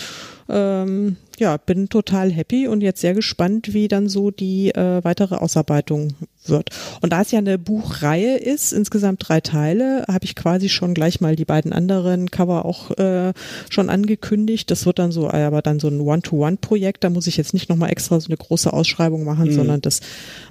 ähm, 0.49 1.15
ja, 1.39 1.57
bin 1.57 1.89
total 1.89 2.31
happy 2.31 2.67
und 2.67 2.81
jetzt 2.81 3.01
sehr 3.01 3.13
gespannt, 3.13 3.73
wie 3.73 3.87
dann 3.87 4.09
so 4.09 4.31
die 4.31 4.69
äh, 4.69 5.03
weitere 5.03 5.35
Ausarbeitung 5.35 6.13
wird. 6.45 6.69
Und 7.01 7.13
da 7.13 7.21
es 7.21 7.31
ja 7.31 7.39
eine 7.39 7.57
Buchreihe 7.57 8.37
ist, 8.37 8.73
insgesamt 8.73 9.27
drei 9.27 9.41
Teile, 9.41 10.05
habe 10.07 10.25
ich 10.25 10.35
quasi 10.35 10.69
schon 10.69 10.93
gleich 10.93 11.21
mal 11.21 11.35
die 11.35 11.45
beiden 11.45 11.73
anderen 11.73 12.31
Cover 12.31 12.65
auch 12.65 12.91
äh, 12.97 13.33
schon 13.69 13.89
angekündigt. 13.89 14.71
Das 14.71 14.85
wird 14.85 14.99
dann 14.99 15.11
so, 15.11 15.27
äh, 15.27 15.43
aber 15.43 15.61
dann 15.61 15.79
so 15.79 15.87
ein 15.87 16.01
One-to-One-Projekt. 16.01 17.03
Da 17.03 17.09
muss 17.09 17.27
ich 17.27 17.37
jetzt 17.37 17.53
nicht 17.53 17.69
nochmal 17.69 17.91
extra 17.91 18.19
so 18.19 18.27
eine 18.27 18.37
große 18.37 18.71
Ausschreibung 18.71 19.23
machen, 19.23 19.49
mhm. 19.49 19.53
sondern 19.53 19.81
das 19.81 20.01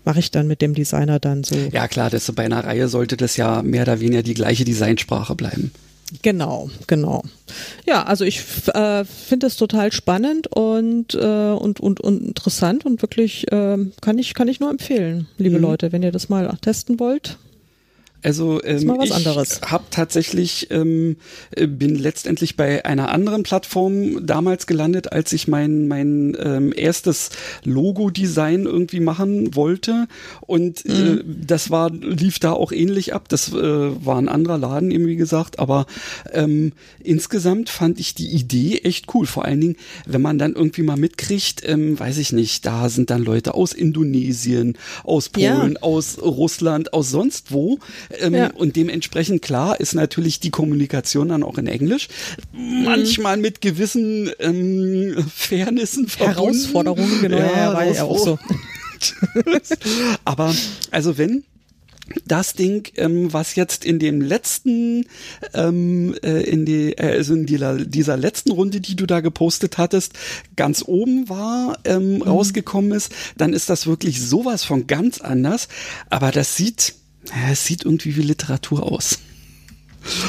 mache 0.04 0.20
ich 0.20 0.30
dann 0.30 0.46
mit 0.46 0.62
dem 0.62 0.74
Designer 0.74 1.18
dann 1.18 1.44
so. 1.44 1.56
Ja 1.72 1.88
klar, 1.88 2.10
das 2.10 2.30
bei 2.32 2.44
einer 2.44 2.64
Reihe 2.64 2.88
sollte 2.88 3.16
das 3.16 3.36
ja 3.36 3.62
mehr 3.62 3.82
oder 3.82 4.00
weniger 4.00 4.22
die 4.22 4.34
gleiche 4.34 4.64
Designsprache 4.64 5.34
bleiben. 5.34 5.72
Genau, 6.22 6.70
genau. 6.86 7.22
Ja, 7.86 8.04
also 8.04 8.24
ich 8.24 8.40
äh, 8.74 9.04
finde 9.04 9.46
es 9.46 9.56
total 9.56 9.92
spannend 9.92 10.46
und, 10.48 11.14
äh, 11.14 11.18
und, 11.50 11.80
und, 11.80 12.00
und 12.00 12.22
interessant 12.22 12.84
und 12.84 13.02
wirklich 13.02 13.50
äh, 13.52 13.78
kann, 14.00 14.18
ich, 14.18 14.34
kann 14.34 14.48
ich 14.48 14.60
nur 14.60 14.70
empfehlen, 14.70 15.28
liebe 15.38 15.56
mhm. 15.56 15.62
Leute, 15.62 15.92
wenn 15.92 16.02
ihr 16.02 16.12
das 16.12 16.28
mal 16.28 16.56
testen 16.60 17.00
wollt. 17.00 17.38
Also 18.22 18.62
ähm, 18.64 19.00
ich 19.02 19.12
habe 19.12 19.84
tatsächlich 19.90 20.70
ähm, 20.70 21.16
äh, 21.56 21.66
bin 21.66 21.94
letztendlich 21.94 22.56
bei 22.56 22.84
einer 22.84 23.10
anderen 23.10 23.42
Plattform 23.42 24.26
damals 24.26 24.66
gelandet, 24.66 25.12
als 25.12 25.32
ich 25.32 25.48
mein 25.48 25.88
mein 25.88 26.36
ähm, 26.38 26.72
erstes 26.76 27.30
Logo-Design 27.64 28.66
irgendwie 28.66 29.00
machen 29.00 29.54
wollte 29.54 30.06
und 30.42 30.84
äh, 30.84 30.92
mhm. 30.92 31.18
äh, 31.18 31.24
das 31.46 31.70
war 31.70 31.90
lief 31.90 32.38
da 32.38 32.52
auch 32.52 32.72
ähnlich 32.72 33.14
ab. 33.14 33.28
Das 33.28 33.52
äh, 33.52 33.54
war 33.54 34.18
ein 34.18 34.28
anderer 34.28 34.58
Laden 34.58 34.90
eben 34.90 35.06
wie 35.06 35.16
gesagt, 35.16 35.58
aber 35.58 35.86
ähm, 36.32 36.72
insgesamt 37.02 37.70
fand 37.70 38.00
ich 38.00 38.14
die 38.14 38.28
Idee 38.28 38.80
echt 38.84 39.14
cool. 39.14 39.26
Vor 39.26 39.44
allen 39.44 39.60
Dingen, 39.60 39.76
wenn 40.06 40.22
man 40.22 40.38
dann 40.38 40.54
irgendwie 40.54 40.82
mal 40.82 40.96
mitkriegt, 40.96 41.62
ähm, 41.66 41.98
weiß 41.98 42.18
ich 42.18 42.32
nicht, 42.32 42.66
da 42.66 42.88
sind 42.88 43.10
dann 43.10 43.22
Leute 43.22 43.54
aus 43.54 43.72
Indonesien, 43.72 44.76
aus 45.04 45.30
Polen, 45.30 45.72
ja. 45.72 45.82
aus 45.82 46.18
Russland, 46.20 46.92
aus 46.92 47.10
sonst 47.10 47.52
wo 47.52 47.78
Ähm, 48.18 48.34
ja. 48.34 48.50
Und 48.52 48.76
dementsprechend 48.76 49.42
klar 49.42 49.78
ist 49.80 49.94
natürlich 49.94 50.40
die 50.40 50.50
Kommunikation 50.50 51.28
dann 51.28 51.42
auch 51.42 51.58
in 51.58 51.66
Englisch. 51.66 52.08
Manchmal 52.52 53.36
mit 53.36 53.60
gewissen 53.60 54.30
ähm, 54.38 55.24
Fairnissen 55.34 56.08
verbunden. 56.08 56.34
Herausforderungen, 56.34 57.20
genau. 57.20 57.38
Ja, 57.38 57.56
ja 57.56 57.74
war 57.74 57.84
ja 57.84 58.04
auch 58.04 58.18
so. 58.18 58.38
Aber 60.24 60.54
also 60.90 61.16
wenn 61.16 61.44
das 62.26 62.54
Ding, 62.54 62.88
ähm, 62.96 63.32
was 63.32 63.54
jetzt 63.54 63.84
in 63.84 63.98
dem 63.98 64.20
letzten, 64.20 65.06
ähm, 65.54 66.14
äh, 66.22 66.42
in 66.42 66.66
die, 66.66 66.92
äh, 66.92 67.16
also 67.16 67.34
in 67.34 67.46
dieser, 67.46 67.76
dieser 67.76 68.16
letzten 68.16 68.50
Runde, 68.50 68.80
die 68.80 68.96
du 68.96 69.06
da 69.06 69.20
gepostet 69.20 69.78
hattest, 69.78 70.14
ganz 70.56 70.82
oben 70.86 71.28
war, 71.28 71.78
ähm, 71.84 72.16
mhm. 72.16 72.22
rausgekommen 72.22 72.92
ist, 72.92 73.12
dann 73.36 73.52
ist 73.52 73.70
das 73.70 73.86
wirklich 73.86 74.20
sowas 74.20 74.64
von 74.64 74.86
ganz 74.86 75.20
anders. 75.20 75.68
Aber 76.08 76.32
das 76.32 76.56
sieht, 76.56 76.94
es 77.50 77.64
sieht 77.64 77.84
irgendwie 77.84 78.16
wie 78.16 78.22
Literatur 78.22 78.90
aus. 78.90 79.18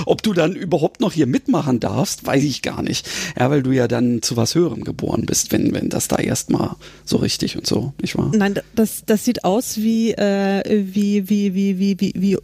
Ob 0.06 0.22
du 0.22 0.34
dann 0.34 0.54
überhaupt 0.54 1.00
noch 1.00 1.14
hier 1.14 1.28
mitmachen 1.28 1.80
darfst, 1.80 2.26
weiß 2.26 2.44
ich 2.44 2.62
gar 2.62 2.82
nicht. 2.82 3.08
Ja, 3.40 3.50
weil 3.50 3.64
du 3.64 3.72
ja 3.72 3.88
dann 3.88 4.22
zu 4.22 4.36
was 4.36 4.54
Höherem 4.54 4.84
geboren 4.84 5.26
bist, 5.26 5.54
wenn, 5.54 5.74
wenn 5.74 5.90
das 5.90 6.10
da 6.10 6.18
erstmal 6.18 6.76
so 7.06 7.16
richtig 7.18 7.58
und 7.58 7.66
so, 7.66 7.94
nicht 8.02 8.18
wahr? 8.18 8.32
Nein, 8.36 8.60
das, 8.76 9.04
das 9.06 9.24
sieht 9.24 9.46
aus 9.46 9.78
wie, 9.78 10.12
äh, 10.12 10.84
wie, 10.94 11.30
wie, 11.30 11.54
wie, 11.54 11.80
wie, 11.80 11.98
wie, 12.00 12.12
wie 12.16 12.38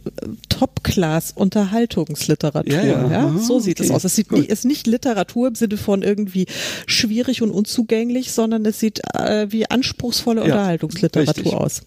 Top-Class-Unterhaltungsliteratur. 0.48 2.72
Ja, 2.72 2.84
ja. 2.84 3.10
ja? 3.10 3.26
Aha, 3.26 3.38
so 3.38 3.60
sieht 3.60 3.80
es 3.80 3.90
aus. 3.90 4.04
Es 4.04 4.16
sieht 4.16 4.32
nicht, 4.32 4.48
ist 4.48 4.64
nicht 4.64 4.86
Literatur 4.86 5.48
im 5.48 5.54
Sinne 5.54 5.76
von 5.76 6.00
irgendwie 6.02 6.46
schwierig 6.86 7.42
und 7.42 7.50
unzugänglich, 7.50 8.32
sondern 8.32 8.64
es 8.64 8.80
sieht 8.80 9.02
äh, 9.14 9.48
wie 9.50 9.70
anspruchsvolle 9.70 10.40
ja, 10.40 10.46
Unterhaltungsliteratur 10.46 11.44
richtig. 11.44 11.54
aus. 11.54 11.82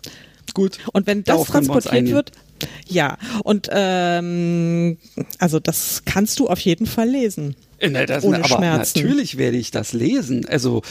Gut. 0.53 0.77
Und 0.93 1.07
wenn 1.07 1.23
das 1.23 1.45
transportiert 1.45 2.09
wird, 2.09 2.31
ja, 2.87 3.17
und 3.43 3.69
ähm, 3.71 4.97
also 5.39 5.59
das 5.59 6.03
kannst 6.05 6.39
du 6.39 6.47
auf 6.47 6.59
jeden 6.59 6.85
Fall 6.85 7.09
lesen. 7.09 7.55
Äh, 7.79 7.89
ne, 7.89 8.05
das, 8.05 8.23
ohne 8.23 8.37
aber 8.37 8.47
Schmerzen. 8.47 8.99
natürlich 8.99 9.37
werde 9.37 9.57
ich 9.57 9.71
das 9.71 9.93
lesen. 9.93 10.45
Also 10.47 10.83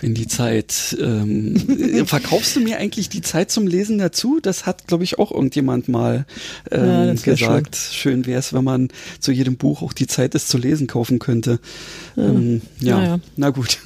wenn 0.00 0.14
die 0.14 0.26
Zeit 0.26 0.96
ähm, 1.00 2.04
verkaufst 2.06 2.56
du 2.56 2.60
mir 2.60 2.78
eigentlich 2.78 3.08
die 3.08 3.22
Zeit 3.22 3.50
zum 3.50 3.66
Lesen 3.66 3.98
dazu? 3.98 4.40
Das 4.40 4.66
hat, 4.66 4.86
glaube 4.86 5.04
ich, 5.04 5.18
auch 5.18 5.30
irgendjemand 5.32 5.88
mal 5.88 6.26
ähm, 6.70 7.08
ja, 7.08 7.14
gesagt. 7.14 7.76
Schön, 7.76 7.92
schön 7.92 8.26
wäre 8.26 8.38
es, 8.38 8.52
wenn 8.52 8.64
man 8.64 8.88
zu 9.20 9.32
jedem 9.32 9.56
Buch 9.56 9.82
auch 9.82 9.92
die 9.92 10.06
Zeit 10.06 10.34
es 10.34 10.46
zu 10.46 10.58
lesen 10.58 10.86
kaufen 10.86 11.18
könnte. 11.18 11.58
Ja, 12.16 12.24
ähm, 12.24 12.62
ja. 12.80 13.02
ja. 13.04 13.20
na 13.36 13.50
gut. 13.50 13.78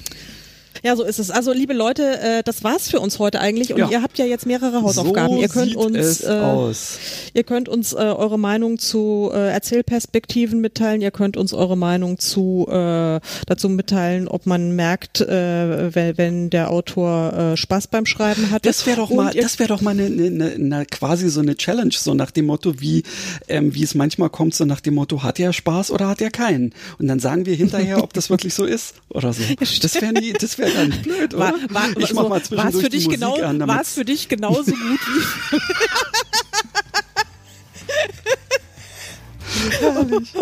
Ja, 0.87 0.95
so 0.95 1.03
ist 1.03 1.19
es. 1.19 1.33
Also, 1.33 1.53
liebe 1.53 1.75
Leute, 1.75 2.21
äh, 2.21 2.43
das 2.45 2.63
war's 2.63 2.89
für 2.89 3.01
uns 3.01 3.19
heute 3.19 3.41
eigentlich. 3.41 3.73
Und 3.73 3.81
ja. 3.81 3.91
ihr 3.91 4.03
habt 4.03 4.19
ja 4.19 4.25
jetzt 4.25 4.47
mehrere 4.47 4.83
Hausaufgaben. 4.83 5.35
So 5.35 5.41
ihr 5.41 5.49
könnt 5.49 5.75
uns, 5.75 6.23
äh, 6.23 6.29
aus. 6.29 6.99
ihr 7.35 7.43
könnt 7.43 7.69
uns 7.69 7.93
äh, 7.93 7.97
eure 7.97 8.39
Meinung 8.39 8.79
zu 8.79 9.33
äh, 9.35 9.51
Erzählperspektiven 9.51 10.61
mitteilen. 10.61 11.01
Ihr 11.01 11.11
könnt 11.11 11.37
uns 11.37 11.53
eure 11.53 11.77
Meinung 11.77 12.21
zu 12.21 12.69
äh, 12.71 13.19
dazu 13.47 13.69
mitteilen, 13.69 14.29
ob 14.29 14.47
man 14.47 14.77
merkt, 14.77 15.23
äh, 15.23 15.93
wenn, 15.93 16.19
wenn 16.19 16.51
der 16.51 16.71
Autor 16.71 17.33
äh, 17.33 17.57
Spaß 17.57 17.89
beim 17.89 18.07
Schreiben 18.07 18.53
hat. 18.53 18.65
Das 18.65 18.87
wäre 18.87 18.99
doch 18.99 19.11
mal, 19.11 19.35
das 19.35 19.59
wäre 19.59 19.71
doch 19.71 19.81
mal 19.81 19.91
eine, 19.91 20.05
eine, 20.05 20.53
eine, 20.53 20.87
quasi 20.87 21.29
so 21.31 21.41
eine 21.41 21.57
Challenge, 21.57 21.95
so 21.99 22.15
nach 22.15 22.31
dem 22.31 22.47
Motto, 22.47 22.81
wie 22.81 23.03
ähm, 23.49 23.75
wie 23.75 23.83
es 23.83 23.97
manchmal 23.97 24.31
kommt, 24.31 24.55
so 24.55 24.65
nach 24.65 24.81
dem 24.81 24.95
Motto, 24.95 25.25
hat 25.25 25.41
er 25.41 25.53
Spaß 25.53 25.91
oder 25.91 26.07
hat 26.07 26.21
er 26.21 26.31
keinen? 26.31 26.73
Und 27.01 27.09
dann 27.09 27.19
sagen 27.19 27.45
wir 27.45 27.57
hinterher, 27.57 28.05
ob 28.05 28.13
das 28.13 28.31
wirklich 28.31 28.55
so 28.55 28.65
ist 28.65 28.95
oder 29.09 29.33
so. 29.33 29.43
Das 29.87 30.01
wäre 30.01 30.15
das 30.39 30.59
wäre 30.59 30.76
ganz 30.77 30.97
blöd, 31.03 31.35
oder? 31.35 31.45
War, 31.45 31.55
war, 31.71 31.89
ich 31.99 32.13
mach 32.15 32.23
so, 32.23 32.29
mal 32.29 32.43
zwischendurch 32.43 32.85
für 32.85 32.91
dich 32.91 33.09
genau, 33.09 33.37
an. 33.37 33.67
War 33.67 33.81
es 33.81 33.95
für 33.95 34.05
dich 34.05 34.29
genauso 34.29 34.71
gut 34.71 34.77
wie... 34.77 35.59
Herrlich. 39.81 40.35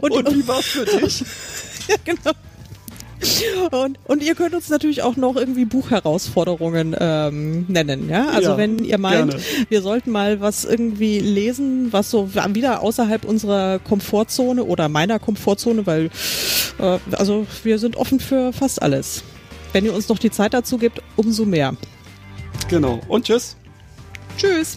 Und, 0.00 0.10
und 0.12 0.34
wie 0.34 0.48
war 0.48 0.60
es 0.60 0.66
für 0.66 0.84
dich? 0.84 1.24
ja, 1.88 1.96
genau. 2.04 2.32
Und, 3.72 3.98
und 4.06 4.22
ihr 4.22 4.34
könnt 4.36 4.54
uns 4.54 4.68
natürlich 4.68 5.02
auch 5.02 5.16
noch 5.16 5.34
irgendwie 5.34 5.64
Buchherausforderungen 5.64 6.94
ähm, 6.98 7.64
nennen, 7.66 8.08
ja. 8.08 8.28
Also 8.28 8.50
ja, 8.50 8.56
wenn 8.56 8.78
ihr 8.84 8.98
meint, 8.98 9.30
gerne. 9.30 9.44
wir 9.68 9.82
sollten 9.82 10.12
mal 10.12 10.40
was 10.40 10.64
irgendwie 10.64 11.18
lesen, 11.18 11.92
was 11.92 12.10
so 12.10 12.32
wieder 12.34 12.82
außerhalb 12.82 13.24
unserer 13.24 13.80
Komfortzone 13.80 14.62
oder 14.62 14.88
meiner 14.88 15.18
Komfortzone, 15.18 15.86
weil 15.86 16.10
äh, 16.78 16.98
also 17.12 17.46
wir 17.64 17.78
sind 17.78 17.96
offen 17.96 18.20
für 18.20 18.52
fast 18.52 18.80
alles. 18.82 19.24
Wenn 19.78 19.84
ihr 19.84 19.94
uns 19.94 20.08
noch 20.08 20.18
die 20.18 20.32
Zeit 20.32 20.54
dazu 20.54 20.76
gibt, 20.76 21.00
umso 21.14 21.44
mehr. 21.44 21.76
Genau. 22.68 23.00
Und 23.06 23.26
tschüss. 23.26 23.56
Tschüss. 24.36 24.76